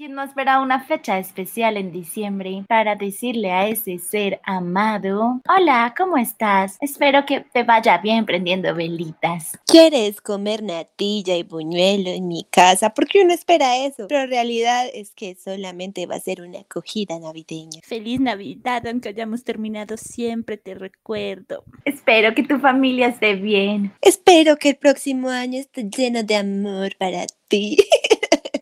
¿Quién 0.00 0.14
no 0.14 0.22
espera 0.22 0.62
una 0.62 0.82
fecha 0.82 1.18
especial 1.18 1.76
en 1.76 1.92
diciembre 1.92 2.64
para 2.66 2.96
decirle 2.96 3.52
a 3.52 3.68
ese 3.68 3.98
ser 3.98 4.40
amado, 4.44 5.42
hola, 5.46 5.92
¿cómo 5.94 6.16
estás? 6.16 6.78
Espero 6.80 7.26
que 7.26 7.40
te 7.40 7.64
vaya 7.64 7.98
bien 7.98 8.24
prendiendo 8.24 8.74
velitas. 8.74 9.58
¿Quieres 9.66 10.22
comer 10.22 10.62
natilla 10.62 11.36
y 11.36 11.42
buñuelo 11.42 12.08
en 12.08 12.28
mi 12.28 12.46
casa? 12.50 12.94
Porque 12.94 13.20
uno 13.20 13.34
espera 13.34 13.76
eso, 13.76 14.06
pero 14.08 14.22
en 14.22 14.30
realidad 14.30 14.86
es 14.94 15.12
que 15.14 15.34
solamente 15.34 16.06
va 16.06 16.14
a 16.14 16.20
ser 16.20 16.40
una 16.40 16.60
acogida 16.60 17.18
navideña. 17.18 17.82
Feliz 17.84 18.20
Navidad, 18.20 18.86
aunque 18.86 19.10
hayamos 19.10 19.44
terminado, 19.44 19.98
siempre 19.98 20.56
te 20.56 20.76
recuerdo. 20.76 21.62
Espero 21.84 22.34
que 22.34 22.44
tu 22.44 22.58
familia 22.58 23.08
esté 23.08 23.34
bien. 23.34 23.92
Espero 24.00 24.56
que 24.56 24.70
el 24.70 24.76
próximo 24.76 25.28
año 25.28 25.58
esté 25.58 25.90
lleno 25.94 26.22
de 26.22 26.36
amor 26.36 26.96
para 26.96 27.26
ti. 27.48 27.76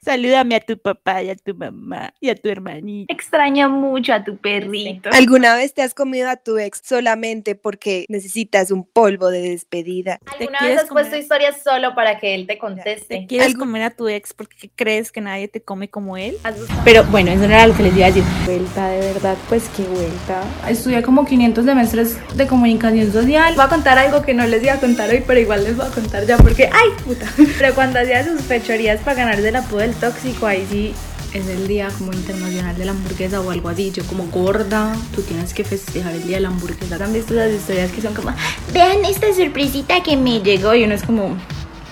Salúdame 0.09 0.55
a 0.55 0.61
tu 0.61 0.79
papá 0.79 1.23
y 1.23 1.29
a 1.29 1.37
tu 1.37 1.55
mamá 1.55 2.15
y 2.19 2.31
a 2.31 2.35
tu 2.35 2.49
hermanita. 2.49 3.13
Extraño 3.13 3.69
mucho 3.69 4.15
a 4.15 4.25
tu 4.25 4.39
perrito. 4.39 5.11
¿Alguna 5.13 5.55
vez 5.55 5.75
te 5.75 5.83
has 5.83 5.93
comido 5.93 6.31
a 6.31 6.37
tu 6.37 6.57
ex 6.57 6.81
solamente 6.83 7.55
porque 7.55 8.07
necesitas 8.09 8.71
un 8.71 8.85
polvo 8.85 9.29
de 9.29 9.51
despedida? 9.51 10.19
¿Alguna 10.25 10.61
vez 10.63 10.79
has 10.79 10.89
puesto 10.89 11.15
historias 11.15 11.63
solo 11.63 11.95
para 11.95 12.19
que 12.19 12.35
él 12.35 12.47
te 12.47 12.57
conteste? 12.57 13.19
¿Te 13.19 13.27
quieres 13.27 13.55
comer 13.55 13.83
a 13.83 13.91
tu 13.91 14.09
ex 14.09 14.33
porque 14.33 14.71
crees 14.75 15.13
que 15.13 15.21
nadie 15.21 15.47
te 15.47 15.61
come 15.61 15.91
como 15.91 16.17
él? 16.17 16.39
Pero 16.87 17.05
bueno, 17.05 17.31
eso 17.31 17.47
no 17.47 17.53
era 17.53 17.67
lo 17.67 17.77
que 17.77 17.83
les 17.83 17.95
iba 17.95 18.07
a 18.07 18.09
decir. 18.09 18.25
Vuelta, 18.47 18.89
de 18.89 19.13
verdad, 19.13 19.37
pues 19.51 19.69
qué 19.77 19.83
vuelta. 19.83 20.43
Estudié 20.71 21.03
como 21.03 21.27
500 21.27 21.67
semestres 21.67 22.19
de 22.35 22.47
comunicación 22.47 23.13
social. 23.13 23.53
Voy 23.55 23.65
a 23.67 23.69
contar 23.69 23.99
algo 23.99 24.23
que 24.23 24.33
no 24.33 24.47
les 24.47 24.63
iba 24.63 24.73
a 24.73 24.81
contar 24.81 25.11
hoy, 25.11 25.23
pero 25.27 25.39
igual 25.39 25.65
les 25.65 25.77
voy 25.77 25.85
a 25.85 25.91
contar 25.91 26.25
ya 26.25 26.39
porque, 26.39 26.71
¡ay, 26.73 26.89
puta! 27.05 27.27
Pero 27.59 27.75
cuando 27.75 27.99
hacía 27.99 28.25
sus 28.25 28.41
fechorías 28.41 29.01
para 29.01 29.19
ganarse 29.19 29.51
la 29.53 29.59
apodo 29.59 29.81
del 29.81 29.98
tóxico, 30.01 30.47
ahí 30.47 30.67
sí 30.71 30.95
es 31.35 31.47
el 31.49 31.69
día 31.69 31.91
como 31.99 32.13
internacional 32.13 32.77
de 32.77 32.85
la 32.85 32.93
hamburguesa 32.93 33.41
o 33.41 33.51
algo 33.51 33.69
así. 33.69 33.91
Yo 33.91 34.05
como 34.05 34.25
gorda, 34.29 34.97
tú 35.15 35.23
tienes 35.23 35.53
que 35.53 35.65
festejar 35.65 36.15
el 36.15 36.27
día 36.27 36.37
de 36.37 36.43
la 36.43 36.49
hamburguesa. 36.49 37.05
¿Han 37.05 37.13
visto 37.13 37.35
las 37.35 37.51
historias 37.53 37.91
que 37.93 38.01
son 38.01 38.15
como, 38.15 38.33
vean 38.73 39.05
esta 39.05 39.33
sorpresita 39.35 40.03
que 40.03 40.17
me 40.17 40.41
llegó? 40.41 40.75
Y 40.75 40.85
uno 40.85 40.95
es 40.95 41.03
como, 41.03 41.37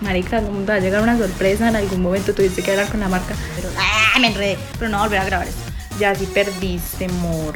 marica, 0.01 0.43
¿cómo 0.43 0.61
te 0.61 0.67
va 0.67 0.75
a 0.75 0.81
llegar 0.81 1.03
una 1.03 1.19
sorpresa? 1.19 1.69
En 1.69 1.77
algún 1.77 2.03
momento 2.03 2.35
tuviste 2.35 2.63
que 2.63 2.71
hablar 2.73 2.89
con 2.89 3.01
la 3.01 3.09
marca. 3.09 3.35
Pero, 3.57 3.69
¡ah, 3.79 4.19
me 4.19 4.29
enredé! 4.29 4.59
Pero 4.79 4.91
no 4.91 5.01
volver 5.01 5.21
a 5.21 5.25
grabar 5.25 5.49
esto. 5.49 5.61
Ya 5.99 6.15
sí 6.15 6.27
perdiste, 6.33 7.07
amor. 7.07 7.55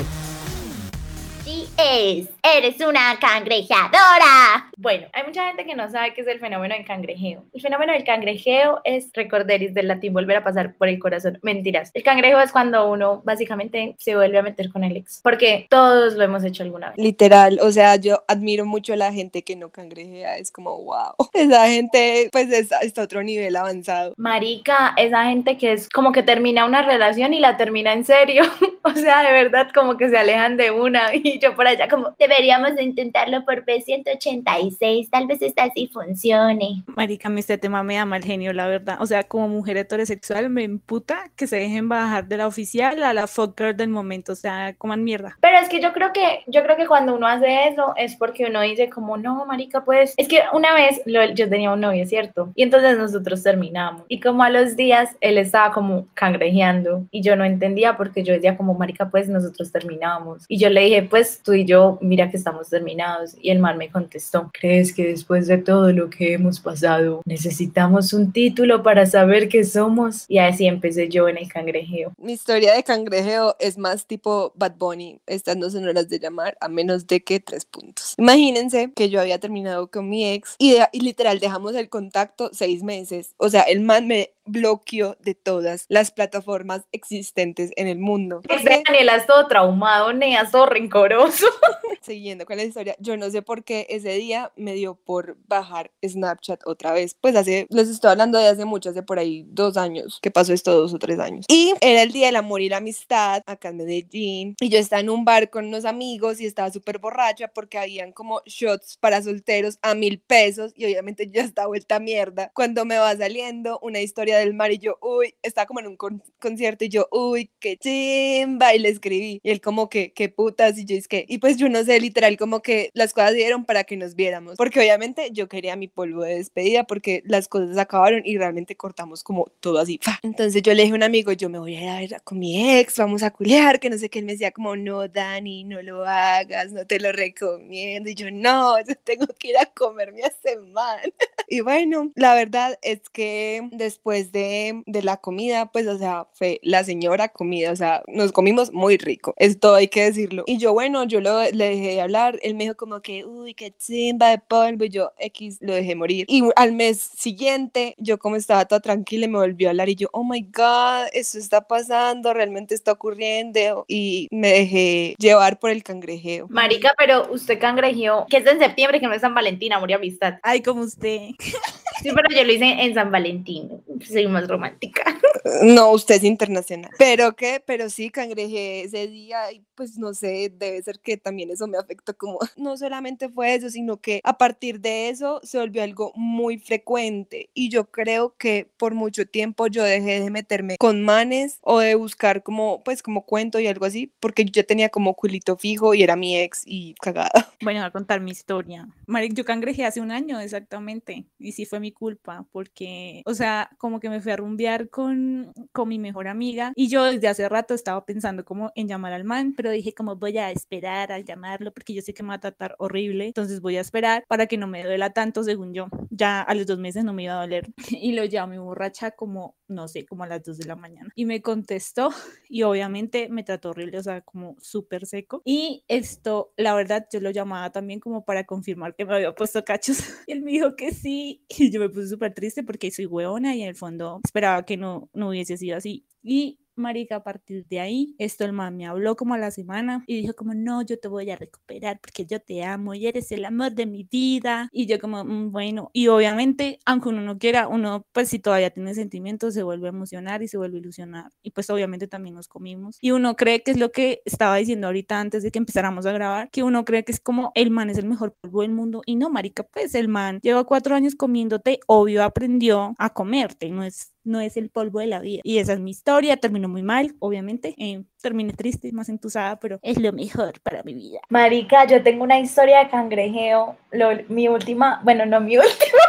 Sí 1.44 1.68
es. 1.76 2.39
Eres 2.42 2.80
una 2.80 3.18
cangrejadora. 3.20 4.70
Bueno, 4.76 5.08
hay 5.12 5.24
mucha 5.24 5.46
gente 5.46 5.66
que 5.66 5.74
no 5.74 5.90
sabe 5.90 6.14
qué 6.14 6.22
es 6.22 6.26
el 6.26 6.40
fenómeno 6.40 6.74
del 6.74 6.86
cangrejeo. 6.86 7.44
El 7.52 7.60
fenómeno 7.60 7.92
del 7.92 8.04
cangrejeo 8.04 8.80
es 8.84 9.10
recorderis 9.12 9.74
del 9.74 9.88
latín 9.88 10.14
volver 10.14 10.38
a 10.38 10.44
pasar 10.44 10.74
por 10.74 10.88
el 10.88 10.98
corazón. 10.98 11.38
Mentiras. 11.42 11.90
El 11.92 12.02
cangrejo 12.02 12.40
es 12.40 12.50
cuando 12.50 12.90
uno 12.90 13.20
básicamente 13.24 13.94
se 13.98 14.16
vuelve 14.16 14.38
a 14.38 14.42
meter 14.42 14.70
con 14.70 14.84
el 14.84 14.96
ex. 14.96 15.20
Porque 15.22 15.66
todos 15.68 16.14
lo 16.14 16.24
hemos 16.24 16.42
hecho 16.44 16.62
alguna 16.62 16.90
vez. 16.90 16.98
Literal, 16.98 17.58
o 17.62 17.70
sea, 17.70 17.96
yo 17.96 18.24
admiro 18.26 18.64
mucho 18.64 18.94
a 18.94 18.96
la 18.96 19.12
gente 19.12 19.42
que 19.42 19.56
no 19.56 19.70
cangrejea. 19.70 20.38
Es 20.38 20.50
como, 20.50 20.82
wow. 20.82 21.14
Esa 21.34 21.68
gente, 21.68 22.28
pues, 22.32 22.50
está, 22.50 22.78
está 22.78 23.02
a 23.02 23.04
otro 23.04 23.22
nivel 23.22 23.54
avanzado. 23.56 24.14
Marica, 24.16 24.94
esa 24.96 25.24
gente 25.24 25.58
que 25.58 25.72
es 25.72 25.88
como 25.90 26.12
que 26.12 26.22
termina 26.22 26.64
una 26.64 26.82
relación 26.82 27.34
y 27.34 27.40
la 27.40 27.56
termina 27.56 27.92
en 27.92 28.04
serio. 28.04 28.44
o 28.82 28.92
sea, 28.92 29.22
de 29.22 29.32
verdad, 29.32 29.68
como 29.74 29.96
que 29.96 30.08
se 30.08 30.16
alejan 30.16 30.56
de 30.56 30.70
una. 30.70 31.14
Y 31.14 31.38
yo 31.38 31.54
por 31.54 31.66
allá, 31.66 31.88
como, 31.88 32.14
deberíamos 32.30 32.74
de 32.76 32.82
intentarlo 32.84 33.44
por 33.44 33.64
B186. 33.66 35.10
Tal 35.10 35.26
vez 35.26 35.42
esta 35.42 35.70
sí 35.74 35.88
funcione. 35.92 36.82
Marica, 36.96 37.28
a 37.28 37.30
mí 37.30 37.40
este 37.40 37.58
tema 37.58 37.82
me 37.82 37.96
da 37.96 38.04
mal 38.04 38.22
genio, 38.24 38.52
la 38.52 38.66
verdad. 38.66 38.96
O 39.00 39.06
sea, 39.06 39.24
como 39.24 39.48
mujer 39.48 39.76
heterosexual 39.76 40.48
me 40.50 40.62
imputa 40.62 41.30
que 41.36 41.46
se 41.46 41.56
dejen 41.56 41.88
bajar 41.88 42.26
de 42.26 42.36
la 42.36 42.46
oficial 42.46 43.02
a 43.02 43.12
la 43.12 43.26
fuck 43.26 43.58
girl 43.58 43.76
del 43.76 43.88
momento. 43.88 44.32
O 44.32 44.36
sea, 44.36 44.74
coman 44.78 45.04
mierda. 45.04 45.36
Pero 45.40 45.58
es 45.58 45.68
que 45.68 45.80
yo 45.80 45.92
creo 45.92 46.12
que, 46.12 46.40
yo 46.46 46.62
creo 46.62 46.76
que 46.76 46.86
cuando 46.86 47.14
uno 47.14 47.26
hace 47.26 47.68
eso 47.68 47.92
es 47.96 48.16
porque 48.16 48.46
uno 48.46 48.60
dice 48.62 48.88
como, 48.90 49.16
no, 49.16 49.44
marica, 49.46 49.84
pues, 49.84 50.14
es 50.16 50.28
que 50.28 50.40
una 50.52 50.74
vez 50.74 51.00
lo- 51.06 51.32
yo 51.34 51.48
tenía 51.48 51.72
un 51.72 51.80
novio, 51.80 52.06
¿cierto? 52.06 52.52
Y 52.54 52.62
entonces 52.62 52.96
nosotros 52.98 53.42
terminamos. 53.42 54.02
Y 54.08 54.20
como 54.20 54.42
a 54.42 54.50
los 54.50 54.76
días 54.76 55.16
él 55.20 55.38
estaba 55.38 55.72
como 55.72 56.06
cangrejeando 56.14 57.06
y 57.10 57.22
yo 57.22 57.36
no 57.36 57.44
entendía 57.44 57.96
porque 57.96 58.22
yo 58.22 58.32
decía 58.32 58.56
como, 58.56 58.74
marica, 58.74 59.10
pues 59.10 59.28
nosotros 59.28 59.72
terminamos. 59.72 60.44
Y 60.48 60.58
yo 60.58 60.70
le 60.70 60.82
dije, 60.82 61.02
pues 61.02 61.40
tú 61.42 61.52
y 61.52 61.64
yo, 61.64 61.98
mira 62.00 62.19
que 62.28 62.36
estamos 62.36 62.68
terminados. 62.68 63.36
Y 63.40 63.50
el 63.50 63.60
man 63.60 63.78
me 63.78 63.88
contestó, 63.88 64.50
¿crees 64.52 64.92
que 64.92 65.06
después 65.06 65.46
de 65.46 65.58
todo 65.58 65.92
lo 65.92 66.10
que 66.10 66.32
hemos 66.34 66.58
pasado 66.58 67.22
necesitamos 67.24 68.12
un 68.12 68.32
título 68.32 68.82
para 68.82 69.06
saber 69.06 69.48
qué 69.48 69.62
somos? 69.62 70.24
Y 70.28 70.38
así 70.38 70.66
empecé 70.66 71.08
yo 71.08 71.28
en 71.28 71.38
el 71.38 71.48
cangrejeo. 71.48 72.12
Mi 72.18 72.32
historia 72.32 72.74
de 72.74 72.82
cangrejeo 72.82 73.54
es 73.60 73.78
más 73.78 74.06
tipo 74.06 74.52
Bad 74.56 74.74
Bunny, 74.76 75.20
estas 75.28 75.56
no 75.56 75.70
son 75.70 75.86
horas 75.86 76.08
de 76.08 76.18
llamar, 76.18 76.56
a 76.60 76.68
menos 76.68 77.06
de 77.06 77.20
que 77.22 77.38
tres 77.38 77.64
puntos. 77.64 78.14
Imagínense 78.18 78.92
que 78.94 79.08
yo 79.08 79.20
había 79.20 79.38
terminado 79.38 79.88
con 79.90 80.08
mi 80.08 80.26
ex 80.28 80.56
y, 80.58 80.72
de- 80.72 80.88
y 80.92 81.00
literal 81.00 81.38
dejamos 81.38 81.74
el 81.76 81.88
contacto 81.88 82.50
seis 82.52 82.82
meses. 82.82 83.34
O 83.36 83.48
sea, 83.48 83.62
el 83.62 83.80
man 83.80 84.08
me 84.08 84.32
bloqueó 84.50 85.16
de 85.20 85.34
todas 85.34 85.86
las 85.88 86.10
plataformas 86.10 86.82
existentes 86.92 87.70
en 87.76 87.86
el 87.86 87.98
mundo. 87.98 88.42
Sé, 88.62 88.82
Daniela 88.86 89.16
es 89.16 89.26
todo 89.26 89.46
traumado, 89.46 90.12
Nea, 90.12 90.48
todo 90.50 90.66
rencoroso. 90.66 91.46
siguiendo 92.02 92.46
con 92.46 92.56
la 92.56 92.64
historia, 92.64 92.96
yo 92.98 93.16
no 93.16 93.30
sé 93.30 93.42
por 93.42 93.64
qué 93.64 93.86
ese 93.88 94.12
día 94.14 94.52
me 94.56 94.74
dio 94.74 94.94
por 94.94 95.36
bajar 95.46 95.90
Snapchat 96.06 96.62
otra 96.66 96.92
vez. 96.92 97.16
Pues 97.20 97.36
hace, 97.36 97.66
les 97.70 97.88
estoy 97.88 98.10
hablando 98.10 98.38
de 98.38 98.48
hace 98.48 98.64
mucho, 98.64 98.90
hace 98.90 99.02
por 99.02 99.18
ahí 99.18 99.44
dos 99.48 99.76
años, 99.76 100.18
que 100.22 100.30
pasó 100.30 100.52
esto 100.52 100.72
dos 100.72 100.92
o 100.94 100.98
tres 100.98 101.18
años. 101.18 101.46
Y 101.48 101.74
era 101.80 102.02
el 102.02 102.12
día 102.12 102.26
del 102.26 102.36
amor 102.36 102.60
y 102.60 102.68
la 102.68 102.78
amistad 102.78 103.42
acá 103.46 103.68
en 103.68 103.78
Medellín. 103.78 104.56
Y 104.60 104.68
yo 104.68 104.78
estaba 104.78 105.00
en 105.00 105.10
un 105.10 105.24
bar 105.24 105.50
con 105.50 105.66
unos 105.66 105.84
amigos 105.84 106.40
y 106.40 106.46
estaba 106.46 106.70
súper 106.70 106.98
borracha 106.98 107.48
porque 107.48 107.78
habían 107.78 108.12
como 108.12 108.42
shots 108.46 108.96
para 108.98 109.22
solteros 109.22 109.78
a 109.82 109.94
mil 109.94 110.20
pesos. 110.20 110.72
Y 110.74 110.86
obviamente 110.86 111.26
yo 111.26 111.34
ya 111.34 111.42
estaba 111.42 111.68
vuelta 111.68 111.96
a 111.96 112.00
mierda. 112.00 112.50
Cuando 112.54 112.84
me 112.84 112.98
va 112.98 113.16
saliendo 113.16 113.78
una 113.82 114.00
historia 114.00 114.38
del 114.40 114.54
mar 114.54 114.72
y 114.72 114.78
yo, 114.78 114.98
uy, 115.02 115.34
estaba 115.42 115.66
como 115.66 115.80
en 115.80 115.86
un 115.88 115.96
con- 115.96 116.22
concierto 116.40 116.84
y 116.84 116.88
yo, 116.88 117.08
uy, 117.12 117.50
qué 117.60 117.76
chimba. 117.76 118.74
Y 118.74 118.78
le 118.80 118.88
escribí. 118.90 119.40
Y 119.42 119.50
él 119.50 119.60
como 119.60 119.88
que, 119.88 120.12
qué 120.12 120.28
putas. 120.28 120.78
Y 120.78 120.84
yo 120.84 120.96
es 120.96 121.08
que, 121.08 121.24
y 121.28 121.38
pues 121.38 121.56
yo 121.56 121.68
no 121.68 121.82
sé, 121.84 122.00
literal, 122.00 122.36
como 122.36 122.60
que 122.62 122.90
las 122.94 123.12
cosas 123.14 123.34
dieron 123.34 123.64
para 123.64 123.84
que 123.84 123.96
nos 123.96 124.14
viéramos. 124.14 124.56
Porque 124.56 124.80
obviamente 124.80 125.30
yo 125.32 125.48
quería 125.48 125.76
mi 125.76 125.88
polvo 125.88 126.22
de 126.24 126.36
despedida 126.36 126.84
porque 126.84 127.22
las 127.26 127.48
cosas 127.48 127.76
acabaron 127.78 128.22
y 128.24 128.36
realmente 128.38 128.76
cortamos 128.76 129.22
como 129.22 129.46
todo 129.60 129.78
así. 129.78 130.00
Entonces 130.22 130.62
yo 130.62 130.74
le 130.74 130.82
dije 130.82 130.92
a 130.92 130.96
un 130.96 131.02
amigo, 131.02 131.32
yo 131.32 131.48
me 131.48 131.58
voy 131.58 131.76
a 131.76 131.80
ir 131.82 131.88
a 132.14 132.16
ver 132.16 132.22
con 132.24 132.38
mi 132.38 132.78
ex, 132.78 132.96
vamos 132.98 133.22
a 133.22 133.30
culear, 133.30 133.80
que 133.80 133.90
no 133.90 133.98
sé 133.98 134.08
qué. 134.10 134.18
Él 134.20 134.24
me 134.26 134.32
decía 134.32 134.50
como, 134.52 134.76
no, 134.76 135.08
Dani, 135.08 135.64
no 135.64 135.80
lo 135.82 136.04
hagas, 136.04 136.72
no 136.72 136.86
te 136.86 137.00
lo 137.00 137.12
recomiendo. 137.12 138.10
Y 138.10 138.14
yo, 138.14 138.30
no, 138.30 138.78
yo 138.80 138.94
tengo 139.04 139.26
que 139.38 139.48
ir 139.50 139.58
a 139.58 139.66
comerme 139.66 140.22
a 140.24 140.28
ese 140.28 140.56
man. 140.58 141.00
Y 141.52 141.62
bueno, 141.62 142.12
la 142.14 142.34
verdad 142.34 142.78
es 142.82 143.00
que 143.12 143.68
después 143.72 144.19
de, 144.32 144.82
de 144.86 145.02
la 145.02 145.16
comida, 145.16 145.70
pues, 145.72 145.86
o 145.86 145.98
sea, 145.98 146.26
fue 146.32 146.60
la 146.62 146.84
señora 146.84 147.28
comida, 147.28 147.72
o 147.72 147.76
sea, 147.76 148.02
nos 148.06 148.32
comimos 148.32 148.72
muy 148.72 148.96
rico, 148.96 149.34
esto 149.36 149.74
hay 149.74 149.88
que 149.88 150.04
decirlo. 150.04 150.44
Y 150.46 150.58
yo, 150.58 150.72
bueno, 150.72 151.04
yo 151.04 151.20
lo, 151.20 151.42
le 151.42 151.70
dejé 151.70 151.88
de 151.94 152.00
hablar, 152.00 152.38
él 152.42 152.54
me 152.54 152.64
dijo 152.64 152.76
como 152.76 153.00
que, 153.00 153.24
uy, 153.24 153.54
qué 153.54 153.72
chimba 153.76 154.30
de 154.30 154.38
polvo, 154.38 154.84
y 154.84 154.90
yo, 154.90 155.12
X, 155.18 155.58
lo 155.60 155.74
dejé 155.74 155.94
morir. 155.94 156.26
Y 156.28 156.42
al 156.56 156.72
mes 156.72 156.98
siguiente, 156.98 157.94
yo 157.98 158.18
como 158.18 158.36
estaba 158.36 158.64
toda 158.64 158.80
tranquila, 158.80 159.26
me 159.28 159.38
volvió 159.38 159.68
a 159.68 159.70
hablar 159.70 159.88
y 159.88 159.96
yo, 159.96 160.08
oh 160.12 160.24
my 160.24 160.42
God, 160.42 161.08
esto 161.12 161.38
está 161.38 161.66
pasando, 161.66 162.32
realmente 162.32 162.74
está 162.74 162.92
ocurriendo, 162.92 163.84
y 163.88 164.28
me 164.30 164.48
dejé 164.52 165.14
llevar 165.18 165.58
por 165.58 165.70
el 165.70 165.82
cangrejeo. 165.82 166.46
Marica, 166.48 166.92
pero 166.96 167.30
usted 167.32 167.58
cangrejeó, 167.58 168.26
que 168.28 168.38
es 168.38 168.46
en 168.46 168.58
septiembre, 168.58 169.00
que 169.00 169.06
no 169.06 169.14
es 169.14 169.20
San 169.20 169.34
Valentín, 169.34 169.72
amor 169.72 169.90
y 169.90 169.94
amistad. 169.94 170.34
Ay, 170.42 170.62
como 170.62 170.82
usted. 170.82 171.30
Sí, 172.02 172.10
pero 172.14 172.28
yo 172.34 172.44
lo 172.44 172.52
hice 172.52 172.64
en 172.64 172.94
San 172.94 173.10
Valentín. 173.10 173.82
Soy 174.06 174.26
más 174.26 174.48
romántica. 174.48 175.19
No, 175.62 175.92
usted 175.92 176.16
es 176.16 176.24
internacional. 176.24 176.90
Pero 176.98 177.34
qué, 177.36 177.62
pero 177.64 177.90
sí, 177.90 178.10
cangrejé 178.10 178.82
ese 178.82 179.06
día 179.06 179.52
y 179.52 179.64
pues 179.74 179.98
no 179.98 180.14
sé, 180.14 180.52
debe 180.54 180.82
ser 180.82 181.00
que 181.00 181.16
también 181.16 181.50
eso 181.50 181.66
me 181.66 181.78
afectó 181.78 182.16
como, 182.16 182.38
no 182.56 182.76
solamente 182.76 183.28
fue 183.28 183.54
eso, 183.54 183.70
sino 183.70 183.98
que 183.98 184.20
a 184.24 184.36
partir 184.38 184.80
de 184.80 185.08
eso 185.08 185.40
se 185.42 185.58
volvió 185.58 185.82
algo 185.82 186.12
muy 186.14 186.58
frecuente 186.58 187.50
y 187.54 187.70
yo 187.70 187.90
creo 187.90 188.34
que 188.36 188.68
por 188.76 188.94
mucho 188.94 189.26
tiempo 189.26 189.66
yo 189.66 189.82
dejé 189.84 190.20
de 190.20 190.30
meterme 190.30 190.76
con 190.78 191.02
manes 191.02 191.58
o 191.62 191.80
de 191.80 191.94
buscar 191.94 192.42
como, 192.42 192.82
pues 192.84 193.02
como 193.02 193.24
cuento 193.24 193.58
y 193.60 193.66
algo 193.66 193.86
así, 193.86 194.12
porque 194.20 194.44
yo 194.44 194.64
tenía 194.66 194.88
como 194.88 195.14
culito 195.14 195.56
fijo 195.56 195.94
y 195.94 196.02
era 196.02 196.16
mi 196.16 196.38
ex 196.38 196.62
y 196.66 196.94
cagada. 197.00 197.30
Bueno, 197.62 197.80
voy 197.80 197.88
a 197.88 197.90
contar 197.90 198.20
mi 198.22 198.30
historia. 198.30 198.88
Maric, 199.06 199.34
yo 199.34 199.44
cangrejé 199.44 199.84
hace 199.84 200.00
un 200.00 200.10
año 200.10 200.40
exactamente. 200.40 201.26
Y 201.38 201.52
sí 201.52 201.66
fue 201.66 201.78
mi 201.78 201.92
culpa, 201.92 202.46
porque, 202.52 203.22
o 203.26 203.34
sea, 203.34 203.70
como 203.76 204.00
que 204.00 204.08
me 204.08 204.22
fui 204.22 204.32
a 204.32 204.36
rumbear 204.36 204.88
con, 204.88 205.39
con 205.72 205.88
mi 205.88 205.98
mejor 205.98 206.28
amiga. 206.28 206.72
Y 206.74 206.88
yo 206.88 207.04
desde 207.04 207.28
hace 207.28 207.48
rato 207.48 207.74
estaba 207.74 208.04
pensando 208.04 208.44
como 208.44 208.72
en 208.74 208.88
llamar 208.88 209.12
al 209.12 209.24
man, 209.24 209.54
pero 209.56 209.70
dije 209.70 209.92
como 209.92 210.16
voy 210.16 210.38
a 210.38 210.50
esperar 210.50 211.12
al 211.12 211.24
llamarlo, 211.24 211.72
porque 211.72 211.94
yo 211.94 212.02
sé 212.02 212.14
que 212.14 212.22
me 212.22 212.30
va 212.30 212.34
a 212.34 212.40
tratar 212.40 212.74
horrible. 212.78 213.26
Entonces 213.26 213.60
voy 213.60 213.76
a 213.76 213.80
esperar 213.80 214.24
para 214.28 214.46
que 214.46 214.56
no 214.56 214.66
me 214.66 214.84
duela 214.84 215.10
tanto, 215.10 215.42
según 215.42 215.74
yo. 215.74 215.88
Ya 216.10 216.40
a 216.42 216.54
los 216.54 216.66
dos 216.66 216.78
meses 216.78 217.04
no 217.04 217.12
me 217.12 217.24
iba 217.24 217.34
a 217.34 217.40
doler. 217.40 217.72
Y 218.00 218.12
lo 218.12 218.24
llamé 218.24 218.58
borracha 218.58 219.10
como 219.10 219.56
no 219.70 219.88
sé, 219.88 220.04
como 220.04 220.24
a 220.24 220.26
las 220.26 220.42
2 220.42 220.58
de 220.58 220.66
la 220.66 220.76
mañana. 220.76 221.10
Y 221.14 221.24
me 221.26 221.42
contestó 221.42 222.10
y 222.48 222.62
obviamente 222.62 223.28
me 223.28 223.42
trató 223.44 223.70
horrible, 223.70 223.98
o 223.98 224.02
sea, 224.02 224.20
como 224.22 224.56
súper 224.60 225.06
seco. 225.06 225.42
Y 225.44 225.84
esto, 225.88 226.52
la 226.56 226.74
verdad, 226.74 227.06
yo 227.12 227.20
lo 227.20 227.30
llamaba 227.30 227.70
también 227.70 228.00
como 228.00 228.24
para 228.24 228.44
confirmar 228.44 228.94
que 228.94 229.04
me 229.04 229.14
había 229.14 229.34
puesto 229.34 229.64
cachos. 229.64 229.98
Y 230.26 230.32
él 230.32 230.42
me 230.42 230.52
dijo 230.52 230.76
que 230.76 230.92
sí. 230.92 231.44
Y 231.48 231.70
yo 231.70 231.80
me 231.80 231.88
puse 231.88 232.08
súper 232.08 232.34
triste 232.34 232.62
porque 232.62 232.90
soy 232.90 233.06
hueona 233.06 233.54
y 233.56 233.62
en 233.62 233.68
el 233.68 233.74
fondo 233.74 234.20
esperaba 234.24 234.64
que 234.64 234.76
no, 234.76 235.10
no 235.12 235.30
hubiese 235.30 235.56
sido 235.56 235.76
así. 235.76 236.06
Y 236.22 236.59
marica, 236.76 237.16
a 237.16 237.22
partir 237.22 237.66
de 237.68 237.80
ahí, 237.80 238.14
esto 238.18 238.44
el 238.44 238.52
man 238.52 238.76
me 238.76 238.86
habló 238.86 239.16
como 239.16 239.34
a 239.34 239.38
la 239.38 239.50
semana 239.50 240.04
y 240.06 240.20
dijo 240.20 240.34
como, 240.34 240.54
no, 240.54 240.82
yo 240.82 240.98
te 240.98 241.08
voy 241.08 241.30
a 241.30 241.36
recuperar 241.36 242.00
porque 242.00 242.24
yo 242.26 242.40
te 242.40 242.64
amo 242.64 242.94
y 242.94 243.06
eres 243.06 243.30
el 243.32 243.44
amor 243.44 243.72
de 243.74 243.86
mi 243.86 244.04
vida. 244.04 244.68
Y 244.72 244.86
yo 244.86 244.98
como, 245.00 245.24
"Mm, 245.24 245.52
bueno, 245.52 245.90
y 245.92 246.08
obviamente, 246.08 246.78
aunque 246.86 247.08
uno 247.10 247.20
no 247.22 247.38
quiera, 247.38 247.68
uno 247.68 248.06
pues 248.12 248.28
si 248.28 248.38
todavía 248.38 248.70
tiene 248.70 248.94
sentimientos, 248.94 249.54
se 249.54 249.62
vuelve 249.62 249.86
a 249.88 249.90
emocionar 249.90 250.42
y 250.42 250.48
se 250.48 250.56
vuelve 250.58 250.78
a 250.78 250.80
ilusionar. 250.80 251.30
Y 251.42 251.50
pues 251.52 251.68
obviamente 251.70 252.06
también 252.08 252.34
nos 252.34 252.48
comimos. 252.48 252.98
Y 253.00 253.10
uno 253.12 253.36
cree 253.36 253.62
que 253.62 253.70
es 253.72 253.78
lo 253.78 253.92
que 253.92 254.22
estaba 254.24 254.56
diciendo 254.56 254.86
ahorita 254.86 255.20
antes 255.20 255.42
de 255.42 255.50
que 255.50 255.58
empezáramos 255.58 256.06
a 256.06 256.12
grabar, 256.12 256.50
que 256.50 256.62
uno 256.62 256.84
cree 256.84 257.04
que 257.04 257.12
es 257.12 257.20
como 257.20 257.52
el 257.54 257.70
man 257.70 257.90
es 257.90 257.98
el 257.98 258.06
mejor 258.06 258.34
polvo 258.40 258.62
del 258.62 258.72
mundo. 258.72 259.02
Y 259.06 259.16
no, 259.16 259.30
marica, 259.30 259.62
pues 259.64 259.94
el 259.94 260.08
man 260.08 260.40
lleva 260.42 260.64
cuatro 260.64 260.94
años 260.94 261.14
comiéndote, 261.14 261.80
obvio 261.86 262.22
aprendió 262.24 262.94
a 262.98 263.10
comerte, 263.10 263.68
no 263.70 263.82
es 263.84 264.12
no 264.24 264.40
es 264.40 264.56
el 264.56 264.70
polvo 264.70 265.00
de 265.00 265.06
la 265.06 265.20
vida. 265.20 265.40
Y 265.44 265.58
esa 265.58 265.72
es 265.72 265.80
mi 265.80 265.90
historia, 265.90 266.36
terminó 266.36 266.68
muy 266.68 266.82
mal, 266.82 267.14
obviamente, 267.20 267.74
eh, 267.78 268.02
terminé 268.22 268.52
triste, 268.52 268.92
más 268.92 269.08
entusada, 269.08 269.58
pero 269.58 269.78
es 269.82 269.98
lo 269.98 270.12
mejor 270.12 270.60
para 270.62 270.82
mi 270.82 270.94
vida. 270.94 271.20
Marica, 271.30 271.86
yo 271.86 272.02
tengo 272.02 272.24
una 272.24 272.38
historia 272.38 272.80
de 272.80 272.90
cangrejeo. 272.90 273.76
Lo- 273.92 274.10
mi 274.28 274.48
última, 274.48 275.00
bueno, 275.04 275.26
no 275.26 275.40
mi 275.40 275.56
última, 275.58 276.00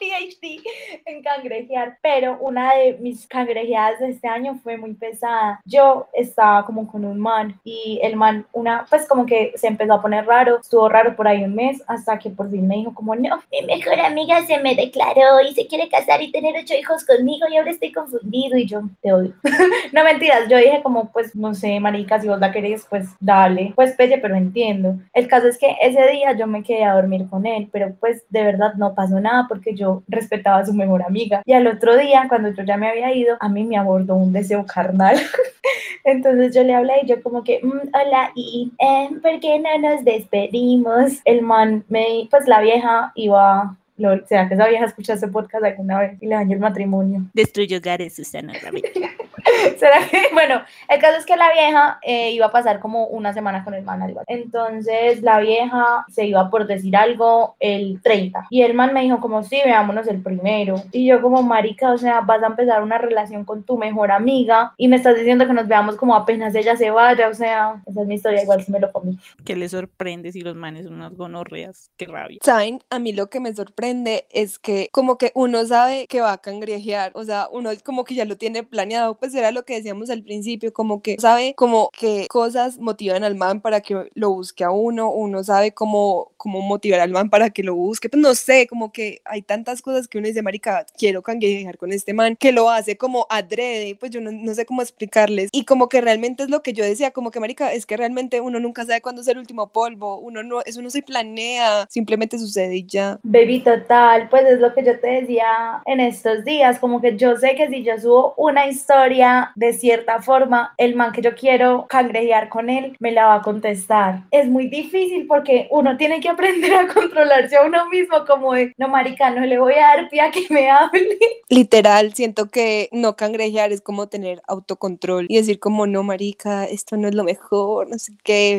PhD 0.00 0.62
en 1.04 1.22
cangrejear, 1.22 1.98
pero 2.02 2.38
una 2.40 2.74
de 2.74 2.94
mis 3.00 3.26
cangrejeadas 3.26 4.00
de 4.00 4.10
este 4.10 4.28
año 4.28 4.58
fue 4.62 4.76
muy 4.76 4.94
pesada. 4.94 5.60
Yo 5.64 6.08
estaba 6.14 6.64
como 6.64 6.90
con 6.90 7.04
un 7.04 7.20
man 7.20 7.60
y 7.64 8.00
el 8.02 8.16
man, 8.16 8.46
una, 8.52 8.86
pues 8.88 9.06
como 9.06 9.26
que 9.26 9.52
se 9.56 9.66
empezó 9.66 9.94
a 9.94 10.02
poner 10.02 10.26
raro, 10.26 10.60
estuvo 10.60 10.88
raro 10.88 11.14
por 11.14 11.28
ahí 11.28 11.44
un 11.44 11.54
mes, 11.54 11.82
hasta 11.86 12.18
que 12.18 12.30
por 12.30 12.50
fin 12.50 12.66
me 12.66 12.76
dijo 12.76 12.94
como, 12.94 13.14
no, 13.14 13.42
mi 13.50 13.66
mejor 13.66 14.00
amiga 14.00 14.44
se 14.46 14.58
me 14.58 14.74
declaró 14.74 15.40
y 15.48 15.54
se 15.54 15.66
quiere 15.66 15.88
casar 15.88 16.22
y 16.22 16.32
tener 16.32 16.54
ocho 16.56 16.74
hijos 16.74 17.04
conmigo 17.04 17.46
y 17.50 17.56
ahora 17.56 17.70
estoy 17.70 17.92
confundido 17.92 18.56
y 18.56 18.66
yo 18.66 18.82
te 19.02 19.12
odio. 19.12 19.34
No 19.92 20.04
mentiras, 20.04 20.48
yo 20.48 20.56
dije 20.56 20.82
como, 20.82 21.10
pues, 21.10 21.34
no 21.34 21.54
sé, 21.54 21.80
marica, 21.80 22.20
si 22.20 22.28
vos 22.28 22.38
la 22.38 22.52
querés, 22.52 22.86
pues 22.88 23.08
dale, 23.18 23.72
pues 23.74 23.92
pelle, 23.92 24.18
pero 24.18 24.36
entiendo. 24.36 24.94
El 25.12 25.26
caso 25.28 25.48
es 25.48 25.58
que 25.58 25.76
ese 25.80 26.06
día 26.08 26.32
yo 26.32 26.46
me 26.46 26.62
quedé 26.62 26.84
a 26.84 26.94
dormir 26.94 27.28
con 27.28 27.44
él, 27.44 27.68
pero 27.72 27.94
pues 27.98 28.24
de 28.28 28.44
verdad 28.44 28.74
no 28.74 28.94
pasó 28.94 29.20
nada 29.20 29.46
porque 29.48 29.74
yo 29.74 29.89
respetaba 30.08 30.58
a 30.58 30.66
su 30.66 30.72
mejor 30.74 31.02
amiga. 31.02 31.42
Y 31.44 31.52
al 31.52 31.66
otro 31.66 31.96
día, 31.96 32.26
cuando 32.28 32.50
yo 32.50 32.62
ya 32.64 32.76
me 32.76 32.88
había 32.88 33.14
ido, 33.14 33.36
a 33.40 33.48
mí 33.48 33.64
me 33.64 33.76
abordó 33.76 34.14
un 34.16 34.32
deseo 34.32 34.64
carnal. 34.66 35.16
Entonces 36.04 36.54
yo 36.54 36.62
le 36.64 36.74
hablé 36.74 36.94
y 37.02 37.06
yo 37.06 37.22
como 37.22 37.44
que, 37.44 37.60
"Mm, 37.62 37.88
hola, 37.94 38.30
y 38.34 38.72
eh, 38.78 39.10
¿por 39.22 39.40
qué 39.40 39.58
no 39.58 39.90
nos 39.90 40.04
despedimos? 40.04 41.20
El 41.24 41.42
man, 41.42 41.84
me, 41.88 42.28
pues 42.30 42.46
la 42.46 42.60
vieja 42.60 43.12
iba... 43.14 43.76
Lol, 44.00 44.24
¿Será 44.26 44.48
que 44.48 44.54
esa 44.54 44.66
vieja 44.66 44.86
escuchó 44.86 45.12
ese 45.12 45.28
podcast 45.28 45.62
alguna 45.62 45.98
vez 45.98 46.22
y 46.22 46.26
le 46.26 46.34
dañó 46.34 46.54
el 46.54 46.60
matrimonio? 46.60 47.26
Destruyó 47.34 47.78
hogares, 47.78 48.16
Susana. 48.16 48.54
¿Será 49.78 50.06
que? 50.10 50.22
Bueno, 50.32 50.62
el 50.88 51.00
caso 51.00 51.18
es 51.18 51.26
que 51.26 51.36
la 51.36 51.52
vieja 51.52 51.98
eh, 52.02 52.32
iba 52.32 52.46
a 52.46 52.52
pasar 52.52 52.80
como 52.80 53.06
una 53.08 53.34
semana 53.34 53.62
con 53.62 53.74
el 53.74 53.84
man 53.84 54.00
algo. 54.00 54.20
así. 54.20 54.32
Entonces 54.32 55.22
la 55.22 55.40
vieja 55.40 56.06
se 56.08 56.24
iba 56.24 56.48
por 56.48 56.66
decir 56.66 56.96
algo 56.96 57.56
el 57.60 58.00
30 58.02 58.46
y 58.48 58.62
el 58.62 58.72
man 58.74 58.94
me 58.94 59.02
dijo 59.02 59.20
como 59.20 59.42
sí, 59.42 59.60
veámonos 59.62 60.06
el 60.08 60.22
primero. 60.22 60.76
Y 60.92 61.06
yo 61.06 61.20
como 61.20 61.42
marica, 61.42 61.92
o 61.92 61.98
sea, 61.98 62.22
vas 62.22 62.42
a 62.42 62.46
empezar 62.46 62.82
una 62.82 62.96
relación 62.96 63.44
con 63.44 63.64
tu 63.64 63.76
mejor 63.76 64.12
amiga 64.12 64.72
y 64.78 64.88
me 64.88 64.96
estás 64.96 65.16
diciendo 65.16 65.46
que 65.46 65.52
nos 65.52 65.68
veamos 65.68 65.96
como 65.96 66.14
apenas 66.14 66.54
ella 66.54 66.76
se 66.76 66.90
vaya, 66.90 67.28
o 67.28 67.34
sea, 67.34 67.82
esa 67.86 68.00
es 68.00 68.06
mi 68.06 68.14
historia, 68.14 68.42
igual 68.42 68.62
si 68.62 68.72
me 68.72 68.80
lo 68.80 68.90
comí. 68.92 69.18
que 69.44 69.56
le 69.56 69.68
sorprende 69.68 70.32
si 70.32 70.40
los 70.40 70.56
manes 70.56 70.84
son 70.84 70.94
unas 70.94 71.14
gonorreas. 71.14 71.90
Qué 71.98 72.06
rabia. 72.06 72.38
¿Saben? 72.42 72.80
A 72.88 72.98
mí 72.98 73.12
lo 73.12 73.28
que 73.28 73.40
me 73.40 73.54
sorprende 73.54 73.89
es 74.30 74.58
que 74.58 74.88
como 74.92 75.18
que 75.18 75.32
uno 75.34 75.64
sabe 75.66 76.06
que 76.06 76.20
va 76.20 76.32
a 76.32 76.38
cangrejear, 76.38 77.12
o 77.14 77.24
sea, 77.24 77.48
uno 77.52 77.70
como 77.84 78.04
que 78.04 78.14
ya 78.14 78.24
lo 78.24 78.36
tiene 78.36 78.62
planeado, 78.62 79.16
pues 79.16 79.34
era 79.34 79.50
lo 79.50 79.64
que 79.64 79.74
decíamos 79.74 80.10
al 80.10 80.22
principio, 80.22 80.72
como 80.72 81.02
que 81.02 81.16
sabe 81.18 81.54
como 81.54 81.90
que 81.92 82.26
cosas 82.28 82.78
motivan 82.78 83.24
al 83.24 83.34
man 83.34 83.60
para 83.60 83.80
que 83.80 84.08
lo 84.14 84.30
busque 84.30 84.64
a 84.64 84.70
uno, 84.70 85.10
uno 85.10 85.42
sabe 85.44 85.72
cómo, 85.72 86.32
cómo 86.36 86.60
motivar 86.60 87.00
al 87.00 87.10
man 87.10 87.30
para 87.30 87.50
que 87.50 87.62
lo 87.62 87.74
busque, 87.74 88.08
pues 88.08 88.20
no 88.20 88.34
sé, 88.34 88.66
como 88.66 88.92
que 88.92 89.20
hay 89.24 89.42
tantas 89.42 89.82
cosas 89.82 90.08
que 90.08 90.18
uno 90.18 90.28
dice, 90.28 90.42
marica, 90.42 90.86
quiero 90.96 91.22
cangrejear 91.22 91.78
con 91.78 91.92
este 91.92 92.14
man, 92.14 92.36
que 92.36 92.52
lo 92.52 92.70
hace 92.70 92.96
como 92.96 93.26
adrede, 93.30 93.94
pues 93.96 94.10
yo 94.10 94.20
no, 94.20 94.30
no 94.32 94.54
sé 94.54 94.66
cómo 94.66 94.82
explicarles, 94.82 95.50
y 95.52 95.64
como 95.64 95.88
que 95.88 96.00
realmente 96.00 96.42
es 96.42 96.50
lo 96.50 96.62
que 96.62 96.72
yo 96.72 96.84
decía, 96.84 97.10
como 97.10 97.30
que 97.30 97.40
marica, 97.40 97.72
es 97.72 97.86
que 97.86 97.96
realmente 97.96 98.40
uno 98.40 98.60
nunca 98.60 98.84
sabe 98.84 99.00
cuándo 99.00 99.22
es 99.22 99.28
el 99.28 99.38
último 99.38 99.68
polvo, 99.68 100.18
uno 100.18 100.42
no, 100.42 100.62
eso 100.62 100.82
no 100.82 100.90
se 100.90 101.02
planea, 101.02 101.86
simplemente 101.90 102.38
sucede 102.38 102.76
y 102.76 102.86
ya. 102.86 103.18
Baby, 103.22 103.62
total, 103.80 104.28
pues 104.28 104.44
es 104.46 104.60
lo 104.60 104.72
que 104.74 104.84
yo 104.84 104.98
te 104.98 105.08
decía 105.08 105.82
en 105.86 106.00
estos 106.00 106.44
días, 106.44 106.78
como 106.78 107.00
que 107.00 107.16
yo 107.16 107.36
sé 107.36 107.54
que 107.54 107.68
si 107.68 107.82
yo 107.82 107.98
subo 107.98 108.34
una 108.36 108.66
historia 108.66 109.52
de 109.54 109.72
cierta 109.72 110.22
forma, 110.22 110.74
el 110.78 110.94
man 110.94 111.12
que 111.12 111.22
yo 111.22 111.34
quiero 111.34 111.86
cangrejear 111.88 112.48
con 112.48 112.70
él 112.70 112.96
me 113.00 113.12
la 113.12 113.26
va 113.26 113.34
a 113.36 113.42
contestar. 113.42 114.22
Es 114.30 114.48
muy 114.48 114.68
difícil 114.68 115.26
porque 115.26 115.68
uno 115.70 115.96
tiene 115.96 116.20
que 116.20 116.28
aprender 116.28 116.72
a 116.74 116.86
controlarse 116.88 117.56
a 117.56 117.64
uno 117.64 117.88
mismo, 117.88 118.24
como 118.26 118.54
de, 118.54 118.72
no, 118.78 118.88
marica, 118.88 119.30
no 119.30 119.44
le 119.44 119.58
voy 119.58 119.74
a 119.74 119.96
dar 119.96 120.08
pie 120.08 120.30
que 120.32 120.52
me 120.52 120.70
hable. 120.70 121.18
Literal, 121.48 122.14
siento 122.14 122.48
que 122.48 122.88
no 122.92 123.16
cangrejear 123.16 123.72
es 123.72 123.80
como 123.80 124.08
tener 124.08 124.42
autocontrol 124.46 125.26
y 125.28 125.36
decir 125.36 125.58
como 125.58 125.86
no, 125.86 126.02
marica, 126.02 126.64
esto 126.64 126.96
no 126.96 127.08
es 127.08 127.14
lo 127.14 127.24
mejor, 127.24 127.88
no 127.88 127.98
sé 127.98 128.12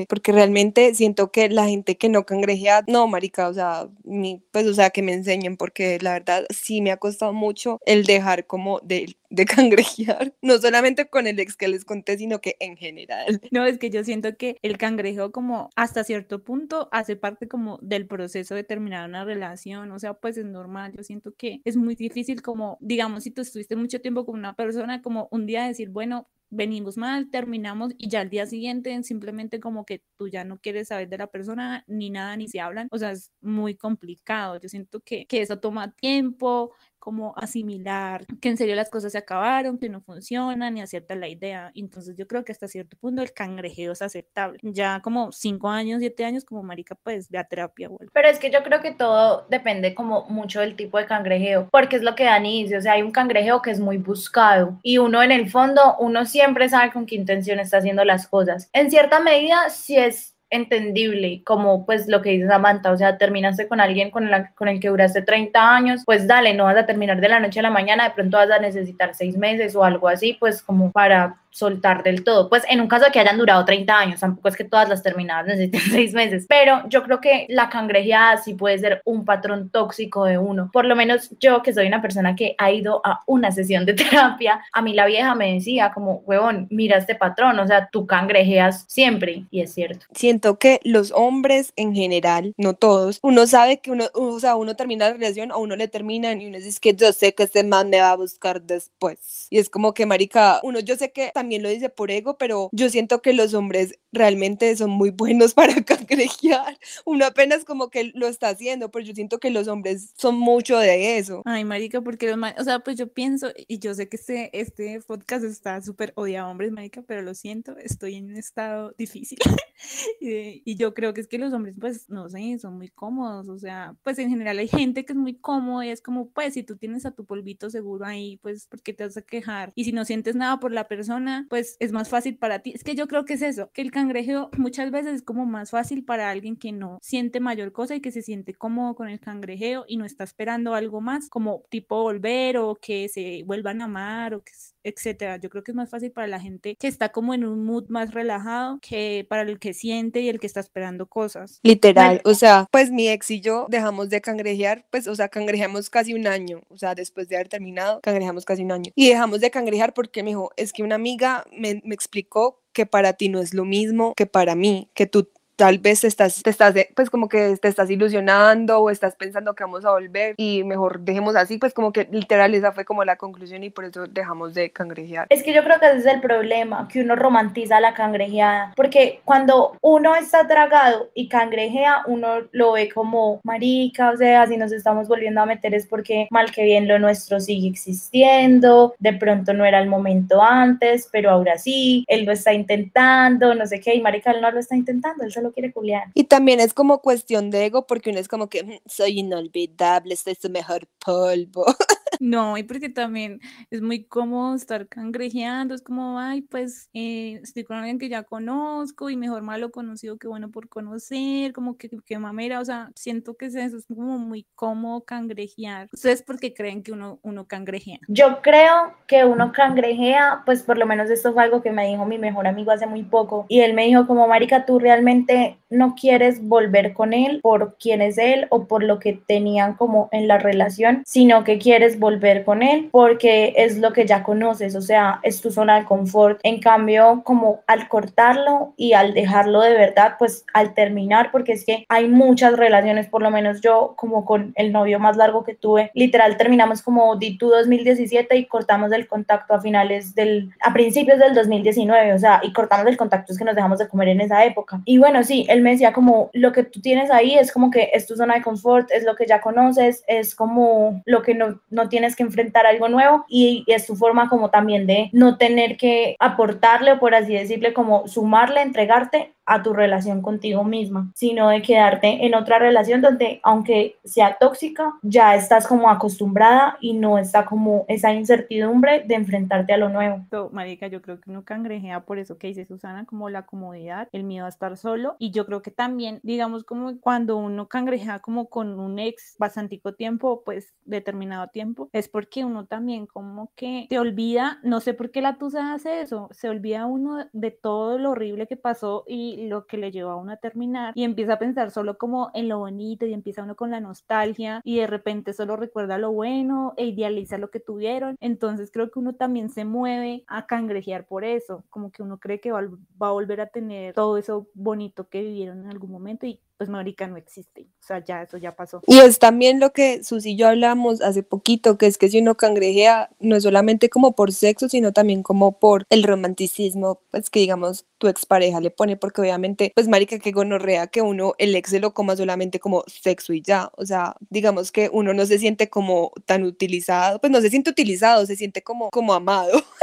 porque 0.08 0.32
realmente 0.32 0.94
siento 0.96 1.32
que 1.32 1.50
la 1.50 1.68
gente 1.68 1.98
que 1.98 2.10
no 2.10 2.26
cangrejea, 2.26 2.84
no, 2.88 3.08
marica, 3.08 3.48
o 3.48 3.54
sea, 3.54 3.88
mi, 4.04 4.42
pues, 4.52 4.68
o 4.68 4.74
sea, 4.74 4.90
que 4.90 5.01
me 5.02 5.14
enseñen, 5.14 5.58
porque 5.58 5.98
la 6.02 6.14
verdad 6.14 6.46
sí 6.50 6.82
me 6.82 6.92
ha 6.92 6.98
costado 6.98 7.34
mucho 7.34 7.80
el 7.86 8.04
dejar 8.06 8.46
como 8.48 8.80
de, 8.82 9.16
de 9.30 9.46
cangrejear, 9.46 10.34
no 10.42 10.58
solamente 10.58 11.08
con 11.08 11.28
el 11.28 11.40
ex 11.40 11.56
que 11.56 11.68
les 11.68 11.86
conté, 11.86 12.18
sino 12.18 12.40
que 12.42 12.56
en 12.60 12.78
general. 12.78 13.42
No, 13.52 13.66
es 13.66 13.78
que 13.78 13.90
yo 13.90 14.04
siento 14.04 14.38
que 14.38 14.58
el 14.62 14.78
cangrejo 14.78 15.32
como 15.32 15.70
hasta 15.76 16.04
cierto 16.04 16.44
punto 16.44 16.90
hace 16.92 17.16
parte 17.16 17.48
como 17.48 17.80
del 17.82 18.08
proceso 18.08 18.56
de 18.56 18.64
terminar 18.64 19.08
una 19.08 19.26
relación, 19.26 19.92
o 19.92 20.00
sea, 20.00 20.14
pues 20.14 20.38
es 20.38 20.46
normal, 20.46 20.94
yo 20.96 21.04
siento 21.04 21.34
que 21.36 21.62
es 21.66 21.78
muy 21.78 21.96
difícil 21.96 22.42
como, 22.42 22.78
digamos, 22.82 23.24
si 23.24 23.32
tú 23.32 23.42
estuviste 23.42 23.76
mucho 23.76 24.02
tiempo 24.02 24.26
con 24.26 24.36
una 24.36 24.56
persona, 24.56 25.02
como 25.02 25.28
un 25.32 25.46
día 25.46 25.66
decir, 25.66 25.90
bueno, 25.90 26.28
venimos 26.52 26.98
mal, 26.98 27.30
terminamos 27.32 27.94
y 27.98 28.10
ya 28.10 28.22
al 28.22 28.30
día 28.30 28.46
siguiente 28.46 29.02
simplemente 29.04 29.60
como 29.60 29.86
que 29.86 30.04
tú 30.18 30.28
ya 30.30 30.44
no 30.44 30.60
quieres 30.60 30.90
saber 30.90 31.10
de 31.10 31.18
la 31.18 31.28
persona 31.28 31.84
ni 31.88 32.10
nada, 32.12 32.38
ni 32.38 32.48
se 32.50 32.60
hablan, 32.60 32.88
o 32.92 32.98
sea, 33.00 33.12
es 33.12 33.32
muy 33.42 33.76
complicado, 33.76 34.60
yo 34.60 34.70
siento 34.70 35.00
que, 35.02 35.26
que 35.28 35.42
eso 35.42 35.60
toma 35.60 35.94
tiempo, 35.96 36.74
como 37.02 37.34
asimilar 37.36 38.26
que 38.40 38.50
en 38.50 38.58
serio 38.58 38.76
las 38.76 38.90
cosas 38.90 39.12
se 39.12 39.18
acabaron, 39.18 39.78
que 39.78 39.90
no 39.90 40.02
funcionan 40.02 40.78
y 40.78 40.82
aceptar 40.82 41.18
la 41.18 41.28
idea. 41.28 41.72
Entonces 41.76 42.16
yo 42.16 42.28
creo 42.28 42.46
que 42.46 42.52
hasta 42.52 42.68
cierto 42.68 42.96
punto 42.96 43.22
el 43.22 43.34
cangrejeo 43.34 43.92
es 43.92 44.02
aceptable. 44.02 44.60
Ya 44.62 45.02
como 45.02 45.32
cinco 45.32 45.68
años, 45.68 46.00
siete 46.00 46.24
años 46.24 46.46
como 46.46 46.64
marica, 46.64 46.96
pues 46.96 47.30
ve 47.30 47.40
a 47.40 47.44
terapia 47.44 47.90
o. 47.90 47.98
Pero 48.14 48.28
es 48.30 48.40
que 48.40 48.52
yo 48.52 48.64
creo 48.64 48.82
que 48.82 48.92
todo 48.92 49.48
depende 49.50 49.96
como 49.96 50.26
mucho 50.30 50.62
del 50.62 50.76
tipo 50.76 51.00
de 51.00 51.08
cangrejeo, 51.08 51.68
porque 51.72 51.96
es 51.96 52.04
lo 52.04 52.16
que 52.16 52.26
Dani 52.26 52.64
dice, 52.64 52.78
o 52.78 52.82
sea, 52.82 52.94
hay 52.94 53.02
un 53.02 53.12
cangrejeo 53.12 53.62
que 53.62 53.72
es 53.72 53.80
muy 53.80 53.98
buscado 53.98 54.80
y 54.84 55.00
uno 55.00 55.24
en 55.24 55.32
el 55.32 55.50
fondo, 55.50 55.96
uno 56.00 56.26
siempre 56.26 56.70
sabe 56.70 56.92
con 56.92 57.08
qué 57.08 57.16
intención 57.16 57.60
está 57.60 57.78
haciendo 57.78 58.06
las 58.06 58.28
cosas. 58.28 58.70
En 58.74 58.92
cierta 58.92 59.20
medida, 59.20 59.70
sí 59.70 59.98
es 59.98 60.36
entendible, 60.52 61.42
como 61.46 61.86
pues 61.86 62.08
lo 62.08 62.22
que 62.22 62.32
dice 62.32 62.48
Samantha, 62.48 62.92
o 62.92 62.98
sea, 62.98 63.18
terminaste 63.18 63.68
con 63.68 63.80
alguien 63.80 64.12
con, 64.12 64.30
la, 64.30 64.52
con 64.52 64.68
el 64.68 64.80
que 64.80 64.90
duraste 64.90 65.22
30 65.22 65.76
años, 65.76 66.02
pues 66.06 66.28
dale, 66.28 66.54
no 66.54 66.66
vas 66.66 66.78
a 66.78 66.86
terminar 66.86 67.22
de 67.22 67.30
la 67.30 67.40
noche 67.40 67.62
a 67.62 67.64
la 67.64 67.70
mañana, 67.70 68.04
de 68.04 68.14
pronto 68.14 68.38
vas 68.38 68.52
a 68.52 68.60
necesitar 68.60 69.16
seis 69.16 69.38
meses 69.38 69.76
o 69.76 69.84
algo 69.84 70.10
así, 70.10 70.34
pues 70.34 70.62
como 70.62 70.92
para 70.92 71.38
soltar 71.52 72.04
del 72.04 72.24
todo. 72.24 72.50
Pues 72.50 72.64
en 72.70 72.82
un 72.82 72.88
caso 72.88 73.06
de 73.06 73.12
que 73.12 73.20
hayan 73.20 73.38
durado 73.38 73.64
30 73.66 73.98
años, 73.98 74.20
tampoco 74.20 74.48
es 74.48 74.56
que 74.56 74.64
todas 74.64 74.90
las 74.90 75.04
terminadas 75.04 75.46
necesiten 75.48 75.82
seis 75.82 76.14
meses, 76.14 76.46
pero 76.48 76.82
yo 76.88 77.04
creo 77.04 77.22
que 77.22 77.46
la 77.50 77.70
cangrejeada 77.70 78.38
sí 78.38 78.54
puede 78.54 78.80
ser 78.80 79.02
un 79.06 79.26
patrón 79.26 79.70
tóxico 79.70 80.26
de 80.26 80.38
uno. 80.38 80.70
Por 80.72 80.86
lo 80.86 80.96
menos 80.96 81.30
yo 81.40 81.62
que 81.62 81.74
soy 81.74 81.88
una 81.88 82.02
persona 82.02 82.36
que 82.36 82.56
ha 82.58 82.72
ido 82.72 83.02
a 83.04 83.22
una 83.28 83.52
sesión 83.52 83.86
de 83.86 83.94
terapia, 83.94 84.62
a 84.72 84.82
mí 84.82 84.94
la 84.94 85.06
vieja 85.06 85.36
me 85.36 85.54
decía 85.54 85.92
como, 85.94 86.24
huevón, 86.26 86.68
mira 86.70 86.98
este 86.98 87.16
patrón, 87.16 87.60
o 87.60 87.68
sea, 87.68 87.90
tú 87.92 88.06
cangrejeas 88.08 88.86
siempre 88.88 89.46
y 89.52 89.62
es 89.62 89.74
cierto. 89.74 90.06
Siento 90.14 90.58
que 90.58 90.80
los 90.84 91.12
hombres 91.12 91.74
en 91.76 91.94
general, 91.94 92.54
no 92.58 92.74
todos, 92.74 93.20
uno 93.22 93.48
sabe 93.48 93.80
que 93.80 93.92
uno, 93.92 94.06
o 94.14 94.40
sea, 94.40 94.56
uno 94.56 94.76
termina 94.76 95.08
la 95.08 95.14
relación 95.14 95.52
o 95.52 95.60
uno 95.60 95.76
le 95.76 95.88
terminan 95.88 96.42
y 96.42 96.48
uno 96.48 96.58
dice 96.58 96.80
que 96.80 96.94
yo 96.94 97.12
sé 97.14 97.34
que 97.34 97.44
este 97.44 97.64
man 97.64 97.90
me 97.90 98.00
va 98.00 98.12
a 98.12 98.16
buscar 98.16 98.62
después. 98.62 99.48
Y 99.50 99.60
es 99.60 99.70
como 99.70 99.94
que, 99.94 100.06
marica, 100.06 100.60
uno, 100.64 100.80
yo 100.80 100.96
sé 100.96 101.12
que 101.12 101.32
también 101.42 101.64
lo 101.64 101.70
dice 101.70 101.90
por 101.90 102.12
ego, 102.12 102.38
pero 102.38 102.70
yo 102.72 102.88
siento 102.92 103.24
que 103.24 103.34
los 103.34 103.56
hombres 103.56 103.98
realmente 104.12 104.76
son 104.76 104.92
muy 104.92 105.10
buenos 105.10 105.54
para 105.56 105.82
cangrejear. 105.84 106.78
Uno 107.04 107.26
apenas 107.26 107.66
como 107.66 107.90
que 107.90 108.12
lo 108.14 108.28
está 108.28 108.50
haciendo, 108.50 108.92
pero 108.92 109.04
yo 109.04 109.16
siento 109.16 109.40
que 109.40 109.50
los 109.50 109.68
hombres 109.68 110.14
son 110.16 110.38
mucho 110.38 110.78
de 110.78 111.18
eso. 111.18 111.42
Ay, 111.46 111.66
marica, 111.66 112.00
porque 112.02 112.30
los 112.30 112.40
o 112.60 112.64
sea, 112.64 112.80
pues 112.80 112.96
yo 112.96 113.08
pienso, 113.08 113.52
y 113.56 113.80
yo 113.80 113.96
sé 113.96 114.08
que 114.08 114.18
este, 114.18 114.60
este 114.60 115.02
podcast 115.02 115.44
está 115.44 115.82
súper 115.82 116.14
odiado 116.16 116.48
a 116.48 116.52
hombres, 116.52 116.72
marica, 116.72 117.02
pero 117.02 117.24
lo 117.24 117.34
siento, 117.34 117.76
estoy 117.78 118.16
en 118.16 118.26
un 118.26 118.38
estado 118.38 118.94
difícil. 118.96 119.40
y, 120.22 120.62
y 120.64 120.76
yo 120.76 120.94
creo 120.94 121.16
que 121.16 121.22
es 121.22 121.28
que 121.28 121.40
los 121.40 121.54
hombres, 121.54 121.76
pues, 121.80 122.08
no 122.08 122.30
sé, 122.30 122.60
son 122.60 122.78
muy 122.78 122.90
cómodos, 122.90 123.50
o 123.50 123.58
sea, 123.58 123.96
pues 124.04 124.20
en 124.20 124.30
general 124.30 124.60
hay 124.60 124.68
gente 124.68 125.06
que 125.06 125.14
es 125.14 125.18
muy 125.18 125.34
cómoda 125.34 125.88
y 125.88 125.90
es 125.90 126.04
como, 126.04 126.30
pues, 126.30 126.54
si 126.54 126.62
tú 126.62 126.78
tienes 126.78 127.08
a 127.08 127.12
tu 127.12 127.26
polvito 127.26 127.72
seguro 127.72 128.06
ahí, 128.06 128.38
pues, 128.44 128.68
¿por 128.68 128.84
qué 128.84 128.94
te 128.94 129.06
vas 129.06 129.18
a 129.18 129.24
quejar? 129.24 129.72
Y 129.74 129.86
si 129.86 129.92
no 129.92 130.06
sientes 130.06 130.36
nada 130.36 130.60
por 130.60 130.72
la 130.72 130.88
persona, 130.88 131.31
pues 131.50 131.78
es 131.80 131.92
más 131.92 132.10
fácil 132.10 132.38
para 132.38 132.60
ti. 132.60 132.72
Es 132.74 132.84
que 132.84 132.96
yo 132.96 133.08
creo 133.08 133.26
que 133.26 133.34
es 133.34 133.42
eso, 133.42 133.70
que 133.74 133.82
el 133.82 133.92
cangrejo 133.92 134.50
muchas 134.58 134.92
veces 134.92 135.16
es 135.16 135.22
como 135.24 135.46
más 135.46 135.72
fácil 135.72 136.04
para 136.04 136.30
alguien 136.30 136.56
que 136.56 136.72
no 136.72 137.00
siente 137.02 137.40
mayor 137.40 137.72
cosa 137.72 137.96
y 137.96 138.02
que 138.02 138.12
se 138.12 138.22
siente 138.22 138.54
cómodo 138.54 138.96
con 138.96 139.10
el 139.10 139.20
cangrejeo 139.20 139.86
y 139.88 139.98
no 139.98 140.06
está 140.06 140.24
esperando 140.24 140.74
algo 140.74 141.02
más, 141.02 141.30
como 141.30 141.64
tipo 141.70 142.02
volver 142.02 142.58
o 142.58 142.76
que 142.76 143.10
se 143.10 143.44
vuelvan 143.46 143.82
a 143.82 143.86
amar 143.86 144.34
o 144.34 144.44
que 144.44 144.52
etcétera. 144.84 145.38
Yo 145.38 145.50
creo 145.50 145.64
que 145.64 145.72
es 145.72 145.76
más 145.76 145.90
fácil 145.90 146.12
para 146.12 146.28
la 146.28 146.40
gente 146.40 146.76
que 146.76 146.88
está 146.88 147.12
como 147.12 147.34
en 147.34 147.46
un 147.46 147.64
mood 147.66 147.90
más 147.90 148.14
relajado 148.14 148.80
que 148.82 149.26
para 149.30 149.44
el 149.44 149.60
que 149.60 149.74
siente 149.74 150.22
y 150.22 150.30
el 150.30 150.40
que 150.40 150.48
está 150.48 150.60
esperando 150.60 151.08
cosas. 151.08 151.60
Literal, 151.64 152.22
o 152.26 152.34
sea, 152.34 152.68
pues 152.72 152.92
mi 152.92 153.10
ex 153.10 153.32
y 153.32 153.42
yo 153.42 153.68
dejamos 153.70 154.10
de 154.10 154.22
cangrejear, 154.22 154.86
pues, 154.90 155.08
o 155.08 155.16
sea, 155.16 155.30
cangrejamos 155.30 155.90
casi 155.90 156.14
un 156.14 156.28
año, 156.28 156.62
o 156.70 156.78
sea, 156.78 156.96
después 156.96 157.28
de 157.28 157.36
haber 157.36 157.50
terminado, 157.50 158.00
cangrejamos 158.02 158.46
casi 158.46 158.64
un 158.64 158.72
año. 158.72 158.92
Y 158.96 159.10
dejamos 159.10 159.42
de 159.42 159.52
cangrejear 159.52 159.94
porque 159.94 160.24
me 160.24 160.32
dijo, 160.32 160.52
es 160.58 160.74
que 160.74 160.84
una 160.84 160.96
amiga 160.96 161.46
me, 161.52 161.82
me 161.84 161.96
explicó 161.96 162.62
que 162.74 162.86
para 162.86 163.14
ti 163.14 163.30
no 163.30 163.40
es 163.40 163.54
lo 163.54 163.66
mismo 163.66 164.14
que 164.16 164.26
para 164.26 164.56
mí, 164.56 164.90
que 164.94 165.06
tú 165.06 165.30
tal 165.62 165.78
vez 165.78 166.04
estás, 166.04 166.42
te 166.42 166.50
estás, 166.50 166.74
pues 166.96 167.12
como 167.12 167.30
que 167.30 167.56
te 167.58 167.68
estás 167.68 167.88
ilusionando 167.92 168.80
o 168.80 168.90
estás 168.90 169.16
pensando 169.16 169.54
que 169.54 169.64
vamos 169.64 169.86
a 169.86 169.92
volver 169.92 170.34
y 170.36 170.64
mejor 170.64 171.02
dejemos 171.02 171.36
así, 171.36 171.60
pues 171.60 171.72
como 171.72 171.94
que 171.94 172.08
literal 172.12 172.56
esa 172.56 172.72
fue 172.72 172.84
como 172.84 173.04
la 173.06 173.16
conclusión 173.16 173.64
y 173.64 173.70
por 173.70 173.86
eso 173.86 174.08
dejamos 174.08 174.56
de 174.56 174.72
cangrejear. 174.72 175.28
Es 175.30 175.44
que 175.44 175.54
yo 175.54 175.64
creo 175.64 175.80
que 175.80 175.86
ese 175.86 175.98
es 176.00 176.06
el 176.08 176.20
problema, 176.20 176.88
que 176.88 177.02
uno 177.02 177.16
romantiza 177.16 177.80
la 177.80 177.94
cangrejeada, 177.94 178.74
porque 178.76 179.22
cuando 179.24 179.78
uno 179.82 180.16
está 180.16 180.48
tragado 180.48 181.12
y 181.14 181.30
cangrejea, 181.30 182.06
uno 182.08 182.40
lo 182.52 182.72
ve 182.72 182.90
como 182.90 183.40
marica, 183.44 184.10
o 184.10 184.18
sea, 184.18 184.48
si 184.48 184.58
nos 184.58 184.72
estamos 184.72 185.08
volviendo 185.08 185.42
a 185.42 185.46
meter 185.46 185.76
es 185.76 185.86
porque 185.86 186.28
mal 186.32 186.50
que 186.50 186.64
bien 186.64 186.88
lo 186.88 186.98
nuestro 186.98 187.40
sigue 187.40 187.68
existiendo, 187.68 188.96
de 188.98 189.14
pronto 189.14 189.54
no 189.54 189.64
era 189.64 189.80
el 189.80 189.88
momento 189.88 190.42
antes, 190.42 191.08
pero 191.12 191.30
ahora 191.30 191.60
sí, 191.60 192.04
él 192.08 192.26
lo 192.26 192.32
está 192.32 192.52
intentando, 192.52 193.54
no 193.54 193.68
sé 193.68 193.80
qué, 193.80 193.94
y 193.94 194.02
marica, 194.02 194.32
él 194.32 194.42
no 194.42 194.50
lo 194.50 194.60
está 194.60 194.76
intentando, 194.76 195.24
él 195.24 195.32
quiere 195.54 195.72
culiar. 195.72 196.04
Y 196.14 196.26
también 196.26 196.60
es 196.60 196.74
como 196.74 197.02
cuestión 197.02 197.50
de 197.50 197.66
ego, 197.66 197.88
porque 197.88 198.10
uno 198.10 198.20
es 198.20 198.28
como 198.28 198.50
que 198.50 198.64
mm, 198.64 198.80
soy 198.86 199.20
inolvidable, 199.20 200.16
soy 200.16 200.36
su 200.36 200.50
mejor 200.50 200.88
polvo. 201.04 201.66
No, 202.22 202.56
y 202.56 202.62
porque 202.62 202.88
también 202.88 203.42
es 203.72 203.82
muy 203.82 204.04
cómodo 204.04 204.54
estar 204.54 204.88
cangrejeando, 204.88 205.74
es 205.74 205.82
como, 205.82 206.20
ay, 206.20 206.44
pues 206.44 206.88
eh, 206.94 207.40
estoy 207.42 207.64
con 207.64 207.78
alguien 207.78 207.98
que 207.98 208.10
ya 208.10 208.22
conozco 208.22 209.10
y 209.10 209.18
mejor 209.18 209.42
malo 209.42 209.72
conocido 209.72 210.20
que 210.20 210.28
bueno 210.28 210.52
por 210.52 210.70
conocer, 210.70 211.52
como 211.52 211.78
que, 211.78 211.90
que 212.06 212.20
mamera, 212.20 212.60
o 212.60 212.66
sea, 212.66 212.92
siento 212.96 213.34
que 213.34 213.48
es 213.48 213.56
eso, 213.56 213.76
es 213.76 213.88
como 213.88 214.20
muy 214.20 214.46
cómodo 214.54 215.02
cangrejear. 215.02 215.90
¿Ustedes 215.92 216.22
por 216.22 216.40
qué 216.40 216.54
creen 216.54 216.84
que 216.84 216.92
uno, 216.92 217.18
uno 217.24 217.48
cangrejea? 217.48 217.98
Yo 218.08 218.40
creo 218.44 218.94
que 219.08 219.26
uno 219.26 219.52
cangrejea, 219.52 220.44
pues 220.46 220.62
por 220.62 220.78
lo 220.78 220.86
menos 220.86 221.10
esto 221.10 221.34
fue 221.34 221.42
algo 221.42 221.64
que 221.64 221.72
me 221.72 221.88
dijo 221.88 222.06
mi 222.06 222.20
mejor 222.20 222.46
amigo 222.46 222.70
hace 222.70 222.86
muy 222.86 223.02
poco, 223.02 223.48
y 223.50 223.62
él 223.62 223.74
me 223.74 223.88
dijo 223.88 224.06
como, 224.06 224.28
Marica, 224.28 224.68
tú 224.68 224.78
realmente 224.78 225.58
no 225.72 225.96
quieres 226.00 226.48
volver 226.48 226.94
con 226.94 227.14
él 227.14 227.40
por 227.42 227.78
quién 227.80 228.04
es 228.04 228.20
él 228.20 228.46
o 228.52 228.68
por 228.68 228.84
lo 228.84 229.00
que 229.00 229.14
tenían 229.14 229.74
como 229.74 230.08
en 230.12 230.28
la 230.28 230.38
relación, 230.38 231.02
sino 231.08 231.44
que 231.44 231.58
quieres 231.58 231.98
volver 231.98 232.11
volver 232.12 232.44
con 232.44 232.62
él 232.62 232.90
porque 232.92 233.54
es 233.56 233.78
lo 233.78 233.94
que 233.94 234.06
ya 234.06 234.24
conoces, 234.24 234.76
o 234.76 234.82
sea, 234.82 235.20
es 235.24 235.42
tu 235.42 235.52
zona 235.52 235.80
de 235.80 235.86
confort. 235.86 236.40
En 236.44 236.60
cambio, 236.60 237.22
como 237.24 237.62
al 237.68 237.88
cortarlo 237.88 238.74
y 238.78 238.94
al 238.94 239.14
dejarlo 239.14 239.62
de 239.62 239.74
verdad, 239.74 240.16
pues 240.20 240.46
al 240.54 240.74
terminar, 240.74 241.32
porque 241.32 241.54
es 241.54 241.66
que 241.66 241.86
hay 241.90 242.08
muchas 242.08 242.58
relaciones, 242.58 243.08
por 243.08 243.22
lo 243.22 243.32
menos 243.32 243.62
yo 243.62 243.94
como 243.96 244.26
con 244.26 244.54
el 244.56 244.72
novio 244.72 245.00
más 245.00 245.18
largo 245.18 245.44
que 245.44 245.56
tuve, 245.56 245.92
literal 245.94 246.38
terminamos 246.38 246.82
como 246.82 247.16
di 247.16 247.38
tú 247.38 247.50
2017 247.50 248.36
y 248.36 248.46
cortamos 248.46 248.92
el 248.92 249.08
contacto 249.08 249.54
a 249.54 249.62
finales 249.62 250.14
del, 250.16 250.50
a 250.62 250.74
principios 250.74 251.20
del 251.20 251.34
2019, 251.34 252.14
o 252.14 252.20
sea, 252.20 252.42
y 252.44 252.52
cortamos 252.52 252.88
el 252.88 252.98
contacto 252.98 253.32
es 253.32 253.40
que 253.40 253.46
nos 253.46 253.56
dejamos 253.56 253.80
de 253.80 253.88
comer 253.88 254.10
en 254.10 254.22
esa 254.22 254.44
época. 254.44 254.82
Y 254.86 254.98
bueno, 254.98 255.24
sí, 255.24 255.46
él 255.50 255.62
me 255.62 255.72
decía 255.72 255.94
como 255.94 256.30
lo 256.34 256.52
que 256.52 256.64
tú 256.64 256.82
tienes 256.82 257.10
ahí 257.12 257.36
es 257.38 257.52
como 257.52 257.72
que 257.72 257.92
es 257.94 258.06
tu 258.06 258.16
zona 258.16 258.36
de 258.36 258.42
confort, 258.42 258.92
es 258.92 259.04
lo 259.04 259.16
que 259.16 259.26
ya 259.26 259.40
conoces, 259.40 260.04
es 260.08 260.36
como 260.36 261.02
lo 261.06 261.22
que 261.22 261.36
no, 261.36 261.62
no 261.70 261.90
tienes 261.90 262.01
que 262.16 262.24
enfrentar 262.24 262.66
algo 262.66 262.90
nuevo 262.90 263.26
y, 263.28 263.64
es 263.68 263.86
su 263.86 263.96
forma 263.96 264.30
como 264.30 264.50
también 264.50 264.88
de 264.88 265.10
no 265.14 265.38
tener 265.38 265.78
que 265.78 266.16
aportarle 266.20 266.94
o 266.94 267.00
por 267.00 267.16
así 267.16 267.34
decirle 267.34 267.74
como 267.74 268.08
sumarle, 268.08 268.62
entregarte 268.62 269.34
a 269.46 269.64
tu 269.64 269.74
relación 269.74 270.22
contigo 270.22 270.64
misma, 270.64 271.12
sino 271.16 271.50
de 271.50 271.62
quedarte 271.62 272.26
en 272.26 272.36
otra 272.36 272.60
relación 272.60 273.02
donde 273.02 273.40
aunque 273.44 273.98
sea 274.04 274.38
tóxica, 274.40 274.94
ya 275.02 275.36
estás 275.36 275.68
como 275.68 275.90
acostumbrada 275.90 276.78
y 276.80 276.94
no 276.94 277.18
está 277.18 277.46
como 277.46 277.86
esa 277.88 278.14
incertidumbre 278.14 279.04
de 279.06 279.16
enfrentarte 279.16 279.74
a 279.74 279.78
lo 279.78 279.90
nuevo. 279.90 280.26
marica, 280.52 280.88
yo 280.88 281.02
creo 281.02 281.20
que 281.20 281.30
uno 281.30 281.44
cangrejea 281.44 282.02
por 282.02 282.20
eso 282.20 282.38
que 282.38 282.48
dice 282.48 282.66
Susana, 282.66 283.06
como 283.06 283.30
la 283.30 283.46
comodidad, 283.46 284.08
el 284.12 284.24
miedo 284.24 284.46
a 284.46 284.50
estar 284.50 284.78
solo 284.78 285.16
y 285.20 285.32
yo 285.32 285.46
creo 285.46 285.62
que 285.62 285.72
también, 285.72 286.20
digamos, 286.24 286.64
como 286.64 287.00
cuando 287.00 287.38
uno 287.38 287.68
cangrejea 287.68 288.20
como 288.20 288.48
con 288.48 288.80
un 288.80 289.00
ex 289.00 289.36
bastantico 289.38 289.94
tiempo, 289.94 290.44
pues 290.46 290.74
determinado 290.86 291.48
tiempo, 291.48 291.90
es 291.94 292.08
porque 292.10 292.46
uno 292.46 292.66
también 292.66 293.06
como 293.06 293.52
que 293.56 293.88
te 293.90 294.00
olvida, 294.00 294.60
no 294.64 294.80
sé 294.80 294.94
por 294.94 295.12
qué 295.12 295.22
la 295.22 295.38
tusa 295.38 295.74
hace 295.74 296.02
eso, 296.02 296.30
se 296.32 296.50
olvida 296.50 296.86
uno 296.86 297.26
de 297.34 297.52
todo 297.52 297.98
lo 297.98 298.12
horrible 298.12 298.48
que 298.48 298.58
pasó 298.58 299.04
y 299.08 299.31
lo 299.38 299.66
que 299.66 299.78
le 299.78 299.92
llevó 299.92 300.12
a 300.12 300.16
uno 300.16 300.34
a 300.34 300.38
terminar 300.38 300.94
y 300.96 301.04
empieza 301.04 301.34
a 301.34 301.40
pensar 301.40 301.72
solo 301.72 301.98
como 301.98 302.32
en 302.34 302.50
lo 302.50 302.60
bonito 302.60 303.06
y 303.06 303.14
empieza 303.14 303.44
uno 303.44 303.56
con 303.56 303.72
la 303.72 303.80
nostalgia 303.80 304.62
y 304.64 304.80
de 304.80 304.88
repente 304.88 305.34
solo 305.34 305.56
recuerda 305.56 305.98
lo 305.98 306.12
bueno 306.12 306.74
e 306.78 306.86
idealiza 306.86 307.38
lo 307.38 307.52
que 307.52 307.60
tuvieron. 307.60 308.16
Entonces 308.20 308.72
creo 308.72 308.92
que 308.92 309.00
uno 309.00 309.16
también 309.16 309.50
se 309.50 309.66
mueve 309.66 310.24
a 310.28 310.46
cangrejear 310.48 311.06
por 311.06 311.24
eso, 311.24 311.64
como 311.70 311.92
que 311.92 312.04
uno 312.04 312.20
cree 312.20 312.40
que 312.40 312.52
va, 312.52 312.62
va 313.02 313.10
a 313.10 313.12
volver 313.12 313.42
a 313.42 313.48
tener 313.48 313.94
todo 313.94 314.18
eso 314.18 314.48
bonito 314.54 315.10
que 315.10 315.22
vivieron 315.22 315.64
en 315.64 315.72
algún 315.72 315.92
momento 315.92 316.26
pues 316.62 316.70
marica 316.70 317.08
no 317.08 317.18
existe, 317.18 317.62
o 317.62 317.84
sea, 317.84 318.06
ya 318.06 318.22
eso 318.22 318.38
ya 318.38 318.56
pasó. 318.56 318.84
Y 318.86 319.00
es 319.00 319.18
también 319.18 319.60
lo 319.60 319.74
que 319.74 320.04
Susi 320.04 320.34
y 320.34 320.36
yo 320.36 320.48
hablamos 320.48 321.02
hace 321.02 321.24
poquito, 321.24 321.76
que 321.80 321.88
es 321.88 321.98
que 321.98 322.08
si 322.08 322.20
uno 322.20 322.38
cangrejea 322.38 323.10
no 323.20 323.36
es 323.36 323.42
solamente 323.42 323.90
como 323.90 324.16
por 324.16 324.32
sexo, 324.32 324.70
sino 324.70 324.94
también 324.94 325.24
como 325.24 325.58
por 325.58 325.88
el 325.90 326.04
romanticismo, 326.04 327.02
pues 327.10 327.32
que 327.32 327.40
digamos 327.40 327.88
tu 327.98 328.08
expareja 328.08 328.60
le 328.60 328.70
pone, 328.70 328.96
porque 328.96 329.22
obviamente, 329.22 329.72
pues 329.74 329.88
marica, 329.88 330.20
que 330.20 330.32
gonorrea 330.32 330.86
que 330.86 331.02
uno, 331.02 331.34
el 331.40 331.56
ex 331.56 331.72
se 331.72 331.80
lo 331.80 331.96
coma 331.96 332.16
solamente 332.16 332.60
como 332.60 332.84
sexo 332.86 333.34
y 333.34 333.42
ya, 333.42 333.72
o 333.76 333.84
sea, 333.84 334.16
digamos 334.30 334.72
que 334.72 334.92
uno 334.94 335.16
no 335.16 335.26
se 335.26 335.40
siente 335.40 335.68
como 335.68 336.12
tan 336.28 336.44
utilizado, 336.44 337.20
pues 337.20 337.32
no 337.32 337.42
se 337.42 337.50
siente 337.50 337.72
utilizado, 337.72 338.24
se 338.28 338.36
siente 338.36 338.62
como, 338.62 338.92
como 338.92 339.16
amado. 339.16 339.52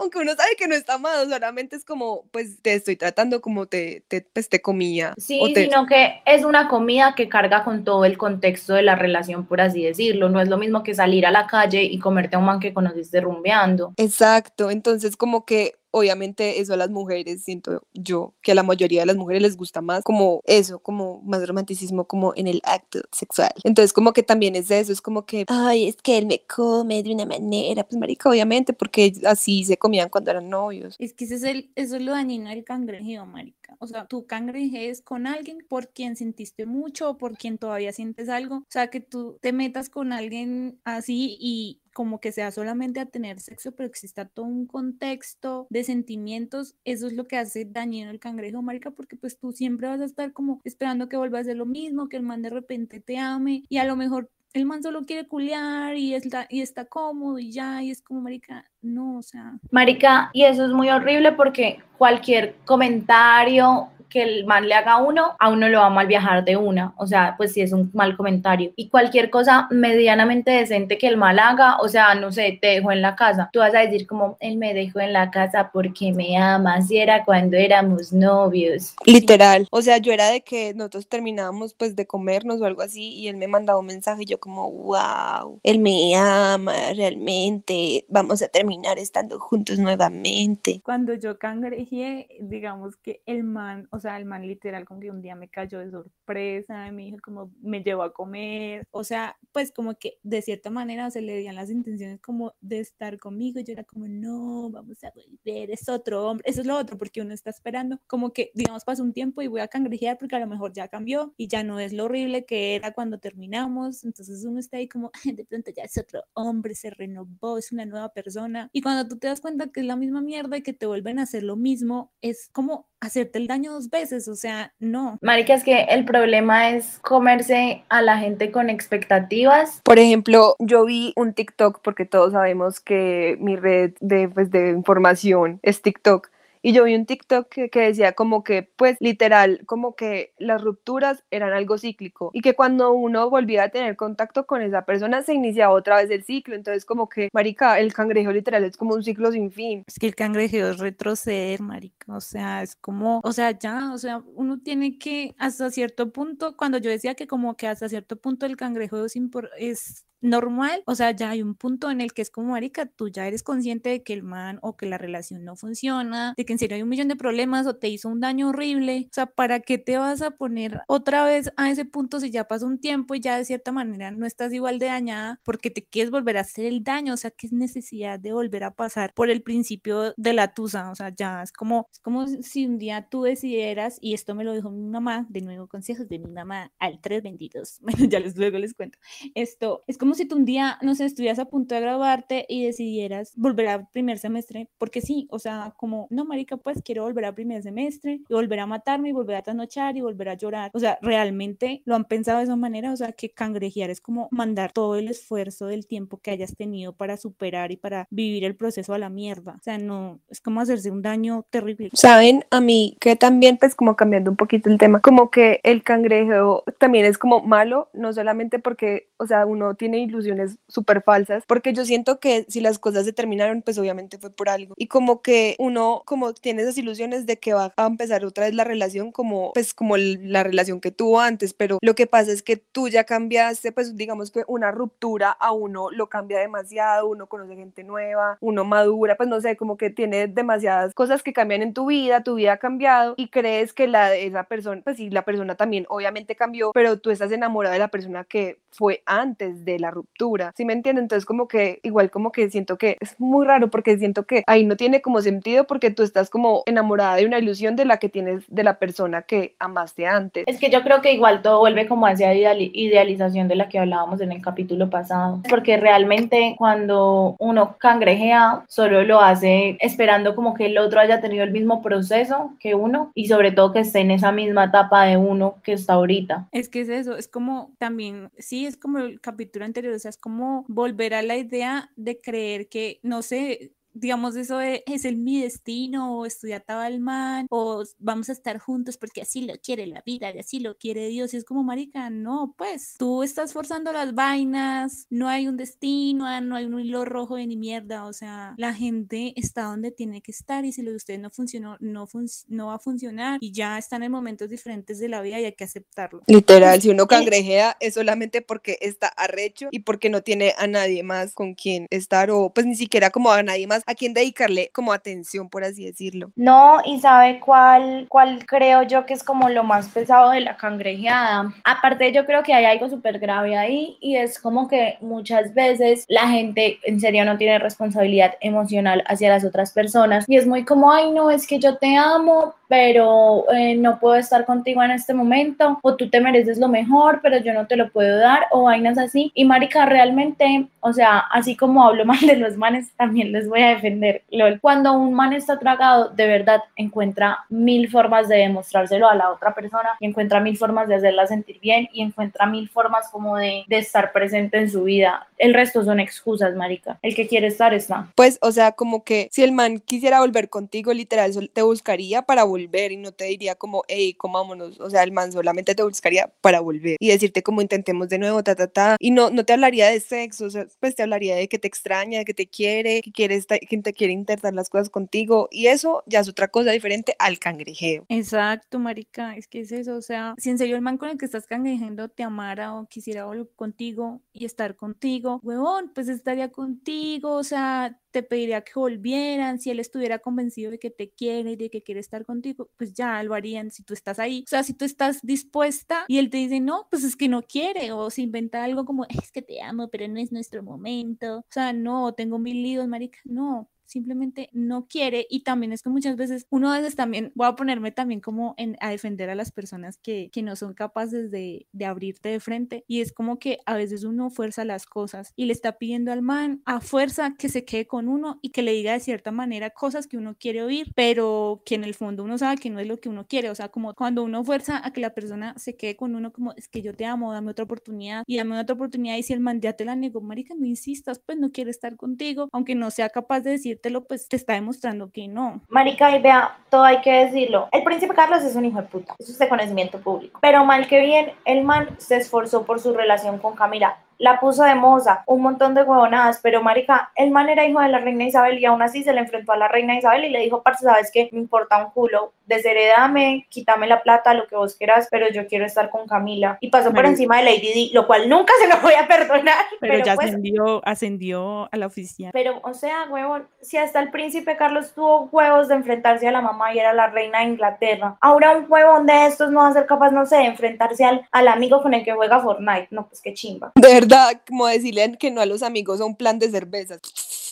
aunque 0.00 0.18
uno 0.18 0.34
sabe 0.34 0.56
que 0.56 0.66
no 0.66 0.74
está 0.74 0.94
amado, 0.94 1.28
solamente 1.28 1.76
es 1.76 1.84
como, 1.84 2.24
pues 2.30 2.60
te 2.62 2.74
estoy 2.74 2.96
tratando 2.96 3.40
como 3.40 3.66
te, 3.66 4.02
te, 4.08 4.22
pues, 4.22 4.48
te 4.48 4.62
comía. 4.62 5.14
Sí, 5.18 5.40
sino 5.54 5.86
que 5.86 6.22
es 6.24 6.44
una 6.44 6.68
comida 6.68 7.14
que 7.14 7.28
carga 7.28 7.64
con 7.64 7.84
todo 7.84 8.04
el 8.06 8.16
contexto 8.16 8.74
de 8.74 8.82
la 8.82 8.96
relación, 8.96 9.44
por 9.44 9.60
así 9.60 9.84
decirlo. 9.84 10.28
No 10.30 10.40
es 10.40 10.48
lo 10.48 10.56
mismo 10.56 10.82
que 10.82 10.94
salir 10.94 11.26
a 11.26 11.30
la 11.30 11.46
calle 11.46 11.84
y 11.84 11.98
comerte 11.98 12.36
a 12.36 12.38
un 12.38 12.46
man 12.46 12.60
que 12.60 12.72
conociste 12.72 13.20
rumbeando. 13.20 13.92
Exacto, 13.96 14.70
entonces 14.70 15.16
como 15.16 15.44
que 15.44 15.74
obviamente 15.90 16.60
eso 16.60 16.74
a 16.74 16.76
las 16.76 16.90
mujeres, 16.90 17.44
siento 17.44 17.82
yo, 17.94 18.34
que 18.42 18.52
a 18.52 18.54
la 18.54 18.62
mayoría 18.62 19.00
de 19.00 19.06
las 19.06 19.16
mujeres 19.16 19.42
les 19.42 19.56
gusta 19.56 19.80
más 19.80 20.02
como 20.04 20.42
eso, 20.46 20.78
como 20.78 21.20
más 21.22 21.46
romanticismo 21.46 22.04
como 22.04 22.32
en 22.36 22.46
el 22.46 22.60
acto 22.64 23.00
sexual. 23.12 23.52
Entonces 23.64 23.92
como 23.92 24.12
que 24.12 24.22
también 24.22 24.56
es 24.56 24.70
eso, 24.70 24.92
es 24.92 25.00
como 25.00 25.26
que, 25.26 25.44
ay, 25.48 25.88
es 25.88 25.96
que 25.96 26.18
él 26.18 26.26
me 26.26 26.40
come 26.40 27.02
de 27.02 27.12
una 27.12 27.26
manera, 27.26 27.84
pues 27.84 27.98
marica, 27.98 28.30
obviamente, 28.30 28.72
porque 28.72 29.12
así 29.26 29.64
se 29.64 29.76
comían 29.76 30.08
cuando 30.08 30.30
eran 30.30 30.48
novios. 30.48 30.96
Es 30.98 31.12
que 31.12 31.24
ese 31.24 31.36
es 31.36 31.42
el, 31.44 31.70
eso 31.74 31.96
es 31.96 32.02
lo 32.02 32.12
dañino 32.12 32.50
del 32.50 32.64
cangrejeo, 32.64 33.26
marica. 33.26 33.59
O 33.78 33.86
sea, 33.86 34.06
tú 34.06 34.26
cangrejes 34.26 35.02
con 35.02 35.26
alguien 35.26 35.58
por 35.68 35.88
quien 35.88 36.16
sentiste 36.16 36.66
mucho 36.66 37.10
o 37.10 37.18
por 37.18 37.36
quien 37.36 37.58
todavía 37.58 37.92
sientes 37.92 38.28
algo. 38.28 38.56
O 38.56 38.66
sea, 38.68 38.88
que 38.88 39.00
tú 39.00 39.38
te 39.40 39.52
metas 39.52 39.90
con 39.90 40.12
alguien 40.12 40.80
así 40.84 41.36
y 41.40 41.80
como 41.92 42.20
que 42.20 42.32
sea 42.32 42.50
solamente 42.50 43.00
a 43.00 43.06
tener 43.06 43.40
sexo, 43.40 43.72
pero 43.72 43.88
exista 43.88 44.24
todo 44.24 44.46
un 44.46 44.66
contexto 44.66 45.66
de 45.70 45.84
sentimientos, 45.84 46.76
eso 46.84 47.06
es 47.06 47.12
lo 47.14 47.26
que 47.26 47.36
hace 47.36 47.64
dañino 47.64 48.10
el 48.10 48.20
cangrejo, 48.20 48.62
marica, 48.62 48.90
porque 48.90 49.16
pues 49.16 49.38
tú 49.38 49.52
siempre 49.52 49.88
vas 49.88 50.00
a 50.00 50.04
estar 50.04 50.32
como 50.32 50.60
esperando 50.64 51.08
que 51.08 51.16
vuelva 51.16 51.40
a 51.40 51.44
ser 51.44 51.56
lo 51.56 51.66
mismo, 51.66 52.08
que 52.08 52.16
el 52.16 52.22
man 52.22 52.42
de 52.42 52.50
repente 52.50 53.00
te 53.00 53.18
ame 53.18 53.64
y 53.68 53.78
a 53.78 53.84
lo 53.84 53.96
mejor 53.96 54.30
el 54.52 54.66
man 54.66 54.82
solo 54.82 55.04
quiere 55.06 55.28
culiar 55.28 55.96
y 55.96 56.14
está, 56.14 56.46
y 56.48 56.60
está 56.60 56.84
cómodo 56.84 57.38
y 57.38 57.52
ya, 57.52 57.82
y 57.82 57.90
es 57.90 58.02
como, 58.02 58.20
marica, 58.20 58.68
no, 58.82 59.18
o 59.18 59.22
sea. 59.22 59.54
Marica, 59.70 60.30
y 60.32 60.44
eso 60.44 60.64
es 60.64 60.72
muy 60.72 60.88
horrible 60.88 61.32
porque 61.32 61.80
cualquier 61.98 62.56
comentario 62.64 63.88
que 64.10 64.22
el 64.22 64.44
man 64.44 64.68
le 64.68 64.74
haga 64.74 64.94
a 64.94 64.96
uno, 64.98 65.36
a 65.38 65.48
uno 65.48 65.68
lo 65.68 65.78
va 65.78 65.86
a 65.86 65.90
mal 65.90 66.06
viajar 66.06 66.44
de 66.44 66.56
una. 66.56 66.92
O 66.98 67.06
sea, 67.06 67.34
pues 67.38 67.54
si 67.54 67.62
es 67.62 67.72
un 67.72 67.90
mal 67.94 68.16
comentario. 68.16 68.72
Y 68.76 68.88
cualquier 68.88 69.30
cosa 69.30 69.68
medianamente 69.70 70.50
decente 70.50 70.98
que 70.98 71.06
el 71.06 71.16
mal 71.16 71.38
haga, 71.38 71.78
o 71.78 71.88
sea, 71.88 72.14
no 72.16 72.32
sé, 72.32 72.58
te 72.60 72.68
dejó 72.68 72.92
en 72.92 73.00
la 73.00 73.14
casa. 73.14 73.48
Tú 73.52 73.60
vas 73.60 73.74
a 73.74 73.78
decir 73.78 74.06
como, 74.06 74.36
él 74.40 74.56
me 74.58 74.74
dejó 74.74 75.00
en 75.00 75.12
la 75.12 75.30
casa 75.30 75.70
porque 75.72 76.12
me 76.12 76.36
ama, 76.36 76.82
si 76.82 76.98
era 76.98 77.24
cuando 77.24 77.56
éramos 77.56 78.12
novios. 78.12 78.94
Literal. 79.06 79.68
O 79.70 79.80
sea, 79.80 79.98
yo 79.98 80.12
era 80.12 80.28
de 80.28 80.42
que 80.42 80.74
nosotros 80.74 81.08
terminábamos 81.08 81.74
pues 81.74 81.94
de 81.94 82.06
comernos 82.06 82.60
o 82.60 82.64
algo 82.64 82.82
así 82.82 83.14
y 83.14 83.28
él 83.28 83.36
me 83.36 83.46
mandaba 83.46 83.78
un 83.78 83.86
mensaje 83.86 84.24
y 84.24 84.26
yo 84.26 84.40
como, 84.40 84.70
wow, 84.70 85.60
él 85.62 85.78
me 85.78 86.16
ama 86.16 86.74
realmente, 86.96 88.04
vamos 88.08 88.42
a 88.42 88.48
terminar 88.48 88.69
estando 88.98 89.38
juntos 89.38 89.78
nuevamente. 89.78 90.80
Cuando 90.84 91.14
yo 91.14 91.38
cangrejé, 91.38 92.28
digamos 92.40 92.96
que 92.96 93.22
el 93.26 93.44
man, 93.44 93.88
o 93.90 93.98
sea, 93.98 94.16
el 94.18 94.24
man 94.24 94.46
literal 94.46 94.84
como 94.84 95.00
que 95.00 95.10
un 95.10 95.22
día 95.22 95.34
me 95.34 95.48
cayó 95.48 95.78
de 95.78 95.90
sorpresa, 95.90 96.90
me 96.92 97.04
dijo 97.04 97.18
como 97.22 97.50
me 97.60 97.82
llevó 97.82 98.02
a 98.02 98.12
comer, 98.12 98.86
o 98.90 99.04
sea, 99.04 99.36
pues 99.52 99.72
como 99.72 99.94
que 99.94 100.18
de 100.22 100.42
cierta 100.42 100.70
manera 100.70 101.10
se 101.10 101.20
le 101.20 101.38
dieron 101.38 101.56
las 101.56 101.70
intenciones 101.70 102.20
como 102.20 102.54
de 102.60 102.80
estar 102.80 103.18
conmigo, 103.18 103.60
yo 103.60 103.72
era 103.72 103.84
como, 103.84 104.06
no, 104.08 104.70
vamos 104.70 105.02
a 105.04 105.10
volver, 105.10 105.70
es 105.70 105.88
otro 105.88 106.26
hombre, 106.28 106.44
eso 106.48 106.60
es 106.60 106.66
lo 106.66 106.76
otro, 106.76 106.96
porque 106.98 107.20
uno 107.20 107.34
está 107.34 107.50
esperando, 107.50 107.98
como 108.06 108.32
que, 108.32 108.50
digamos, 108.54 108.84
pasa 108.84 109.02
un 109.02 109.12
tiempo 109.12 109.42
y 109.42 109.46
voy 109.46 109.60
a 109.60 109.68
cangrejear 109.68 110.18
porque 110.18 110.36
a 110.36 110.40
lo 110.40 110.46
mejor 110.46 110.72
ya 110.72 110.88
cambió 110.88 111.34
y 111.36 111.48
ya 111.48 111.62
no 111.64 111.80
es 111.80 111.92
lo 111.92 112.04
horrible 112.04 112.44
que 112.44 112.74
era 112.76 112.92
cuando 112.92 113.18
terminamos, 113.18 114.04
entonces 114.04 114.44
uno 114.44 114.60
está 114.60 114.76
ahí 114.76 114.88
como, 114.88 115.10
de 115.24 115.44
pronto 115.44 115.70
ya 115.74 115.84
es 115.84 115.96
otro 115.98 116.24
hombre, 116.34 116.74
se 116.74 116.90
renovó, 116.90 117.58
es 117.58 117.72
una 117.72 117.86
nueva 117.86 118.10
persona, 118.10 118.59
y 118.72 118.82
cuando 118.82 119.08
tú 119.08 119.18
te 119.18 119.28
das 119.28 119.40
cuenta 119.40 119.68
que 119.68 119.80
es 119.80 119.86
la 119.86 119.96
misma 119.96 120.20
mierda 120.20 120.56
y 120.56 120.62
que 120.62 120.72
te 120.72 120.86
vuelven 120.86 121.18
a 121.18 121.22
hacer 121.22 121.42
lo 121.42 121.56
mismo, 121.56 122.12
es 122.20 122.50
como 122.52 122.88
hacerte 123.00 123.38
el 123.38 123.46
daño 123.46 123.72
dos 123.72 123.88
veces, 123.88 124.28
o 124.28 124.34
sea, 124.34 124.74
no. 124.78 125.18
Marica, 125.22 125.54
es 125.54 125.64
que 125.64 125.84
el 125.84 126.04
problema 126.04 126.70
es 126.70 126.98
comerse 127.00 127.84
a 127.88 128.02
la 128.02 128.18
gente 128.18 128.50
con 128.50 128.68
expectativas. 128.68 129.80
Por 129.84 129.98
ejemplo, 129.98 130.56
yo 130.58 130.84
vi 130.84 131.12
un 131.16 131.32
TikTok, 131.32 131.80
porque 131.82 132.04
todos 132.04 132.32
sabemos 132.32 132.80
que 132.80 133.36
mi 133.40 133.56
red 133.56 133.94
de, 134.00 134.28
pues, 134.28 134.50
de 134.50 134.70
información 134.70 135.60
es 135.62 135.82
TikTok 135.82 136.30
y 136.62 136.72
yo 136.72 136.84
vi 136.84 136.94
un 136.94 137.06
TikTok 137.06 137.48
que, 137.48 137.80
decía 137.80 138.12
como 138.12 138.44
que, 138.44 138.70
pues 138.76 138.96
literal, 139.00 139.62
como 139.66 139.94
que 139.94 140.34
las 140.38 140.62
rupturas 140.62 141.24
eran 141.30 141.52
algo 141.52 141.78
cíclico 141.78 142.30
y 142.34 142.42
que 142.42 142.54
cuando 142.54 142.92
uno 142.92 143.30
volvía 143.30 143.64
a 143.64 143.68
tener 143.70 143.96
contacto 143.96 144.46
con 144.46 144.62
esa 144.62 144.84
persona 144.84 145.22
se 145.22 145.34
iniciaba 145.34 145.74
otra 145.74 145.96
vez 145.96 146.10
el 146.10 146.24
ciclo. 146.24 146.54
Entonces 146.54 146.84
como 146.84 147.08
que, 147.08 147.28
marica, 147.32 147.78
el 147.78 147.92
cangrejo 147.92 148.32
literal 148.32 148.64
es 148.64 148.76
como 148.76 148.94
un 148.94 149.02
ciclo 149.02 149.32
sin 149.32 149.50
fin. 149.50 149.84
Es 149.86 149.98
que 149.98 150.06
el 150.06 150.14
cangrejo 150.14 150.56
es 150.56 150.78
retroceder, 150.78 151.60
marica. 151.60 152.14
O 152.14 152.20
sea, 152.20 152.62
es 152.62 152.76
como, 152.76 153.20
o 153.24 153.32
sea, 153.32 153.58
ya, 153.58 153.92
o 153.92 153.98
sea, 153.98 154.22
uno 154.34 154.58
tiene 154.60 154.98
que 154.98 155.34
hasta 155.38 155.70
cierto 155.70 156.12
punto, 156.12 156.56
cuando 156.56 156.78
yo 156.78 156.90
decía 156.90 157.14
que 157.14 157.26
como 157.26 157.56
que 157.56 157.68
hasta 157.68 157.88
cierto 157.88 158.16
punto 158.16 158.46
el 158.46 158.56
cangrejo 158.56 159.04
es, 159.04 159.16
es 159.58 160.04
normal, 160.20 160.82
o 160.86 160.94
sea, 160.94 161.10
ya 161.12 161.30
hay 161.30 161.42
un 161.42 161.54
punto 161.54 161.90
en 161.90 162.00
el 162.00 162.12
que 162.12 162.22
es 162.22 162.30
como, 162.30 162.52
marica, 162.52 162.86
tú 162.86 163.08
ya 163.08 163.26
eres 163.26 163.42
consciente 163.42 163.90
de 163.90 164.02
que 164.02 164.12
el 164.12 164.22
man 164.22 164.58
o 164.62 164.76
que 164.76 164.86
la 164.86 164.98
relación 164.98 165.44
no 165.44 165.56
funciona, 165.56 166.34
de 166.36 166.44
que 166.44 166.52
en 166.52 166.58
serio 166.58 166.76
hay 166.76 166.82
un 166.82 166.88
millón 166.88 167.08
de 167.08 167.16
problemas 167.16 167.66
o 167.66 167.76
te 167.76 167.88
hizo 167.88 168.08
un 168.08 168.20
daño 168.20 168.48
horrible, 168.48 169.06
o 169.10 169.14
sea, 169.14 169.26
¿para 169.26 169.60
qué 169.60 169.78
te 169.78 169.96
vas 169.96 170.22
a 170.22 170.32
poner 170.32 170.80
otra 170.88 171.24
vez 171.24 171.52
a 171.56 171.70
ese 171.70 171.84
punto 171.84 172.20
si 172.20 172.30
ya 172.30 172.44
pasó 172.44 172.66
un 172.66 172.78
tiempo 172.78 173.14
y 173.14 173.20
ya 173.20 173.36
de 173.36 173.44
cierta 173.44 173.72
manera 173.72 174.10
no 174.10 174.26
estás 174.26 174.52
igual 174.52 174.78
de 174.78 174.86
dañada 174.86 175.40
porque 175.44 175.70
te 175.70 175.84
quieres 175.84 176.10
volver 176.10 176.36
a 176.36 176.40
hacer 176.42 176.66
el 176.66 176.82
daño, 176.82 177.14
o 177.14 177.16
sea, 177.16 177.30
¿qué 177.30 177.46
es 177.46 177.52
necesidad 177.52 178.18
de 178.18 178.32
volver 178.32 178.64
a 178.64 178.74
pasar 178.74 179.12
por 179.14 179.30
el 179.30 179.42
principio 179.42 180.14
de 180.16 180.32
la 180.32 180.54
tusa? 180.54 180.90
O 180.90 180.94
sea, 180.94 181.14
ya 181.14 181.42
es 181.42 181.52
como, 181.52 181.88
es 181.92 182.00
como 182.00 182.26
si 182.26 182.66
un 182.66 182.78
día 182.78 183.08
tú 183.10 183.22
decidieras, 183.22 183.98
y 184.00 184.14
esto 184.14 184.34
me 184.34 184.44
lo 184.44 184.52
dijo 184.52 184.70
mi 184.70 184.88
mamá, 184.88 185.26
de 185.28 185.40
nuevo 185.40 185.66
consejos 185.68 186.08
de 186.08 186.18
mi 186.18 186.30
mamá 186.30 186.72
al 186.78 187.00
322, 187.00 187.78
bueno, 187.82 188.04
ya 188.06 188.20
les 188.20 188.36
luego 188.36 188.58
les 188.58 188.74
cuento, 188.74 188.98
esto 189.34 189.84
es 189.86 189.98
como 189.98 190.09
como 190.10 190.16
si 190.16 190.24
tú 190.24 190.34
un 190.34 190.44
día, 190.44 190.76
no 190.82 190.96
sé, 190.96 191.04
estuvieras 191.04 191.38
a 191.38 191.44
punto 191.44 191.72
de 191.72 191.82
graduarte 191.82 192.44
y 192.48 192.64
decidieras 192.64 193.32
volver 193.36 193.68
al 193.68 193.88
primer 193.92 194.18
semestre, 194.18 194.68
porque 194.76 195.00
sí, 195.00 195.28
o 195.30 195.38
sea, 195.38 195.72
como, 195.76 196.08
no, 196.10 196.24
marica, 196.24 196.56
pues 196.56 196.82
quiero 196.84 197.04
volver 197.04 197.26
al 197.26 197.34
primer 197.34 197.62
semestre 197.62 198.22
y 198.28 198.34
volver 198.34 198.58
a 198.58 198.66
matarme 198.66 199.10
y 199.10 199.12
volver 199.12 199.36
a 199.36 199.42
trasnochar 199.42 199.96
y 199.96 200.00
volver 200.00 200.30
a 200.30 200.34
llorar. 200.34 200.72
O 200.74 200.80
sea, 200.80 200.98
realmente 201.00 201.82
lo 201.84 201.94
han 201.94 202.06
pensado 202.06 202.38
de 202.38 202.44
esa 202.44 202.56
manera, 202.56 202.92
o 202.92 202.96
sea, 202.96 203.12
que 203.12 203.30
cangrejear 203.30 203.88
es 203.88 204.00
como 204.00 204.26
mandar 204.32 204.72
todo 204.72 204.96
el 204.96 205.06
esfuerzo 205.06 205.66
del 205.66 205.86
tiempo 205.86 206.18
que 206.18 206.32
hayas 206.32 206.56
tenido 206.56 206.92
para 206.92 207.16
superar 207.16 207.70
y 207.70 207.76
para 207.76 208.08
vivir 208.10 208.44
el 208.44 208.56
proceso 208.56 208.92
a 208.94 208.98
la 208.98 209.10
mierda. 209.10 209.54
O 209.60 209.62
sea, 209.62 209.78
no, 209.78 210.18
es 210.28 210.40
como 210.40 210.60
hacerse 210.60 210.90
un 210.90 211.02
daño 211.02 211.46
terrible. 211.50 211.90
Saben, 211.92 212.44
a 212.50 212.60
mí 212.60 212.96
que 212.98 213.14
también, 213.14 213.58
pues 213.58 213.76
como 213.76 213.94
cambiando 213.94 214.32
un 214.32 214.36
poquito 214.36 214.70
el 214.70 214.78
tema, 214.78 214.98
como 214.98 215.30
que 215.30 215.60
el 215.62 215.84
cangrejo 215.84 216.64
también 216.78 217.04
es 217.04 217.16
como 217.16 217.42
malo, 217.42 217.90
no 217.92 218.12
solamente 218.12 218.58
porque, 218.58 219.08
o 219.16 219.28
sea, 219.28 219.46
uno 219.46 219.76
tiene 219.76 219.99
ilusiones 220.00 220.58
súper 220.68 221.02
falsas, 221.02 221.44
porque 221.46 221.72
yo 221.72 221.84
siento 221.84 222.20
que 222.20 222.44
si 222.48 222.60
las 222.60 222.78
cosas 222.78 223.04
se 223.04 223.12
terminaron, 223.12 223.62
pues 223.62 223.78
obviamente 223.78 224.18
fue 224.18 224.30
por 224.30 224.48
algo. 224.48 224.74
Y 224.76 224.86
como 224.86 225.22
que 225.22 225.56
uno 225.58 226.02
como 226.04 226.32
tiene 226.34 226.62
esas 226.62 226.78
ilusiones 226.78 227.26
de 227.26 227.38
que 227.38 227.54
va 227.54 227.72
a 227.76 227.86
empezar 227.86 228.24
otra 228.24 228.44
vez 228.44 228.54
la 228.54 228.64
relación 228.64 229.12
como 229.12 229.52
pues 229.52 229.74
como 229.74 229.96
la 229.96 230.42
relación 230.42 230.80
que 230.80 230.90
tuvo 230.90 231.20
antes, 231.20 231.54
pero 231.54 231.78
lo 231.82 231.94
que 231.94 232.06
pasa 232.06 232.32
es 232.32 232.42
que 232.42 232.56
tú 232.56 232.88
ya 232.88 233.04
cambiaste, 233.04 233.72
pues 233.72 233.96
digamos 233.96 234.30
que 234.30 234.44
una 234.46 234.70
ruptura 234.70 235.30
a 235.30 235.52
uno 235.52 235.90
lo 235.90 236.08
cambia 236.08 236.38
demasiado, 236.38 237.08
uno 237.08 237.26
conoce 237.26 237.56
gente 237.56 237.84
nueva, 237.84 238.38
uno 238.40 238.64
madura, 238.64 239.16
pues 239.16 239.28
no 239.28 239.40
sé, 239.40 239.56
como 239.56 239.76
que 239.76 239.90
tiene 239.90 240.28
demasiadas 240.28 240.94
cosas 240.94 241.22
que 241.22 241.32
cambian 241.32 241.62
en 241.62 241.74
tu 241.74 241.86
vida, 241.86 242.22
tu 242.22 242.34
vida 242.34 242.54
ha 242.54 242.58
cambiado 242.58 243.14
y 243.16 243.28
crees 243.28 243.72
que 243.72 243.86
la 243.86 244.10
de 244.10 244.26
esa 244.26 244.44
persona, 244.44 244.82
pues 244.82 244.96
sí, 244.96 245.10
la 245.10 245.24
persona 245.24 245.54
también 245.54 245.86
obviamente 245.88 246.36
cambió, 246.36 246.72
pero 246.72 246.98
tú 246.98 247.10
estás 247.10 247.32
enamorada 247.32 247.74
de 247.74 247.80
la 247.80 247.88
persona 247.88 248.24
que 248.24 248.58
fue 248.70 249.02
antes 249.06 249.64
de 249.64 249.78
la 249.78 249.89
ruptura, 249.90 250.52
¿sí 250.56 250.64
me 250.64 250.72
entienden? 250.72 251.04
Entonces 251.04 251.26
como 251.26 251.48
que 251.48 251.80
igual 251.82 252.10
como 252.10 252.32
que 252.32 252.50
siento 252.50 252.76
que 252.78 252.96
es 253.00 253.18
muy 253.18 253.46
raro 253.46 253.70
porque 253.70 253.98
siento 253.98 254.24
que 254.24 254.42
ahí 254.46 254.64
no 254.64 254.76
tiene 254.76 255.00
como 255.00 255.20
sentido 255.20 255.64
porque 255.64 255.90
tú 255.90 256.02
estás 256.02 256.30
como 256.30 256.62
enamorada 256.66 257.16
de 257.16 257.26
una 257.26 257.38
ilusión 257.38 257.76
de 257.76 257.84
la 257.84 257.98
que 257.98 258.08
tienes 258.08 258.44
de 258.48 258.64
la 258.64 258.78
persona 258.78 259.22
que 259.22 259.54
amaste 259.58 260.06
antes. 260.06 260.44
Es 260.46 260.58
que 260.58 260.70
yo 260.70 260.82
creo 260.82 261.00
que 261.00 261.12
igual 261.12 261.42
todo 261.42 261.60
vuelve 261.60 261.86
como 261.86 262.06
a 262.06 262.12
esa 262.12 262.32
idealización 262.34 263.48
de 263.48 263.56
la 263.56 263.68
que 263.68 263.78
hablábamos 263.78 264.20
en 264.20 264.32
el 264.32 264.42
capítulo 264.42 264.90
pasado, 264.90 265.40
porque 265.48 265.76
realmente 265.76 266.54
cuando 266.58 267.36
uno 267.38 267.76
cangrejea 267.78 268.64
solo 268.68 269.02
lo 269.02 269.20
hace 269.20 269.76
esperando 269.80 270.34
como 270.34 270.54
que 270.54 270.66
el 270.66 270.78
otro 270.78 271.00
haya 271.00 271.20
tenido 271.20 271.44
el 271.44 271.50
mismo 271.50 271.82
proceso 271.82 272.54
que 272.60 272.74
uno 272.74 273.10
y 273.14 273.28
sobre 273.28 273.52
todo 273.52 273.72
que 273.72 273.80
esté 273.80 274.00
en 274.00 274.10
esa 274.10 274.32
misma 274.32 274.64
etapa 274.64 275.04
de 275.04 275.16
uno 275.16 275.56
que 275.62 275.72
está 275.72 275.94
ahorita. 275.94 276.48
Es 276.52 276.68
que 276.68 276.82
es 276.82 276.88
eso, 276.88 277.16
es 277.16 277.28
como 277.28 277.72
también, 277.78 278.30
sí, 278.38 278.66
es 278.66 278.76
como 278.76 278.98
el 278.98 279.20
capítulo 279.20 279.64
anterior 279.64 279.79
o 279.88 279.98
sea, 279.98 280.10
es 280.10 280.16
como 280.18 280.64
volver 280.68 281.14
a 281.14 281.22
la 281.22 281.36
idea 281.36 281.90
de 281.96 282.20
creer 282.20 282.68
que, 282.68 283.00
no 283.02 283.22
sé, 283.22 283.74
digamos, 284.00 284.36
eso 284.36 284.60
es, 284.60 285.04
el 285.04 285.16
mi 285.16 285.40
destino, 285.40 286.18
o 286.18 286.26
al 286.68 287.00
mal, 287.00 287.46
o 287.50 287.84
vamos 287.98 288.28
a 288.28 288.32
estar 288.32 288.58
juntos 288.58 288.96
porque 288.96 289.22
así 289.22 289.42
lo 289.42 289.54
quiere 289.58 289.86
la 289.86 290.02
vida, 290.04 290.32
y 290.34 290.38
así 290.38 290.60
lo 290.60 290.76
quiere 290.76 291.08
Dios, 291.08 291.34
y 291.34 291.36
es 291.36 291.44
como, 291.44 291.62
marica, 291.62 292.10
no, 292.10 292.54
pues, 292.56 292.94
tú 292.98 293.22
estás 293.22 293.52
forzando 293.52 293.92
las 293.92 294.14
vainas, 294.14 295.06
no 295.10 295.28
hay 295.28 295.46
un 295.46 295.56
destino, 295.56 296.40
no 296.40 296.56
hay 296.56 296.64
un 296.64 296.80
hilo 296.80 297.04
rojo 297.04 297.36
de 297.36 297.46
ni 297.46 297.56
mierda, 297.56 298.06
o 298.06 298.12
sea, 298.12 298.54
la 298.56 298.74
gente 298.74 299.32
está 299.36 299.64
donde 299.64 299.90
tiene 299.90 300.22
que 300.22 300.32
estar, 300.32 300.64
y 300.64 300.72
si 300.72 300.82
lo 300.82 300.90
de 300.90 300.96
ustedes 300.96 301.20
no 301.20 301.30
funcionó, 301.30 301.76
no, 301.80 302.08
no 302.48 302.66
va 302.66 302.74
a 302.74 302.78
funcionar, 302.78 303.38
y 303.40 303.52
ya 303.52 303.78
están 303.78 304.02
en 304.02 304.12
momentos 304.12 304.48
diferentes 304.48 304.98
de 304.98 305.08
la 305.08 305.20
vida 305.20 305.40
y 305.40 305.44
hay 305.44 305.52
que 305.52 305.64
aceptarlo. 305.64 306.22
Literal, 306.26 306.80
si 306.80 306.88
uno 306.88 307.06
cangrejea 307.06 307.76
es 307.80 307.94
solamente 307.94 308.40
porque 308.42 308.78
está 308.80 309.08
arrecho 309.08 309.68
y 309.70 309.80
porque 309.80 310.08
no 310.08 310.22
tiene 310.22 310.54
a 310.56 310.66
nadie 310.66 311.02
más 311.02 311.34
con 311.34 311.54
quien 311.54 311.86
estar, 311.90 312.30
o 312.30 312.52
pues 312.52 312.66
ni 312.66 312.74
siquiera 312.74 313.10
como 313.10 313.30
a 313.30 313.42
nadie 313.42 313.66
más 313.66 313.82
a 313.90 313.94
quien 313.94 314.14
dedicarle 314.14 314.70
como 314.72 314.92
atención, 314.92 315.48
por 315.48 315.64
así 315.64 315.84
decirlo. 315.84 316.30
No, 316.36 316.80
y 316.84 317.00
sabe 317.00 317.40
cuál, 317.40 318.06
cuál 318.08 318.46
creo 318.46 318.82
yo 318.84 319.04
que 319.04 319.14
es 319.14 319.24
como 319.24 319.48
lo 319.48 319.64
más 319.64 319.88
pesado 319.88 320.30
de 320.30 320.40
la 320.40 320.56
cangrejeada. 320.56 321.52
Aparte, 321.64 322.12
yo 322.12 322.24
creo 322.24 322.42
que 322.42 322.54
hay 322.54 322.64
algo 322.64 322.88
súper 322.88 323.18
grave 323.18 323.56
ahí 323.56 323.98
y 324.00 324.16
es 324.16 324.38
como 324.38 324.68
que 324.68 324.96
muchas 325.00 325.54
veces 325.54 326.04
la 326.08 326.28
gente 326.28 326.78
en 326.84 327.00
serio 327.00 327.24
no 327.24 327.36
tiene 327.36 327.58
responsabilidad 327.58 328.34
emocional 328.40 329.02
hacia 329.06 329.28
las 329.28 329.44
otras 329.44 329.72
personas 329.72 330.24
y 330.28 330.36
es 330.36 330.46
muy 330.46 330.64
como, 330.64 330.92
ay, 330.92 331.10
no, 331.10 331.30
es 331.30 331.46
que 331.46 331.58
yo 331.58 331.76
te 331.76 331.96
amo, 331.96 332.54
pero 332.70 333.50
eh, 333.52 333.74
no 333.74 333.98
puedo 333.98 334.14
estar 334.14 334.46
contigo 334.46 334.80
en 334.80 334.92
este 334.92 335.12
momento, 335.12 335.80
o 335.82 335.96
tú 335.96 336.08
te 336.08 336.20
mereces 336.20 336.56
lo 336.56 336.68
mejor, 336.68 337.18
pero 337.20 337.38
yo 337.38 337.52
no 337.52 337.66
te 337.66 337.74
lo 337.74 337.90
puedo 337.90 338.16
dar, 338.16 338.46
o 338.52 338.62
vainas 338.62 338.96
así. 338.96 339.32
Y 339.34 339.44
marica, 339.44 339.86
realmente, 339.86 340.68
o 340.78 340.92
sea, 340.92 341.18
así 341.18 341.56
como 341.56 341.84
hablo 341.84 342.04
mal 342.06 342.20
de 342.20 342.36
los 342.36 342.56
manes, 342.56 342.92
también 342.96 343.32
les 343.32 343.48
voy 343.48 343.60
a 343.62 343.70
defender. 343.70 344.22
LOL. 344.30 344.60
Cuando 344.60 344.92
un 344.92 345.12
man 345.14 345.32
está 345.32 345.58
tragado, 345.58 346.10
de 346.10 346.28
verdad 346.28 346.60
encuentra 346.76 347.40
mil 347.48 347.90
formas 347.90 348.28
de 348.28 348.36
demostrárselo 348.36 349.10
a 349.10 349.16
la 349.16 349.32
otra 349.32 349.52
persona, 349.52 349.88
y 349.98 350.06
encuentra 350.06 350.38
mil 350.38 350.56
formas 350.56 350.86
de 350.86 350.94
hacerla 350.94 351.26
sentir 351.26 351.58
bien, 351.58 351.88
y 351.92 352.02
encuentra 352.02 352.46
mil 352.46 352.68
formas 352.68 353.08
como 353.10 353.36
de, 353.36 353.64
de 353.66 353.78
estar 353.78 354.12
presente 354.12 354.58
en 354.58 354.70
su 354.70 354.84
vida. 354.84 355.26
El 355.38 355.54
resto 355.54 355.84
son 355.84 355.98
excusas, 355.98 356.54
marica. 356.54 357.00
El 357.02 357.16
que 357.16 357.26
quiere 357.26 357.48
estar 357.48 357.74
está. 357.74 358.06
Pues, 358.14 358.38
o 358.42 358.52
sea, 358.52 358.70
como 358.70 359.02
que 359.02 359.28
si 359.32 359.42
el 359.42 359.50
man 359.50 359.80
quisiera 359.80 360.20
volver 360.20 360.48
contigo, 360.48 360.92
literal, 360.92 361.50
te 361.52 361.62
buscaría 361.62 362.22
para 362.22 362.44
volver 362.44 362.59
y 362.92 362.96
no 362.96 363.12
te 363.12 363.24
diría 363.26 363.54
como, 363.54 363.82
hey, 363.88 364.14
comámonos. 364.14 364.80
O 364.80 364.90
sea, 364.90 365.02
el 365.02 365.12
man 365.12 365.32
solamente 365.32 365.74
te 365.74 365.82
buscaría 365.82 366.32
para 366.40 366.60
volver 366.60 366.96
y 366.98 367.08
decirte 367.08 367.42
como 367.42 367.62
intentemos 367.62 368.08
de 368.08 368.18
nuevo, 368.18 368.42
ta, 368.42 368.54
ta, 368.54 368.66
ta. 368.68 368.96
Y 368.98 369.10
no, 369.10 369.30
no 369.30 369.44
te 369.44 369.52
hablaría 369.52 369.88
de 369.88 370.00
sexo, 370.00 370.46
o 370.46 370.50
sea, 370.50 370.66
pues 370.80 370.94
te 370.94 371.02
hablaría 371.02 371.36
de 371.36 371.48
que 371.48 371.58
te 371.58 371.68
extraña, 371.68 372.18
de 372.18 372.24
que 372.24 372.34
te 372.34 372.46
quiere, 372.48 373.00
que, 373.02 373.12
quiere 373.12 373.36
esta- 373.36 373.58
que 373.58 373.78
te 373.78 373.92
quiere 373.92 374.12
intentar 374.12 374.52
las 374.54 374.68
cosas 374.68 374.90
contigo. 374.90 375.48
Y 375.50 375.66
eso 375.68 376.02
ya 376.06 376.20
es 376.20 376.28
otra 376.28 376.48
cosa 376.48 376.70
diferente 376.72 377.14
al 377.18 377.38
cangrejeo. 377.38 378.04
Exacto, 378.08 378.78
marica, 378.78 379.36
es 379.36 379.46
que 379.48 379.60
es 379.60 379.72
eso, 379.72 379.96
o 379.96 380.02
sea, 380.02 380.34
si 380.38 380.50
en 380.50 380.58
serio 380.58 380.76
el 380.76 380.82
man 380.82 380.98
con 380.98 381.08
el 381.08 381.18
que 381.18 381.24
estás 381.24 381.46
cangrejando 381.46 382.08
te 382.08 382.22
amara 382.22 382.74
o 382.74 382.86
quisiera 382.86 383.24
volver 383.24 383.48
contigo 383.56 384.20
y 384.32 384.44
estar 384.44 384.76
contigo, 384.76 385.40
huevón, 385.42 385.90
pues 385.94 386.08
estaría 386.08 386.50
contigo, 386.50 387.34
o 387.34 387.44
sea, 387.44 387.98
te 388.10 388.22
pediría 388.22 388.62
que 388.62 388.72
volvieran, 388.74 389.60
si 389.60 389.70
él 389.70 389.78
estuviera 389.80 390.18
convencido 390.18 390.70
de 390.70 390.78
que 390.78 390.90
te 390.90 391.10
quiere 391.10 391.52
y 391.52 391.56
de 391.56 391.70
que 391.70 391.82
quiere 391.82 392.00
estar 392.00 392.24
contigo, 392.24 392.49
pues 392.54 392.94
ya 392.94 393.22
lo 393.22 393.34
harían 393.34 393.70
si 393.70 393.82
tú 393.82 393.94
estás 393.94 394.18
ahí, 394.18 394.44
o 394.46 394.48
sea, 394.48 394.62
si 394.62 394.74
tú 394.74 394.84
estás 394.84 395.20
dispuesta 395.22 396.04
y 396.08 396.18
él 396.18 396.30
te 396.30 396.38
dice, 396.38 396.60
no, 396.60 396.86
pues 396.90 397.04
es 397.04 397.16
que 397.16 397.28
no 397.28 397.42
quiere, 397.42 397.92
o 397.92 398.10
se 398.10 398.22
inventa 398.22 398.64
algo 398.64 398.84
como, 398.84 399.04
es 399.04 399.32
que 399.32 399.42
te 399.42 399.62
amo, 399.62 399.88
pero 399.88 400.08
no 400.08 400.18
es 400.20 400.32
nuestro 400.32 400.62
momento, 400.62 401.38
o 401.38 401.46
sea, 401.50 401.72
no, 401.72 402.14
tengo 402.14 402.38
mil 402.38 402.62
líos, 402.62 402.86
marica, 402.88 403.18
no, 403.24 403.70
simplemente 403.90 404.48
no 404.52 404.86
quiere 404.86 405.26
y 405.28 405.40
también 405.40 405.72
es 405.72 405.82
que 405.82 405.90
muchas 405.90 406.16
veces 406.16 406.46
uno 406.50 406.72
a 406.72 406.78
veces 406.78 406.94
también 406.94 407.32
voy 407.34 407.48
a 407.48 407.56
ponerme 407.56 407.90
también 407.90 408.20
como 408.20 408.54
en, 408.56 408.76
a 408.80 408.90
defender 408.90 409.30
a 409.30 409.34
las 409.34 409.50
personas 409.52 409.98
que, 409.98 410.30
no 410.40 410.56
son 410.56 410.72
capaces 410.72 411.30
de, 411.30 411.66
abrirte 411.84 412.30
de 412.30 412.40
frente 412.40 412.84
y 412.86 413.02
es 413.02 413.12
como 413.12 413.38
que 413.38 413.58
a 413.66 413.76
veces 413.76 414.04
uno 414.04 414.30
fuerza 414.30 414.64
las 414.64 414.86
cosas 414.86 415.34
y 415.36 415.44
le 415.44 415.52
está 415.52 415.76
pidiendo 415.76 416.12
al 416.12 416.22
man 416.22 416.62
a 416.64 416.80
fuerza 416.80 417.34
que 417.38 417.50
se 417.50 417.66
quede 417.66 417.86
con 417.86 418.08
uno 418.08 418.38
y 418.40 418.50
que 418.50 418.62
le 418.62 418.72
diga 418.72 418.94
de 418.94 419.00
cierta 419.00 419.32
manera 419.32 419.68
cosas 419.68 420.06
que 420.06 420.16
uno 420.16 420.34
quiere 420.38 420.62
oír 420.62 420.92
pero 420.94 421.62
que 421.66 421.74
en 421.74 421.84
el 421.84 421.94
fondo 421.94 422.24
uno 422.24 422.38
sabe 422.38 422.56
que 422.56 422.70
no 422.70 422.78
es 422.78 422.86
lo 422.86 423.00
que 423.00 423.08
uno 423.08 423.26
quiere. 423.26 423.50
O 423.50 423.54
sea 423.54 423.68
como 423.68 423.92
cuando 423.94 424.22
uno 424.22 424.44
fuerza 424.44 424.80
a 424.84 424.92
que 424.92 425.00
la 425.00 425.14
persona 425.14 425.54
se 425.58 425.76
quede 425.76 425.96
con 425.96 426.14
uno 426.14 426.32
como 426.32 426.52
es 426.56 426.68
que 426.68 426.82
yo 426.82 426.94
te 426.94 427.04
amo 427.04 427.32
dame 427.32 427.50
otra 427.50 427.64
oportunidad 427.64 428.24
y 428.26 428.36
dame 428.36 428.58
otra 428.58 428.74
oportunidad 428.74 429.16
y 429.16 429.22
si 429.22 429.32
el 429.32 429.40
man 429.40 429.60
ya 429.60 429.74
te 429.74 429.84
la 429.84 429.96
negó 429.96 430.20
marica 430.20 430.54
no 430.54 430.66
insistas 430.66 431.18
pues 431.18 431.38
no 431.38 431.52
quiere 431.52 431.70
estar 431.70 431.96
contigo 431.96 432.48
aunque 432.52 432.74
no 432.74 432.90
sea 432.90 433.10
capaz 433.10 433.40
de 433.40 433.50
decirte 433.88 434.02
pues 434.02 434.28
te 434.28 434.36
está 434.36 434.54
demostrando 434.54 435.10
que 435.10 435.28
no. 435.28 435.60
Marica, 435.68 436.14
y 436.16 436.20
vea, 436.20 436.58
todo 436.68 436.84
hay 436.84 437.00
que 437.00 437.24
decirlo. 437.24 437.68
El 437.72 437.82
príncipe 437.82 438.14
Carlos 438.14 438.42
es 438.42 438.56
un 438.56 438.64
hijo 438.64 438.80
de 438.80 438.88
puta. 438.88 439.14
Eso 439.18 439.32
es 439.32 439.38
de 439.38 439.48
conocimiento 439.48 439.98
público. 440.00 440.38
Pero 440.42 440.64
mal 440.64 440.86
que 440.86 441.00
bien, 441.00 441.32
el 441.44 441.64
man 441.64 441.96
se 441.98 442.16
esforzó 442.16 442.64
por 442.64 442.80
su 442.80 442.92
relación 442.92 443.38
con 443.38 443.54
Camila. 443.54 443.98
La 444.20 444.38
puso 444.38 444.64
de 444.64 444.74
moza, 444.74 445.24
un 445.26 445.40
montón 445.40 445.74
de 445.74 445.82
huevonadas, 445.82 446.40
pero 446.42 446.62
marica, 446.62 447.10
el 447.16 447.30
man 447.30 447.48
era 447.48 447.66
hijo 447.66 447.80
de 447.80 447.88
la 447.88 447.98
reina 447.98 448.24
Isabel 448.24 448.58
y 448.58 448.66
aún 448.66 448.82
así 448.82 449.02
se 449.02 449.14
le 449.14 449.20
enfrentó 449.20 449.52
a 449.52 449.56
la 449.56 449.66
reina 449.66 449.96
Isabel 449.96 450.24
y 450.24 450.28
le 450.28 450.40
dijo, 450.40 450.62
parce, 450.62 450.84
¿sabes 450.84 451.10
qué? 451.10 451.30
Me 451.32 451.38
importa 451.38 451.82
un 451.82 451.90
culo, 451.90 452.34
desheredame, 452.44 453.46
quítame 453.48 453.86
la 453.86 454.02
plata, 454.02 454.34
lo 454.34 454.46
que 454.46 454.56
vos 454.56 454.74
quieras, 454.74 455.08
pero 455.10 455.30
yo 455.30 455.46
quiero 455.46 455.64
estar 455.64 455.88
con 455.88 456.06
Camila. 456.06 456.58
Y 456.60 456.68
pasó 456.68 456.92
por 456.92 457.06
encima 457.06 457.38
de 457.38 457.44
Lady 457.44 457.72
Di, 457.72 457.90
lo 457.94 458.06
cual 458.06 458.28
nunca 458.28 458.52
se 458.60 458.68
lo 458.68 458.78
voy 458.82 458.92
a 458.94 459.08
perdonar. 459.08 459.64
Pero, 459.80 459.94
Pero, 459.94 460.04
ya 460.04 460.14
pues, 460.16 460.28
ascendió, 460.28 460.82
ascendió 460.84 461.68
a 461.72 461.76
la 461.78 461.86
oficial. 461.86 462.30
pero, 462.32 462.60
o 462.62 462.74
sea, 462.74 463.06
huevón, 463.08 463.48
si 463.62 463.78
hasta 463.78 464.00
el 464.00 464.10
príncipe 464.10 464.56
Carlos 464.56 464.92
tuvo 464.94 465.30
huevos 465.32 465.68
de 465.68 465.76
enfrentarse 465.76 466.28
a 466.28 466.32
la 466.32 466.42
mamá 466.42 466.74
y 466.74 466.78
era 466.78 466.92
la 466.92 467.06
reina 467.06 467.38
de 467.38 467.46
Inglaterra, 467.46 468.16
ahora 468.20 468.52
un 468.52 468.66
huevón 468.68 469.06
de 469.06 469.26
estos 469.26 469.50
no 469.50 469.60
va 469.60 469.68
a 469.68 469.72
ser 469.72 469.86
capaz, 469.86 470.10
no 470.10 470.26
sé, 470.26 470.36
de 470.36 470.46
enfrentarse 470.46 471.04
al, 471.04 471.26
al 471.32 471.48
amigo 471.48 471.82
con 471.82 471.94
el 471.94 472.04
que 472.04 472.12
juega 472.12 472.40
Fortnite. 472.40 472.88
No, 472.90 473.06
pues 473.06 473.22
qué 473.22 473.32
chimba. 473.32 473.72
De 473.74 474.00
verdad, 474.10 474.42
como 474.46 474.66
decirle 474.66 475.16
que 475.18 475.30
no 475.30 475.40
a 475.40 475.46
los 475.46 475.62
amigos 475.62 476.00
a 476.00 476.04
un 476.04 476.16
plan 476.16 476.38
de 476.38 476.50
cervezas. 476.50 477.00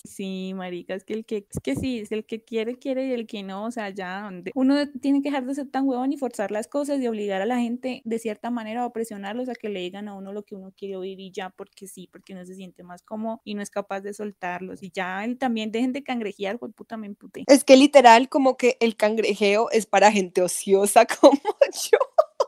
Sí, 0.04 0.52
marica, 0.54 0.94
es 0.94 1.04
que 1.04 1.14
el 1.14 1.24
que, 1.24 1.46
es 1.50 1.60
que 1.62 1.74
sí, 1.74 2.00
es 2.00 2.12
el 2.12 2.24
que 2.24 2.42
quiere, 2.42 2.78
quiere 2.78 3.06
y 3.06 3.12
el 3.12 3.26
que 3.26 3.42
no, 3.42 3.64
o 3.64 3.70
sea, 3.70 3.90
ya, 3.90 4.22
donde 4.22 4.52
uno 4.54 4.76
tiene 5.00 5.22
que 5.22 5.30
dejar 5.30 5.44
de 5.46 5.54
ser 5.54 5.68
tan 5.70 5.88
huevón 5.88 6.12
y 6.12 6.16
forzar 6.16 6.50
las 6.50 6.68
cosas 6.68 7.00
y 7.00 7.08
obligar 7.08 7.42
a 7.42 7.46
la 7.46 7.58
gente 7.58 8.02
de 8.04 8.18
cierta 8.18 8.50
manera 8.50 8.86
o 8.86 8.92
presionarlos 8.92 9.48
a 9.48 9.54
que 9.54 9.68
le 9.68 9.80
digan 9.80 10.08
a 10.08 10.14
uno 10.14 10.32
lo 10.32 10.44
que 10.44 10.54
uno 10.54 10.72
quiere 10.76 10.96
oír 10.96 11.18
y 11.20 11.32
ya, 11.32 11.50
porque 11.50 11.88
sí, 11.88 12.08
porque 12.10 12.32
uno 12.32 12.44
se 12.44 12.54
siente 12.54 12.82
más 12.82 13.02
cómodo 13.02 13.40
y 13.44 13.54
no 13.54 13.62
es 13.62 13.70
capaz 13.70 14.00
de 14.00 14.14
soltarlos 14.14 14.82
y 14.82 14.90
ya, 14.90 15.26
y 15.26 15.34
también 15.34 15.72
dejen 15.72 15.92
de 15.92 16.02
cangrejear, 16.02 16.58
pues 16.58 16.72
puta, 16.74 16.96
me 16.96 17.06
emputé. 17.06 17.44
Es 17.46 17.64
que 17.64 17.76
literal 17.76 18.28
como 18.28 18.56
que 18.56 18.76
el 18.80 18.96
cangrejeo 18.96 19.70
es 19.70 19.86
para 19.86 20.12
gente 20.12 20.42
ociosa 20.42 21.06
como 21.20 21.40
yo. 21.90 21.98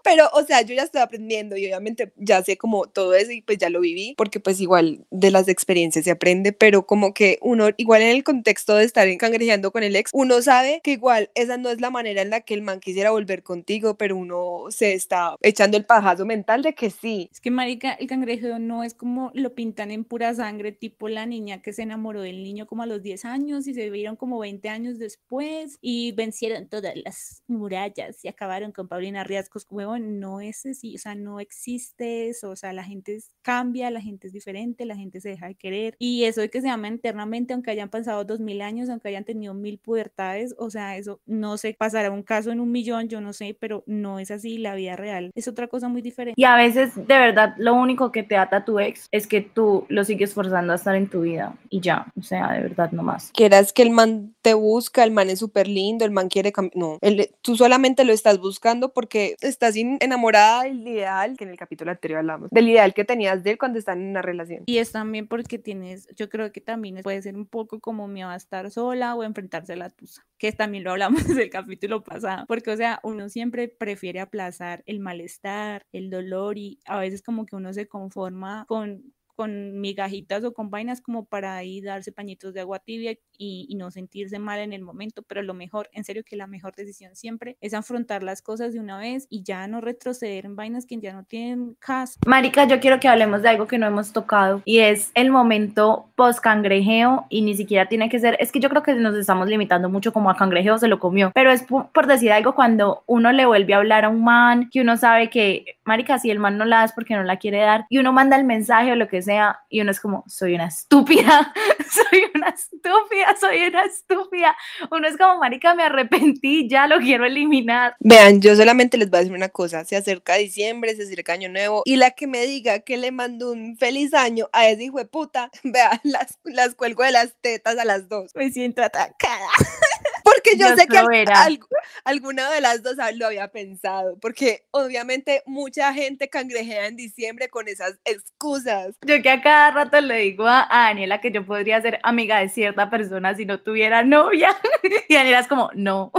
Pero, 0.04 0.28
o 0.32 0.42
sea, 0.44 0.62
yo 0.62 0.74
ya 0.74 0.82
estoy 0.82 1.00
aprendiendo 1.00 1.56
y 1.56 1.66
obviamente 1.66 2.12
ya 2.16 2.42
sé 2.42 2.56
como 2.56 2.86
todo 2.86 3.14
eso 3.14 3.32
y 3.32 3.42
pues 3.42 3.58
ya 3.58 3.70
lo 3.70 3.80
viví, 3.80 4.14
porque 4.16 4.40
pues 4.40 4.60
igual 4.60 5.04
de 5.10 5.30
las 5.30 5.48
experiencias 5.48 6.04
se 6.04 6.10
aprende, 6.10 6.52
pero 6.52 6.86
como 6.86 7.14
que 7.14 7.38
uno, 7.42 7.68
igual 7.76 8.02
en 8.02 8.08
el 8.08 8.24
contexto 8.24 8.74
de 8.76 8.84
estar 8.84 9.08
cangrejeando 9.18 9.72
con 9.72 9.82
el 9.82 9.96
ex, 9.96 10.10
uno 10.12 10.42
sabe 10.42 10.80
que 10.82 10.92
igual 10.92 11.30
esa 11.34 11.56
no 11.56 11.70
es 11.70 11.80
la 11.80 11.90
manera 11.90 12.22
en 12.22 12.30
la 12.30 12.40
que 12.40 12.54
el 12.54 12.62
man 12.62 12.80
quisiera 12.80 13.10
volver 13.10 13.42
contigo, 13.42 13.96
pero 13.96 14.16
uno 14.16 14.66
se 14.70 14.94
está 14.94 15.36
echando 15.42 15.76
el 15.76 15.84
pajazo 15.84 16.24
mental 16.26 16.62
de 16.62 16.74
que 16.74 16.90
sí. 16.90 17.28
Es 17.32 17.40
que, 17.40 17.50
marica, 17.50 17.92
el 17.92 18.06
cangrejeo 18.06 18.58
no 18.58 18.84
es 18.84 18.94
como 18.94 19.30
lo 19.34 19.54
pintan 19.54 19.90
en 19.90 20.04
pura 20.04 20.34
sangre, 20.34 20.72
tipo 20.72 21.08
la 21.08 21.26
niña 21.26 21.62
que 21.62 21.72
se 21.72 21.82
enamoró 21.82 22.22
del 22.22 22.42
niño 22.42 22.66
como 22.66 22.82
a 22.82 22.86
los 22.86 23.02
10 23.02 23.24
años 23.24 23.66
y 23.66 23.74
se 23.74 23.90
vieron 23.90 24.16
como 24.16 24.38
20 24.38 24.68
años 24.68 24.98
después 24.98 25.78
y 25.80 26.12
vencieron 26.12 26.68
todas 26.68 26.94
las 26.96 27.42
murallas 27.46 28.24
y 28.24 28.28
acabaron 28.28 28.72
con 28.72 28.88
Paulina 28.88 29.24
Riascos, 29.24 29.64
no 29.98 30.40
es 30.40 30.64
así, 30.66 30.96
o 30.96 30.98
sea, 30.98 31.14
no 31.14 31.40
existe 31.40 32.28
eso, 32.28 32.50
o 32.50 32.56
sea, 32.56 32.72
la 32.72 32.84
gente 32.84 33.18
cambia, 33.42 33.90
la 33.90 34.00
gente 34.00 34.26
es 34.26 34.32
diferente, 34.32 34.84
la 34.84 34.96
gente 34.96 35.20
se 35.20 35.30
deja 35.30 35.46
de 35.46 35.54
querer 35.54 35.94
y 35.98 36.24
eso 36.24 36.40
de 36.40 36.50
que 36.50 36.60
se 36.60 36.68
aman 36.68 36.94
eternamente, 36.94 37.54
aunque 37.54 37.70
hayan 37.70 37.88
pasado 37.88 38.24
dos 38.24 38.40
mil 38.40 38.62
años, 38.62 38.88
aunque 38.88 39.08
hayan 39.08 39.24
tenido 39.24 39.54
mil 39.54 39.78
pubertades, 39.78 40.54
o 40.58 40.70
sea, 40.70 40.96
eso 40.96 41.20
no 41.26 41.56
sé, 41.56 41.74
pasará 41.78 42.10
un 42.10 42.22
caso 42.22 42.50
en 42.50 42.60
un 42.60 42.70
millón, 42.70 43.08
yo 43.08 43.20
no 43.20 43.32
sé, 43.32 43.56
pero 43.58 43.82
no 43.86 44.18
es 44.18 44.30
así, 44.30 44.58
la 44.58 44.74
vida 44.74 44.96
real 44.96 45.30
es 45.34 45.48
otra 45.48 45.68
cosa 45.68 45.88
muy 45.88 46.02
diferente. 46.02 46.40
Y 46.40 46.44
a 46.44 46.56
veces, 46.56 46.94
de 46.94 47.18
verdad, 47.18 47.54
lo 47.58 47.74
único 47.74 48.12
que 48.12 48.22
te 48.22 48.36
ata 48.36 48.58
a 48.58 48.64
tu 48.64 48.78
ex 48.78 49.08
es 49.10 49.26
que 49.26 49.40
tú 49.40 49.86
lo 49.88 50.04
sigues 50.04 50.34
forzando 50.34 50.72
a 50.72 50.76
estar 50.76 50.94
en 50.94 51.08
tu 51.08 51.22
vida 51.22 51.56
y 51.68 51.80
ya, 51.80 52.06
o 52.18 52.22
sea, 52.22 52.52
de 52.52 52.62
verdad, 52.62 52.92
no 52.92 53.02
más. 53.02 53.30
Quieras 53.32 53.72
que 53.72 53.82
el 53.82 53.90
man 53.90 54.34
te 54.42 54.54
busca, 54.54 55.04
el 55.04 55.10
man 55.10 55.30
es 55.30 55.38
súper 55.38 55.68
lindo, 55.68 56.04
el 56.04 56.10
man 56.10 56.28
quiere 56.28 56.52
cambiar. 56.52 56.76
No, 56.76 56.98
tú 57.42 57.56
solamente 57.56 58.04
lo 58.04 58.12
estás 58.12 58.38
buscando 58.38 58.92
porque 58.92 59.36
estás 59.40 59.74
enamorada 60.00 60.64
del 60.64 60.86
ideal, 60.86 61.36
que 61.36 61.44
en 61.44 61.50
el 61.50 61.56
capítulo 61.56 61.90
anterior 61.90 62.18
hablamos, 62.18 62.50
del 62.50 62.68
ideal 62.68 62.94
que 62.94 63.04
tenías 63.04 63.42
de 63.42 63.52
él 63.52 63.58
cuando 63.58 63.78
están 63.78 64.00
en 64.00 64.08
una 64.08 64.22
relación. 64.22 64.64
Y 64.66 64.78
es 64.78 64.92
también 64.92 65.28
porque 65.28 65.58
tienes, 65.58 66.08
yo 66.16 66.28
creo 66.28 66.52
que 66.52 66.60
también 66.60 67.00
puede 67.02 67.22
ser 67.22 67.36
un 67.36 67.46
poco 67.46 67.80
como 67.80 68.08
miedo 68.08 68.28
a 68.28 68.36
estar 68.36 68.70
sola 68.70 69.14
o 69.14 69.24
enfrentarse 69.24 69.74
a 69.74 69.76
la 69.76 69.90
tusa, 69.90 70.26
que 70.38 70.52
también 70.52 70.84
lo 70.84 70.92
hablamos 70.92 71.24
del 71.44 71.50
capítulo 71.50 72.02
pasado, 72.02 72.44
porque 72.46 72.70
o 72.70 72.76
sea, 72.76 73.00
uno 73.02 73.28
siempre 73.28 73.68
prefiere 73.68 74.20
aplazar 74.20 74.82
el 74.86 75.00
malestar, 75.00 75.86
el 75.92 76.10
dolor 76.10 76.58
y 76.58 76.80
a 76.86 76.98
veces 76.98 77.22
como 77.22 77.46
que 77.46 77.56
uno 77.56 77.72
se 77.72 77.88
conforma 77.88 78.64
con 78.68 79.12
con 79.40 79.80
migajitas 79.80 80.44
o 80.44 80.52
con 80.52 80.68
vainas 80.68 81.00
como 81.00 81.24
para 81.24 81.56
ahí 81.56 81.80
darse 81.80 82.12
pañitos 82.12 82.52
de 82.52 82.60
agua 82.60 82.78
tibia 82.78 83.12
y, 83.38 83.64
y 83.70 83.74
no 83.74 83.90
sentirse 83.90 84.38
mal 84.38 84.58
en 84.58 84.74
el 84.74 84.82
momento, 84.82 85.22
pero 85.22 85.42
lo 85.42 85.54
mejor, 85.54 85.88
en 85.94 86.04
serio 86.04 86.22
que 86.26 86.36
la 86.36 86.46
mejor 86.46 86.74
decisión 86.74 87.16
siempre 87.16 87.56
es 87.62 87.72
afrontar 87.72 88.22
las 88.22 88.42
cosas 88.42 88.74
de 88.74 88.80
una 88.80 88.98
vez 88.98 89.26
y 89.30 89.42
ya 89.42 89.66
no 89.66 89.80
retroceder 89.80 90.44
en 90.44 90.56
vainas 90.56 90.84
que 90.84 90.98
ya 91.00 91.14
no 91.14 91.24
tienen 91.24 91.74
caso. 91.78 92.20
Marica, 92.26 92.66
yo 92.66 92.80
quiero 92.80 93.00
que 93.00 93.08
hablemos 93.08 93.40
de 93.40 93.48
algo 93.48 93.66
que 93.66 93.78
no 93.78 93.86
hemos 93.86 94.12
tocado 94.12 94.60
y 94.66 94.80
es 94.80 95.10
el 95.14 95.30
momento 95.30 96.10
post 96.16 96.40
cangrejeo 96.40 97.24
y 97.30 97.40
ni 97.40 97.54
siquiera 97.54 97.88
tiene 97.88 98.10
que 98.10 98.18
ser, 98.18 98.36
es 98.40 98.52
que 98.52 98.60
yo 98.60 98.68
creo 98.68 98.82
que 98.82 98.94
nos 98.94 99.16
estamos 99.16 99.48
limitando 99.48 99.88
mucho 99.88 100.12
como 100.12 100.28
a 100.28 100.36
cangrejeo 100.36 100.76
se 100.76 100.88
lo 100.88 100.98
comió, 100.98 101.32
pero 101.34 101.50
es 101.50 101.62
por, 101.62 102.06
decir 102.06 102.30
algo 102.30 102.54
cuando 102.54 103.04
uno 103.06 103.32
le 103.32 103.46
vuelve 103.46 103.72
a 103.72 103.78
hablar 103.78 104.04
a 104.04 104.10
un 104.10 104.22
man 104.22 104.68
que 104.70 104.82
uno 104.82 104.98
sabe 104.98 105.30
que, 105.30 105.78
marica, 105.86 106.18
si 106.18 106.30
el 106.30 106.38
man 106.38 106.58
no 106.58 106.66
la 106.66 106.80
da 106.80 106.84
es 106.84 106.92
porque 106.92 107.14
no 107.14 107.22
la 107.22 107.38
quiere 107.38 107.60
dar 107.60 107.86
y 107.88 107.96
uno 107.96 108.12
manda 108.12 108.36
el 108.36 108.44
mensaje 108.44 108.92
o 108.92 108.96
lo 108.96 109.08
que 109.08 109.22
sea 109.22 109.29
y 109.68 109.80
uno 109.80 109.90
es 109.90 110.00
como, 110.00 110.24
soy 110.26 110.54
una 110.54 110.66
estúpida, 110.66 111.52
soy 112.10 112.24
una 112.34 112.48
estúpida, 112.48 113.36
soy 113.38 113.64
una 113.64 113.82
estúpida. 113.84 114.56
Uno 114.90 115.08
es 115.08 115.16
como, 115.16 115.38
marica, 115.38 115.74
me 115.74 115.84
arrepentí, 115.84 116.68
ya 116.68 116.86
lo 116.86 116.98
quiero 116.98 117.24
eliminar. 117.24 117.94
Vean, 118.00 118.40
yo 118.40 118.56
solamente 118.56 118.98
les 118.98 119.10
voy 119.10 119.18
a 119.18 119.20
decir 119.20 119.36
una 119.36 119.48
cosa, 119.48 119.84
se 119.84 119.96
acerca 119.96 120.34
diciembre, 120.34 120.94
se 120.96 121.02
acerca 121.04 121.32
año 121.32 121.48
nuevo, 121.48 121.82
y 121.84 121.96
la 121.96 122.12
que 122.12 122.26
me 122.26 122.46
diga 122.46 122.80
que 122.80 122.96
le 122.96 123.12
mando 123.12 123.52
un 123.52 123.76
feliz 123.76 124.14
año 124.14 124.48
a 124.52 124.68
ese 124.68 124.84
hijo 124.84 124.98
de 124.98 125.06
puta, 125.06 125.50
vea, 125.64 126.00
las, 126.02 126.38
las 126.44 126.74
cuelgo 126.74 127.04
de 127.04 127.12
las 127.12 127.34
tetas 127.40 127.78
a 127.78 127.84
las 127.84 128.08
dos. 128.08 128.32
Me 128.34 128.50
siento 128.50 128.82
atacada. 128.82 129.48
Yo 130.58 130.66
sé 130.76 130.86
que 130.86 130.98
al- 130.98 131.60
alguna 132.04 132.50
de 132.50 132.60
las 132.60 132.82
dos 132.82 132.96
lo 133.14 133.26
había 133.26 133.48
pensado, 133.48 134.18
porque 134.20 134.64
obviamente 134.70 135.42
mucha 135.46 135.92
gente 135.92 136.28
cangrejea 136.28 136.86
en 136.86 136.96
diciembre 136.96 137.48
con 137.48 137.68
esas 137.68 137.98
excusas. 138.04 138.96
Yo 139.06 139.22
que 139.22 139.30
a 139.30 139.42
cada 139.42 139.70
rato 139.70 140.00
le 140.00 140.16
digo 140.16 140.46
a, 140.46 140.66
a 140.70 140.88
Daniela 140.88 141.20
que 141.20 141.30
yo 141.32 141.44
podría 141.44 141.80
ser 141.82 141.98
amiga 142.02 142.38
de 142.40 142.48
cierta 142.48 142.90
persona 142.90 143.34
si 143.34 143.44
no 143.46 143.60
tuviera 143.60 144.02
novia. 144.04 144.56
Y 145.08 145.14
Daniela 145.14 145.40
es 145.40 145.48
como, 145.48 145.70
no. 145.74 146.12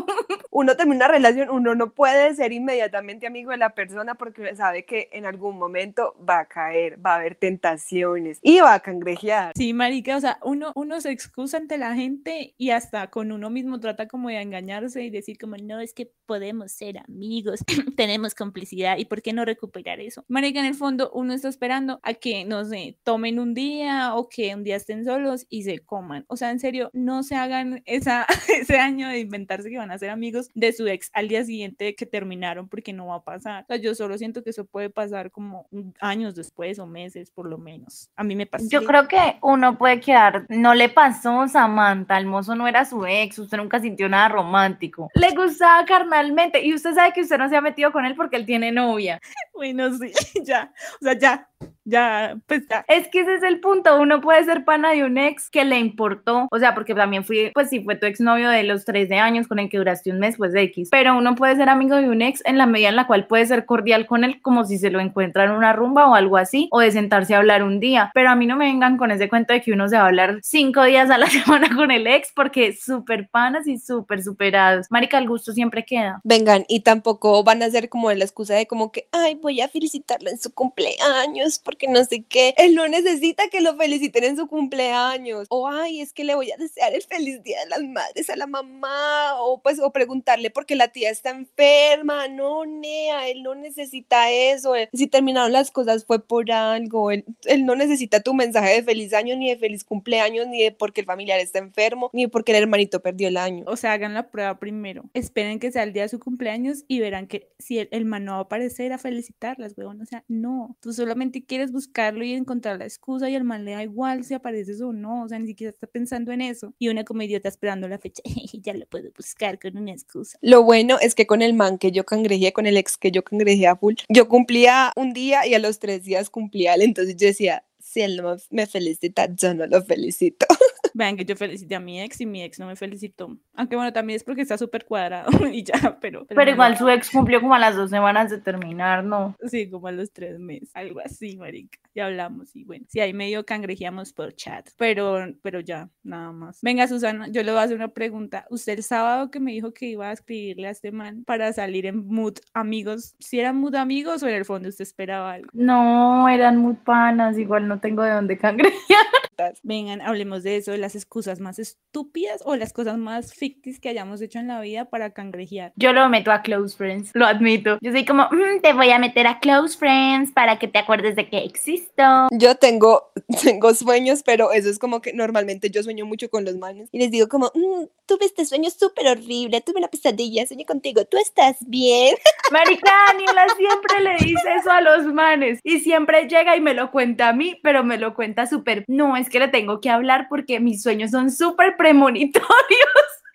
Uno 0.53 0.75
termina 0.75 1.05
una 1.05 1.07
relación, 1.07 1.49
uno 1.49 1.75
no 1.75 1.93
puede 1.93 2.35
ser 2.35 2.51
inmediatamente 2.51 3.25
amigo 3.25 3.51
de 3.51 3.57
la 3.57 3.73
persona 3.73 4.15
porque 4.15 4.53
sabe 4.55 4.85
que 4.85 5.07
en 5.13 5.25
algún 5.25 5.57
momento 5.57 6.13
va 6.27 6.39
a 6.39 6.45
caer, 6.45 6.99
va 7.03 7.13
a 7.13 7.15
haber 7.15 7.35
tentaciones 7.35 8.37
y 8.41 8.59
va 8.59 8.73
a 8.73 8.79
cangrejear. 8.81 9.53
Sí, 9.55 9.73
marica, 9.73 10.17
o 10.17 10.19
sea, 10.19 10.39
uno, 10.43 10.73
uno 10.75 10.99
se 10.99 11.11
excusa 11.11 11.55
ante 11.55 11.77
la 11.77 11.95
gente 11.95 12.53
y 12.57 12.71
hasta 12.71 13.09
con 13.09 13.31
uno 13.31 13.49
mismo 13.49 13.79
trata 13.79 14.09
como 14.09 14.27
de 14.27 14.41
engañarse 14.41 15.03
y 15.03 15.09
decir 15.09 15.37
como, 15.37 15.55
no, 15.55 15.79
es 15.79 15.93
que 15.93 16.11
podemos 16.25 16.73
ser 16.73 16.97
amigos, 16.97 17.61
tenemos 17.95 18.35
complicidad 18.35 18.97
y 18.97 19.05
por 19.05 19.21
qué 19.21 19.31
no 19.31 19.45
recuperar 19.45 20.01
eso. 20.01 20.25
Marica, 20.27 20.59
en 20.59 20.65
el 20.65 20.75
fondo 20.75 21.11
uno 21.13 21.33
está 21.33 21.47
esperando 21.47 22.01
a 22.03 22.13
que, 22.13 22.43
no 22.43 22.65
sé, 22.65 22.97
tomen 23.03 23.39
un 23.39 23.53
día 23.53 24.15
o 24.15 24.27
que 24.27 24.53
un 24.53 24.65
día 24.65 24.75
estén 24.75 25.05
solos 25.05 25.45
y 25.49 25.63
se 25.63 25.79
coman. 25.79 26.25
O 26.27 26.35
sea, 26.35 26.51
en 26.51 26.59
serio, 26.59 26.89
no 26.93 27.23
se 27.23 27.35
hagan 27.35 27.83
ese 27.85 28.77
año 28.77 29.07
de 29.07 29.19
inventarse 29.19 29.69
que 29.69 29.77
van 29.77 29.91
a 29.91 29.97
ser 29.97 30.09
amigos 30.09 30.40
de 30.53 30.73
su 30.73 30.87
ex 30.87 31.09
al 31.13 31.27
día 31.27 31.43
siguiente 31.43 31.85
de 31.85 31.95
que 31.95 32.05
terminaron 32.05 32.67
porque 32.67 32.93
no 32.93 33.07
va 33.07 33.15
a 33.15 33.23
pasar. 33.23 33.63
O 33.63 33.67
sea, 33.67 33.77
yo 33.77 33.95
solo 33.95 34.17
siento 34.17 34.43
que 34.43 34.51
eso 34.51 34.65
puede 34.65 34.89
pasar 34.89 35.31
como 35.31 35.67
años 35.99 36.35
después 36.35 36.79
o 36.79 36.85
meses 36.85 37.31
por 37.31 37.47
lo 37.47 37.57
menos. 37.57 38.09
A 38.15 38.23
mí 38.23 38.35
me 38.35 38.45
pasó. 38.45 38.65
Yo 38.69 38.83
creo 38.83 39.07
que 39.07 39.37
uno 39.41 39.77
puede 39.77 39.99
quedar, 39.99 40.45
no 40.49 40.73
le 40.73 40.89
pasó 40.89 41.47
Samantha, 41.47 42.17
el 42.17 42.25
mozo 42.25 42.55
no 42.55 42.67
era 42.67 42.85
su 42.85 43.05
ex, 43.05 43.39
usted 43.39 43.57
nunca 43.57 43.79
sintió 43.79 44.09
nada 44.09 44.29
romántico. 44.29 45.09
Le 45.15 45.31
gustaba 45.31 45.85
carnalmente 45.85 46.63
y 46.63 46.73
usted 46.73 46.93
sabe 46.93 47.13
que 47.13 47.21
usted 47.21 47.37
no 47.37 47.49
se 47.49 47.55
ha 47.55 47.61
metido 47.61 47.91
con 47.91 48.05
él 48.05 48.15
porque 48.15 48.37
él 48.37 48.45
tiene 48.45 48.71
novia. 48.71 49.19
Bueno, 49.53 49.95
sí, 49.95 50.11
ya, 50.43 50.73
o 50.99 51.03
sea, 51.03 51.19
ya, 51.19 51.47
ya, 51.83 52.35
pues 52.47 52.67
ya. 52.67 52.83
Es 52.87 53.07
que 53.09 53.21
ese 53.21 53.35
es 53.35 53.43
el 53.43 53.59
punto, 53.59 53.99
uno 54.01 54.19
puede 54.19 54.43
ser 54.43 54.65
pana 54.65 54.91
de 54.91 55.03
un 55.03 55.19
ex 55.19 55.51
que 55.51 55.65
le 55.65 55.77
importó, 55.77 56.47
o 56.49 56.57
sea, 56.57 56.73
porque 56.73 56.95
también 56.95 57.23
fui, 57.23 57.51
pues 57.53 57.69
si 57.69 57.83
fue 57.83 57.95
tu 57.95 58.07
exnovio 58.07 58.49
de 58.49 58.63
los 58.63 58.85
13 58.85 59.19
años 59.19 59.47
con 59.47 59.59
el 59.59 59.69
que 59.69 59.77
duraste 59.77 60.09
un 60.09 60.19
mes, 60.19 60.30
pues 60.37 60.53
de 60.53 60.63
X, 60.63 60.89
pero 60.91 61.17
uno 61.17 61.35
puede 61.35 61.55
ser 61.55 61.69
amigo 61.69 61.95
de 61.95 62.09
un 62.09 62.21
ex 62.21 62.41
en 62.45 62.57
la 62.57 62.65
medida 62.65 62.89
en 62.89 62.95
la 62.95 63.07
cual 63.07 63.27
puede 63.27 63.45
ser 63.45 63.65
cordial 63.65 64.05
con 64.05 64.23
él 64.23 64.41
como 64.41 64.65
si 64.65 64.77
se 64.77 64.89
lo 64.89 64.99
encuentra 64.99 65.45
en 65.45 65.51
una 65.51 65.73
rumba 65.73 66.07
o 66.07 66.15
algo 66.15 66.37
así, 66.37 66.67
o 66.71 66.79
de 66.79 66.91
sentarse 66.91 67.35
a 67.35 67.39
hablar 67.39 67.63
un 67.63 67.79
día, 67.79 68.11
pero 68.13 68.29
a 68.29 68.35
mí 68.35 68.45
no 68.45 68.55
me 68.55 68.65
vengan 68.65 68.97
con 68.97 69.11
ese 69.11 69.29
cuento 69.29 69.53
de 69.53 69.61
que 69.61 69.71
uno 69.71 69.87
se 69.89 69.97
va 69.97 70.03
a 70.03 70.07
hablar 70.07 70.39
cinco 70.41 70.83
días 70.83 71.09
a 71.09 71.17
la 71.17 71.27
semana 71.29 71.75
con 71.75 71.91
el 71.91 72.07
ex, 72.07 72.31
porque 72.35 72.73
súper 72.73 73.29
panas 73.29 73.67
y 73.67 73.77
súper 73.77 74.23
superados. 74.23 74.87
Marica, 74.89 75.17
el 75.17 75.27
gusto 75.27 75.53
siempre 75.53 75.85
queda. 75.85 76.19
Vengan, 76.23 76.65
y 76.67 76.81
tampoco 76.81 77.43
van 77.43 77.63
a 77.63 77.69
ser 77.69 77.89
como 77.89 78.11
la 78.11 78.23
excusa 78.23 78.55
de 78.55 78.67
como 78.67 78.91
que, 78.91 79.07
ay, 79.11 79.35
voy 79.35 79.61
a 79.61 79.67
felicitarla 79.67 80.29
en 80.29 80.39
su 80.39 80.53
cumpleaños, 80.53 81.59
porque 81.59 81.87
no 81.87 82.03
sé 82.03 82.23
qué. 82.27 82.53
Él 82.57 82.75
no 82.75 82.87
necesita 82.87 83.47
que 83.49 83.61
lo 83.61 83.75
feliciten 83.75 84.23
en 84.23 84.37
su 84.37 84.47
cumpleaños. 84.47 85.47
O, 85.49 85.67
ay, 85.67 86.01
es 86.01 86.13
que 86.13 86.23
le 86.23 86.35
voy 86.35 86.51
a 86.51 86.57
desear 86.57 86.93
el 86.93 87.01
feliz 87.01 87.43
día 87.43 87.59
de 87.61 87.69
las 87.69 87.83
madres 87.83 88.29
a 88.29 88.35
la 88.35 88.47
mamá. 88.47 89.35
O 89.39 89.61
pues, 89.61 89.79
o 89.79 89.91
preguntarle 90.21 90.51
porque 90.51 90.75
la 90.75 90.89
tía 90.89 91.09
está 91.09 91.31
enferma. 91.31 92.27
No, 92.27 92.65
Nea, 92.65 93.27
él 93.29 93.43
no 93.43 93.55
necesita 93.55 94.31
eso. 94.31 94.73
si 94.93 95.07
terminaron 95.07 95.51
las 95.51 95.71
cosas 95.71 96.05
fue 96.05 96.23
por 96.25 96.51
algo. 96.51 97.11
Él, 97.11 97.25
él 97.45 97.65
no 97.65 97.75
necesita 97.75 98.21
tu 98.21 98.33
mensaje 98.33 98.75
de 98.75 98.83
feliz 98.83 99.13
año, 99.13 99.35
ni 99.35 99.49
de 99.49 99.57
feliz 99.57 99.83
cumpleaños, 99.83 100.47
ni 100.47 100.63
de 100.63 100.71
porque 100.71 101.01
el 101.01 101.07
familiar 101.07 101.39
está 101.39 101.59
enfermo, 101.59 102.09
ni 102.13 102.27
porque 102.27 102.51
el 102.51 102.61
hermanito 102.61 103.01
perdió 103.01 103.27
el 103.27 103.37
año. 103.37 103.63
O 103.67 103.75
sea, 103.75 103.93
hagan 103.93 104.13
la 104.13 104.29
prueba 104.29 104.59
primero. 104.59 105.09
Esperen 105.13 105.59
que 105.59 105.71
sea 105.71 105.83
el 105.83 105.93
día 105.93 106.03
de 106.03 106.09
su 106.09 106.19
cumpleaños 106.19 106.83
y 106.87 106.99
verán 106.99 107.27
que 107.27 107.49
si 107.59 107.79
el, 107.79 107.89
el 107.91 108.05
man 108.05 108.25
no 108.25 108.33
va 108.33 108.37
a 108.39 108.41
aparecer 108.41 108.93
a 108.93 108.97
felicitarlas, 108.97 109.73
weón. 109.77 110.01
O 110.01 110.05
sea, 110.05 110.23
no. 110.27 110.77
Tú 110.81 110.93
solamente 110.93 111.43
quieres 111.43 111.71
buscarlo 111.71 112.23
y 112.23 112.33
encontrar 112.33 112.77
la 112.77 112.85
excusa 112.85 113.29
y 113.29 113.35
el 113.35 113.43
man 113.43 113.65
le 113.65 113.71
da 113.71 113.83
igual 113.83 114.23
si 114.23 114.33
apareces 114.33 114.81
o 114.81 114.93
no. 114.93 115.23
O 115.23 115.27
sea, 115.27 115.39
ni 115.39 115.47
siquiera 115.47 115.71
está 115.71 115.87
pensando 115.87 116.31
en 116.31 116.41
eso. 116.41 116.73
Y 116.77 116.89
una 116.89 117.03
como 117.03 117.23
idiota 117.23 117.49
esperando 117.49 117.87
la 117.87 117.97
fecha. 117.97 118.21
ya 118.61 118.73
lo 118.73 118.85
puedo 118.85 119.09
buscar 119.15 119.59
con 119.59 119.77
una 119.77 119.91
excusa. 120.11 120.37
Lo 120.41 120.63
bueno 120.63 120.97
es 120.99 121.15
que 121.15 121.25
con 121.25 121.41
el 121.41 121.53
man 121.53 121.77
que 121.77 121.91
yo 121.91 122.05
cangrejé, 122.05 122.53
con 122.53 122.65
el 122.65 122.77
ex 122.77 122.97
que 122.97 123.11
yo 123.11 123.23
cangrejé 123.23 123.67
a 123.67 123.75
full, 123.75 123.95
yo 124.09 124.27
cumplía 124.27 124.91
un 124.95 125.13
día 125.13 125.45
y 125.47 125.53
a 125.53 125.59
los 125.59 125.79
tres 125.79 126.03
días 126.03 126.29
cumplía 126.29 126.75
él. 126.75 126.81
Entonces 126.81 127.15
yo 127.15 127.27
decía, 127.27 127.63
si 127.79 128.01
él 128.01 128.17
no 128.17 128.35
me 128.49 128.67
felicita, 128.67 129.27
yo 129.33 129.53
no 129.53 129.65
lo 129.67 129.81
felicito. 129.83 130.45
Vean 130.93 131.15
que 131.15 131.23
yo 131.23 131.35
felicité 131.35 131.75
a 131.75 131.79
mi 131.79 132.01
ex 132.01 132.19
y 132.19 132.25
mi 132.25 132.43
ex 132.43 132.59
no 132.59 132.67
me 132.67 132.75
felicitó. 132.75 133.37
Aunque 133.53 133.75
bueno, 133.75 133.93
también 133.93 134.17
es 134.17 134.23
porque 134.23 134.41
está 134.41 134.57
súper 134.57 134.85
cuadrado 134.85 135.29
y 135.51 135.63
ya, 135.63 135.97
pero... 136.01 136.25
Pero, 136.27 136.51
igual 136.51 136.77
su 136.77 136.89
ex 136.89 137.09
cumplió 137.09 137.39
como 137.39 137.55
a 137.55 137.59
las 137.59 137.75
dos 137.75 137.89
semanas 137.89 138.29
de 138.29 138.39
terminar, 138.39 139.03
¿no? 139.03 139.37
Sí, 139.47 139.69
como 139.69 139.87
a 139.87 139.91
los 139.91 140.11
tres 140.11 140.37
meses, 140.39 140.69
algo 140.73 140.99
así, 140.99 141.37
marica. 141.37 141.79
Ya 141.93 142.05
hablamos 142.05 142.55
y 142.55 142.63
bueno, 142.63 142.85
sí, 142.87 143.01
ahí 143.01 143.13
medio 143.13 143.45
cangrejeamos 143.45 144.13
por 144.13 144.33
chat, 144.33 144.69
pero, 144.77 145.17
pero 145.41 145.59
ya, 145.59 145.89
nada 146.03 146.31
más. 146.31 146.59
Venga, 146.61 146.87
Susana, 146.87 147.27
yo 147.29 147.43
le 147.43 147.51
voy 147.51 147.59
a 147.59 147.63
hacer 147.63 147.75
una 147.75 147.89
pregunta. 147.89 148.45
Usted 148.49 148.73
el 148.77 148.83
sábado 148.83 149.29
que 149.29 149.41
me 149.41 149.51
dijo 149.51 149.73
que 149.73 149.87
iba 149.87 150.07
a 150.09 150.13
escribirle 150.13 150.67
a 150.67 150.71
este 150.71 150.91
man 150.93 151.23
para 151.25 151.51
salir 151.51 151.85
en 151.85 152.07
mood 152.07 152.35
amigos, 152.53 153.15
¿si 153.19 153.39
eran 153.39 153.57
mood 153.57 153.75
amigos 153.75 154.23
o 154.23 154.27
en 154.29 154.35
el 154.35 154.45
fondo 154.45 154.69
usted 154.69 154.83
esperaba 154.83 155.33
algo? 155.33 155.49
No, 155.53 156.29
eran 156.29 156.57
mood 156.57 156.77
panas, 156.85 157.37
igual 157.37 157.67
no 157.67 157.79
tengo 157.79 158.03
de 158.03 158.11
dónde 158.11 158.37
cangrejear. 158.37 159.05
Vengan, 159.63 160.01
hablemos 160.01 160.43
de 160.43 160.57
eso, 160.57 160.71
de 160.71 160.77
las 160.77 160.95
excusas 160.95 161.39
más 161.39 161.57
estúpidas 161.57 162.41
o 162.45 162.55
las 162.55 162.73
cosas 162.73 162.97
más 162.97 163.33
ficticias 163.33 163.81
que 163.81 163.89
hayamos 163.89 164.21
hecho 164.21 164.39
en 164.39 164.47
la 164.47 164.61
vida 164.61 164.85
para 164.85 165.11
cangrejear. 165.11 165.73
Yo 165.75 165.93
lo 165.93 166.07
meto 166.09 166.31
a 166.31 166.41
close 166.41 166.77
friends, 166.77 167.11
lo 167.15 167.25
admito. 167.25 167.77
Yo 167.81 167.91
soy 167.91 168.05
como, 168.05 168.23
"Mm, 168.31 168.61
te 168.61 168.73
voy 168.73 168.91
a 168.91 168.99
meter 168.99 169.25
a 169.27 169.39
close 169.39 169.77
friends 169.77 170.31
para 170.31 170.59
que 170.59 170.67
te 170.67 170.79
acuerdes 170.79 171.15
de 171.15 171.27
que 171.27 171.43
existo. 171.81 172.27
Yo 172.31 172.55
tengo, 172.55 173.11
tengo 173.43 173.73
sueños, 173.73 174.21
pero 174.25 174.51
eso 174.51 174.69
es 174.69 174.79
como 174.79 175.01
que 175.01 175.13
normalmente 175.13 175.69
yo 175.69 175.83
sueño 175.83 176.05
mucho 176.05 176.29
con 176.29 176.45
los 176.45 176.55
manes 176.57 176.89
y 176.91 176.99
les 176.99 177.11
digo 177.11 177.27
como, 177.27 177.51
"Mm, 177.53 177.85
tuve 178.05 178.25
este 178.25 178.45
sueño 178.45 178.69
súper 178.69 179.07
horrible, 179.07 179.61
tuve 179.61 179.79
una 179.79 179.87
pesadilla, 179.87 180.45
soñé 180.45 180.65
contigo, 180.65 181.05
¿tú 181.05 181.17
estás 181.17 181.57
bien? 181.67 182.15
Marica, 182.51 182.91
Daniela 183.11 183.47
siempre 183.55 183.99
le 184.01 184.25
dice 184.25 184.53
eso 184.59 184.71
a 184.71 184.81
los 184.81 185.05
manes 185.13 185.59
y 185.63 185.79
siempre 185.79 186.27
llega 186.27 186.55
y 186.55 186.61
me 186.61 186.73
lo 186.73 186.91
cuenta 186.91 187.29
a 187.29 187.33
mí, 187.33 187.59
pero 187.63 187.83
me 187.83 187.97
lo 187.97 188.13
cuenta 188.13 188.47
súper, 188.47 188.83
no, 188.87 189.15
es 189.17 189.29
que 189.29 189.39
le 189.39 189.47
tengo 189.47 189.79
que 189.81 189.89
hablar 189.89 190.27
porque 190.29 190.59
mis 190.59 190.81
sueños 190.83 191.11
son 191.11 191.31
súper 191.31 191.77
premonitorios. 191.77 192.47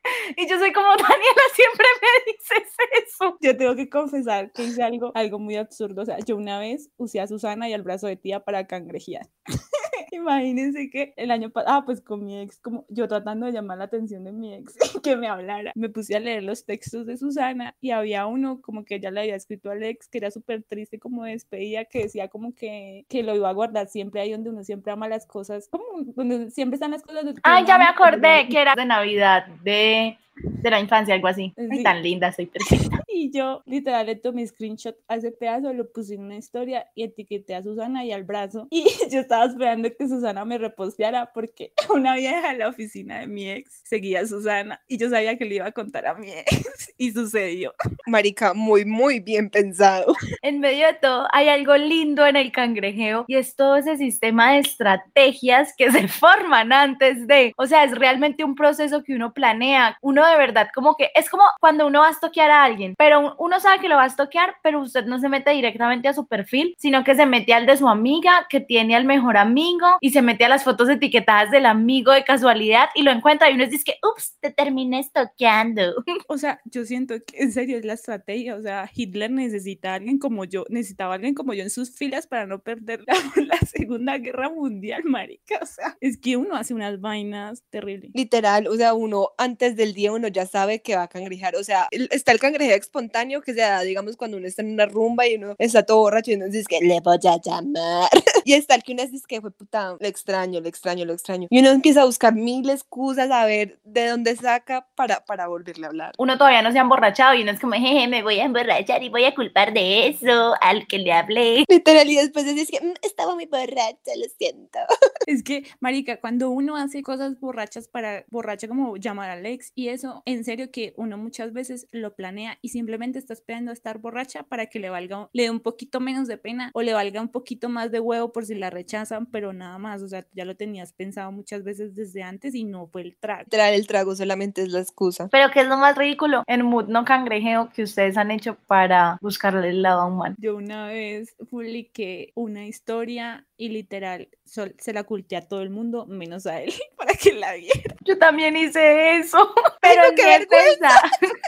Y 0.36 0.48
yo 0.48 0.58
soy 0.58 0.72
como, 0.72 0.88
Daniela, 0.88 1.42
siempre 1.54 1.86
me 2.02 2.32
dices 2.32 2.74
eso. 3.04 3.36
Yo 3.40 3.56
tengo 3.56 3.74
que 3.74 3.88
confesar 3.88 4.52
que 4.52 4.64
hice 4.64 4.82
algo, 4.82 5.12
algo 5.14 5.38
muy 5.38 5.56
absurdo. 5.56 6.02
O 6.02 6.04
sea, 6.04 6.18
yo 6.18 6.36
una 6.36 6.58
vez 6.58 6.90
usé 6.96 7.20
a 7.20 7.26
Susana 7.26 7.68
y 7.68 7.72
al 7.72 7.82
brazo 7.82 8.06
de 8.06 8.16
tía 8.16 8.40
para 8.40 8.66
cangrejear. 8.66 9.28
Imagínense 10.12 10.90
que 10.90 11.14
el 11.16 11.30
año 11.30 11.50
pasado, 11.50 11.76
ah, 11.76 11.82
pues 11.84 12.00
con 12.00 12.24
mi 12.24 12.40
ex, 12.40 12.58
como 12.60 12.84
yo 12.88 13.08
tratando 13.08 13.46
de 13.46 13.52
llamar 13.52 13.78
la 13.78 13.84
atención 13.84 14.24
de 14.24 14.32
mi 14.32 14.54
ex, 14.54 14.76
que 15.02 15.16
me 15.16 15.26
hablara, 15.28 15.72
me 15.74 15.88
puse 15.88 16.16
a 16.16 16.20
leer 16.20 16.42
los 16.42 16.64
textos 16.64 17.06
de 17.06 17.16
Susana 17.16 17.76
y 17.80 17.90
había 17.90 18.26
uno 18.26 18.60
como 18.60 18.84
que 18.84 18.96
ella 18.96 19.10
le 19.10 19.20
había 19.20 19.36
escrito 19.36 19.70
al 19.70 19.82
ex, 19.82 20.08
que 20.08 20.18
era 20.18 20.30
súper 20.30 20.62
triste 20.62 20.98
como 20.98 21.24
despedida, 21.24 21.84
que 21.84 22.04
decía 22.04 22.28
como 22.28 22.54
que, 22.54 23.04
que 23.08 23.22
lo 23.22 23.34
iba 23.34 23.48
a 23.48 23.52
guardar 23.52 23.88
siempre 23.88 24.20
ahí 24.20 24.32
donde 24.32 24.50
uno 24.50 24.64
siempre 24.64 24.92
ama 24.92 25.08
las 25.08 25.26
cosas, 25.26 25.68
como 25.70 25.84
donde 26.14 26.50
siempre 26.50 26.76
están 26.76 26.90
las 26.92 27.02
cosas. 27.02 27.24
de- 27.24 27.34
Ay, 27.42 27.64
ya 27.66 27.78
me 27.78 27.84
acordé 27.84 28.48
que 28.48 28.60
era 28.60 28.74
de 28.74 28.84
Navidad, 28.84 29.46
de, 29.62 30.16
de 30.36 30.70
la 30.70 30.80
infancia, 30.80 31.14
algo 31.14 31.28
así. 31.28 31.52
Ay, 31.56 31.68
Sí. 31.78 31.82
tan 31.82 32.02
linda, 32.02 32.32
soy 32.32 32.46
perfecta. 32.46 32.95
Y 33.08 33.30
yo 33.30 33.62
literal 33.66 34.06
le 34.06 34.16
tomé 34.16 34.46
screenshot 34.46 34.96
a 35.08 35.16
ese 35.16 35.30
pedazo, 35.30 35.72
lo 35.72 35.90
puse 35.92 36.14
en 36.14 36.22
una 36.22 36.36
historia 36.36 36.86
y 36.94 37.04
etiqueté 37.04 37.54
a 37.54 37.62
Susana 37.62 38.04
y 38.04 38.12
al 38.12 38.24
brazo. 38.24 38.66
Y 38.70 38.84
yo 39.10 39.20
estaba 39.20 39.44
esperando 39.44 39.88
que 39.96 40.08
Susana 40.08 40.44
me 40.44 40.58
reposteara 40.58 41.32
porque 41.32 41.72
una 41.94 42.16
vieja 42.16 42.52
de 42.52 42.58
la 42.58 42.68
oficina 42.68 43.20
de 43.20 43.26
mi 43.26 43.48
ex 43.50 43.82
seguía 43.84 44.20
a 44.20 44.26
Susana 44.26 44.80
y 44.88 44.98
yo 44.98 45.08
sabía 45.08 45.38
que 45.38 45.44
le 45.44 45.56
iba 45.56 45.66
a 45.66 45.72
contar 45.72 46.06
a 46.06 46.14
mi 46.14 46.30
ex 46.30 46.92
y 46.98 47.12
sucedió. 47.12 47.74
Marica, 48.06 48.54
muy, 48.54 48.84
muy 48.84 49.20
bien 49.20 49.50
pensado. 49.50 50.14
En 50.42 50.60
medio 50.60 50.86
de 50.86 50.94
todo, 50.94 51.28
hay 51.32 51.48
algo 51.48 51.76
lindo 51.76 52.26
en 52.26 52.36
el 52.36 52.52
cangrejeo 52.52 53.24
y 53.28 53.36
es 53.36 53.54
todo 53.54 53.76
ese 53.76 53.96
sistema 53.96 54.52
de 54.52 54.60
estrategias 54.60 55.74
que 55.76 55.90
se 55.90 56.08
forman 56.08 56.72
antes 56.72 57.26
de, 57.26 57.52
o 57.56 57.66
sea, 57.66 57.84
es 57.84 57.96
realmente 57.96 58.44
un 58.44 58.54
proceso 58.54 59.02
que 59.02 59.14
uno 59.14 59.32
planea. 59.32 59.96
Uno 60.00 60.26
de 60.26 60.36
verdad, 60.36 60.68
como 60.74 60.96
que 60.96 61.10
es 61.14 61.30
como 61.30 61.44
cuando 61.60 61.86
uno 61.86 62.00
va 62.00 62.08
a 62.08 62.12
estoquear 62.12 62.50
a 62.50 62.64
alguien, 62.64 62.95
pero 62.96 63.36
uno 63.38 63.60
sabe 63.60 63.80
que 63.80 63.88
lo 63.88 63.96
va 63.96 64.04
a 64.04 64.06
estoquear, 64.06 64.56
pero 64.62 64.80
usted 64.80 65.04
no 65.04 65.18
se 65.18 65.28
mete 65.28 65.50
directamente 65.50 66.08
a 66.08 66.14
su 66.14 66.26
perfil, 66.26 66.74
sino 66.78 67.04
que 67.04 67.14
se 67.14 67.26
mete 67.26 67.54
al 67.54 67.66
de 67.66 67.76
su 67.76 67.88
amiga, 67.88 68.46
que 68.48 68.60
tiene 68.60 68.96
al 68.96 69.04
mejor 69.04 69.36
amigo 69.36 69.86
y 70.00 70.10
se 70.10 70.22
mete 70.22 70.44
a 70.44 70.48
las 70.48 70.64
fotos 70.64 70.88
etiquetadas 70.88 71.50
del 71.50 71.66
amigo 71.66 72.12
de 72.12 72.24
casualidad 72.24 72.88
y 72.94 73.02
lo 73.02 73.10
encuentra 73.10 73.50
y 73.50 73.54
uno 73.54 73.66
dice 73.66 73.84
que, 73.84 73.98
ups, 74.02 74.36
te 74.40 74.50
terminé 74.50 75.00
estoqueando. 75.00 76.04
O 76.28 76.38
sea, 76.38 76.60
yo 76.64 76.84
siento 76.84 77.14
que 77.24 77.38
en 77.38 77.52
serio 77.52 77.78
es 77.78 77.84
la 77.84 77.92
estrategia. 77.92 78.56
O 78.56 78.62
sea, 78.62 78.90
Hitler 78.92 79.30
necesita 79.30 79.92
a 79.92 79.94
alguien 79.94 80.18
como 80.18 80.44
yo, 80.44 80.64
necesitaba 80.68 81.12
a 81.12 81.14
alguien 81.16 81.34
como 81.34 81.54
yo 81.54 81.62
en 81.62 81.70
sus 81.70 81.96
filas 81.96 82.26
para 82.26 82.46
no 82.46 82.58
perder 82.60 83.04
la, 83.06 83.14
la 83.46 83.58
Segunda 83.58 84.18
Guerra 84.18 84.50
Mundial, 84.50 85.04
marica. 85.04 85.60
O 85.62 85.66
sea, 85.66 85.96
es 86.00 86.18
que 86.18 86.36
uno 86.36 86.56
hace 86.56 86.74
unas 86.74 87.00
vainas 87.00 87.62
terribles. 87.70 88.10
Literal, 88.14 88.66
o 88.66 88.74
sea, 88.74 88.94
uno 88.94 89.30
antes 89.38 89.76
del 89.76 89.94
día 89.94 90.12
uno 90.12 90.28
ya 90.28 90.46
sabe 90.46 90.82
que 90.82 90.96
va 90.96 91.04
a 91.04 91.08
cangrejar. 91.08 91.54
O 91.56 91.64
sea, 91.64 91.88
está 91.90 92.32
el 92.32 92.40
cangrejeo 92.40 92.76
espontáneo 92.86 93.42
que 93.42 93.52
se 93.52 93.60
da, 93.60 93.80
digamos, 93.82 94.16
cuando 94.16 94.36
uno 94.36 94.46
está 94.46 94.62
en 94.62 94.72
una 94.72 94.86
rumba 94.86 95.26
y 95.26 95.34
uno 95.34 95.54
está 95.58 95.82
todo 95.84 95.98
borracho 95.98 96.30
y 96.30 96.34
uno 96.34 96.46
dice 96.46 96.64
que 96.68 96.80
le 96.80 97.00
voy 97.00 97.16
a 97.16 97.36
llamar. 97.42 98.08
y 98.44 98.52
está 98.54 98.74
el 98.76 98.82
que 98.82 98.92
uno 98.92 99.04
dice 99.06 99.24
que 99.28 99.40
fue 99.40 99.50
puta, 99.50 99.96
lo 99.98 100.06
extraño, 100.06 100.60
lo 100.60 100.68
extraño, 100.68 101.04
lo 101.04 101.12
extraño. 101.12 101.48
Y 101.50 101.58
uno 101.60 101.70
empieza 101.70 102.02
a 102.02 102.04
buscar 102.06 102.34
mil 102.34 102.68
excusas 102.70 103.30
a 103.30 103.44
ver 103.46 103.78
de 103.84 104.06
dónde 104.08 104.36
saca 104.36 104.86
para, 104.94 105.24
para 105.24 105.48
volverle 105.48 105.86
a 105.86 105.88
hablar. 105.88 106.12
Uno 106.18 106.38
todavía 106.38 106.62
no 106.62 106.72
se 106.72 106.78
ha 106.78 106.82
emborrachado 106.82 107.34
y 107.34 107.42
uno 107.42 107.50
es 107.52 107.60
como, 107.60 107.74
jeje, 107.74 108.06
me 108.08 108.22
voy 108.22 108.38
a 108.40 108.44
emborrachar 108.44 109.02
y 109.02 109.08
voy 109.08 109.24
a 109.24 109.34
culpar 109.34 109.72
de 109.74 110.08
eso 110.08 110.54
al 110.60 110.86
que 110.86 110.98
le 110.98 111.12
hablé. 111.12 111.64
Literal, 111.68 112.08
y 112.08 112.16
después 112.16 112.44
dices 112.46 112.70
que 112.70 112.80
"Mm, 112.84 112.94
estaba 113.02 113.34
muy 113.34 113.46
borracha, 113.46 114.12
lo 114.16 114.26
siento. 114.38 114.78
Es 115.26 115.42
que, 115.42 115.64
marica, 115.80 116.20
cuando 116.20 116.50
uno 116.50 116.76
hace 116.76 117.02
cosas 117.02 117.40
borrachas 117.40 117.88
para, 117.88 118.24
borracha 118.28 118.68
como 118.68 118.96
llamar 118.96 119.28
al 119.30 119.44
ex 119.44 119.72
y 119.74 119.88
eso, 119.88 120.22
en 120.24 120.44
serio 120.44 120.70
que 120.70 120.94
uno 120.96 121.18
muchas 121.18 121.52
veces 121.52 121.88
lo 121.90 122.14
planea 122.14 122.58
y 122.62 122.68
simplemente 122.76 123.18
está 123.18 123.32
esperando 123.32 123.70
a 123.70 123.74
estar 123.74 123.98
borracha 123.98 124.42
para 124.42 124.66
que 124.66 124.78
le 124.78 124.90
valga, 124.90 125.30
le 125.32 125.44
dé 125.44 125.50
un 125.50 125.60
poquito 125.60 125.98
menos 125.98 126.28
de 126.28 126.36
pena 126.36 126.70
o 126.74 126.82
le 126.82 126.92
valga 126.92 127.22
un 127.22 127.30
poquito 127.30 127.70
más 127.70 127.90
de 127.90 128.00
huevo 128.00 128.32
por 128.32 128.44
si 128.44 128.54
la 128.54 128.68
rechazan, 128.68 129.24
pero 129.26 129.54
nada 129.54 129.78
más, 129.78 130.02
o 130.02 130.08
sea, 130.08 130.26
ya 130.34 130.44
lo 130.44 130.56
tenías 130.56 130.92
pensado 130.92 131.32
muchas 131.32 131.64
veces 131.64 131.94
desde 131.94 132.22
antes 132.22 132.54
y 132.54 132.64
no 132.64 132.86
fue 132.86 133.00
el 133.00 133.16
trago. 133.16 133.44
Literal, 133.44 133.72
el 133.72 133.86
trago 133.86 134.14
solamente 134.14 134.60
es 134.62 134.68
la 134.72 134.80
excusa. 134.80 135.28
Pero 135.32 135.50
¿qué 135.50 135.60
es 135.60 135.66
lo 135.68 135.78
más 135.78 135.96
ridículo? 135.96 136.42
El 136.46 136.64
mood 136.64 136.88
no 136.88 137.04
cangrejeo 137.06 137.70
que 137.74 137.82
ustedes 137.84 138.18
han 138.18 138.30
hecho 138.30 138.56
para 138.66 139.16
buscarle 139.22 139.70
el 139.70 139.80
lado 139.80 140.06
humano. 140.06 140.34
Yo 140.38 140.54
una 140.56 140.88
vez 140.88 141.34
publiqué 141.48 142.32
una 142.34 142.66
historia 142.66 143.46
y 143.56 143.70
literal 143.70 144.28
sol- 144.44 144.74
se 144.78 144.92
la 144.92 145.00
oculté 145.00 145.36
a 145.36 145.48
todo 145.48 145.62
el 145.62 145.70
mundo, 145.70 146.04
menos 146.06 146.46
a 146.46 146.60
él, 146.60 146.72
para 146.98 147.14
que 147.14 147.32
la 147.32 147.54
viera. 147.54 147.96
Yo 148.04 148.18
también 148.18 148.56
hice 148.56 149.16
eso, 149.16 149.54
pero 149.80 150.02
qué 150.14 150.40
defensa, 150.40 150.90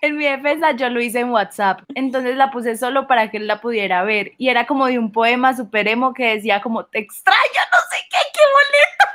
en 0.00 0.16
mi 0.16 0.24
defensa 0.24 0.72
yo 0.72 0.88
lo 0.88 1.00
hice 1.00 1.20
en 1.20 1.30
WhatsApp, 1.30 1.80
entonces 1.94 2.36
la 2.36 2.50
puse 2.50 2.76
solo 2.76 3.06
para 3.06 3.30
que 3.30 3.36
él 3.36 3.46
la 3.46 3.60
pudiera 3.60 4.02
ver 4.02 4.32
y 4.38 4.48
era 4.48 4.66
como 4.66 4.86
de 4.86 4.98
un 4.98 5.12
poema 5.12 5.56
super 5.56 5.88
emo 5.88 6.14
que 6.14 6.34
decía 6.34 6.60
como 6.62 6.84
te 6.84 6.98
extraño, 6.98 7.38
no 7.72 7.78
sé 7.90 7.96
qué, 8.10 8.18
qué 8.32 8.40
bonito. 8.40 9.09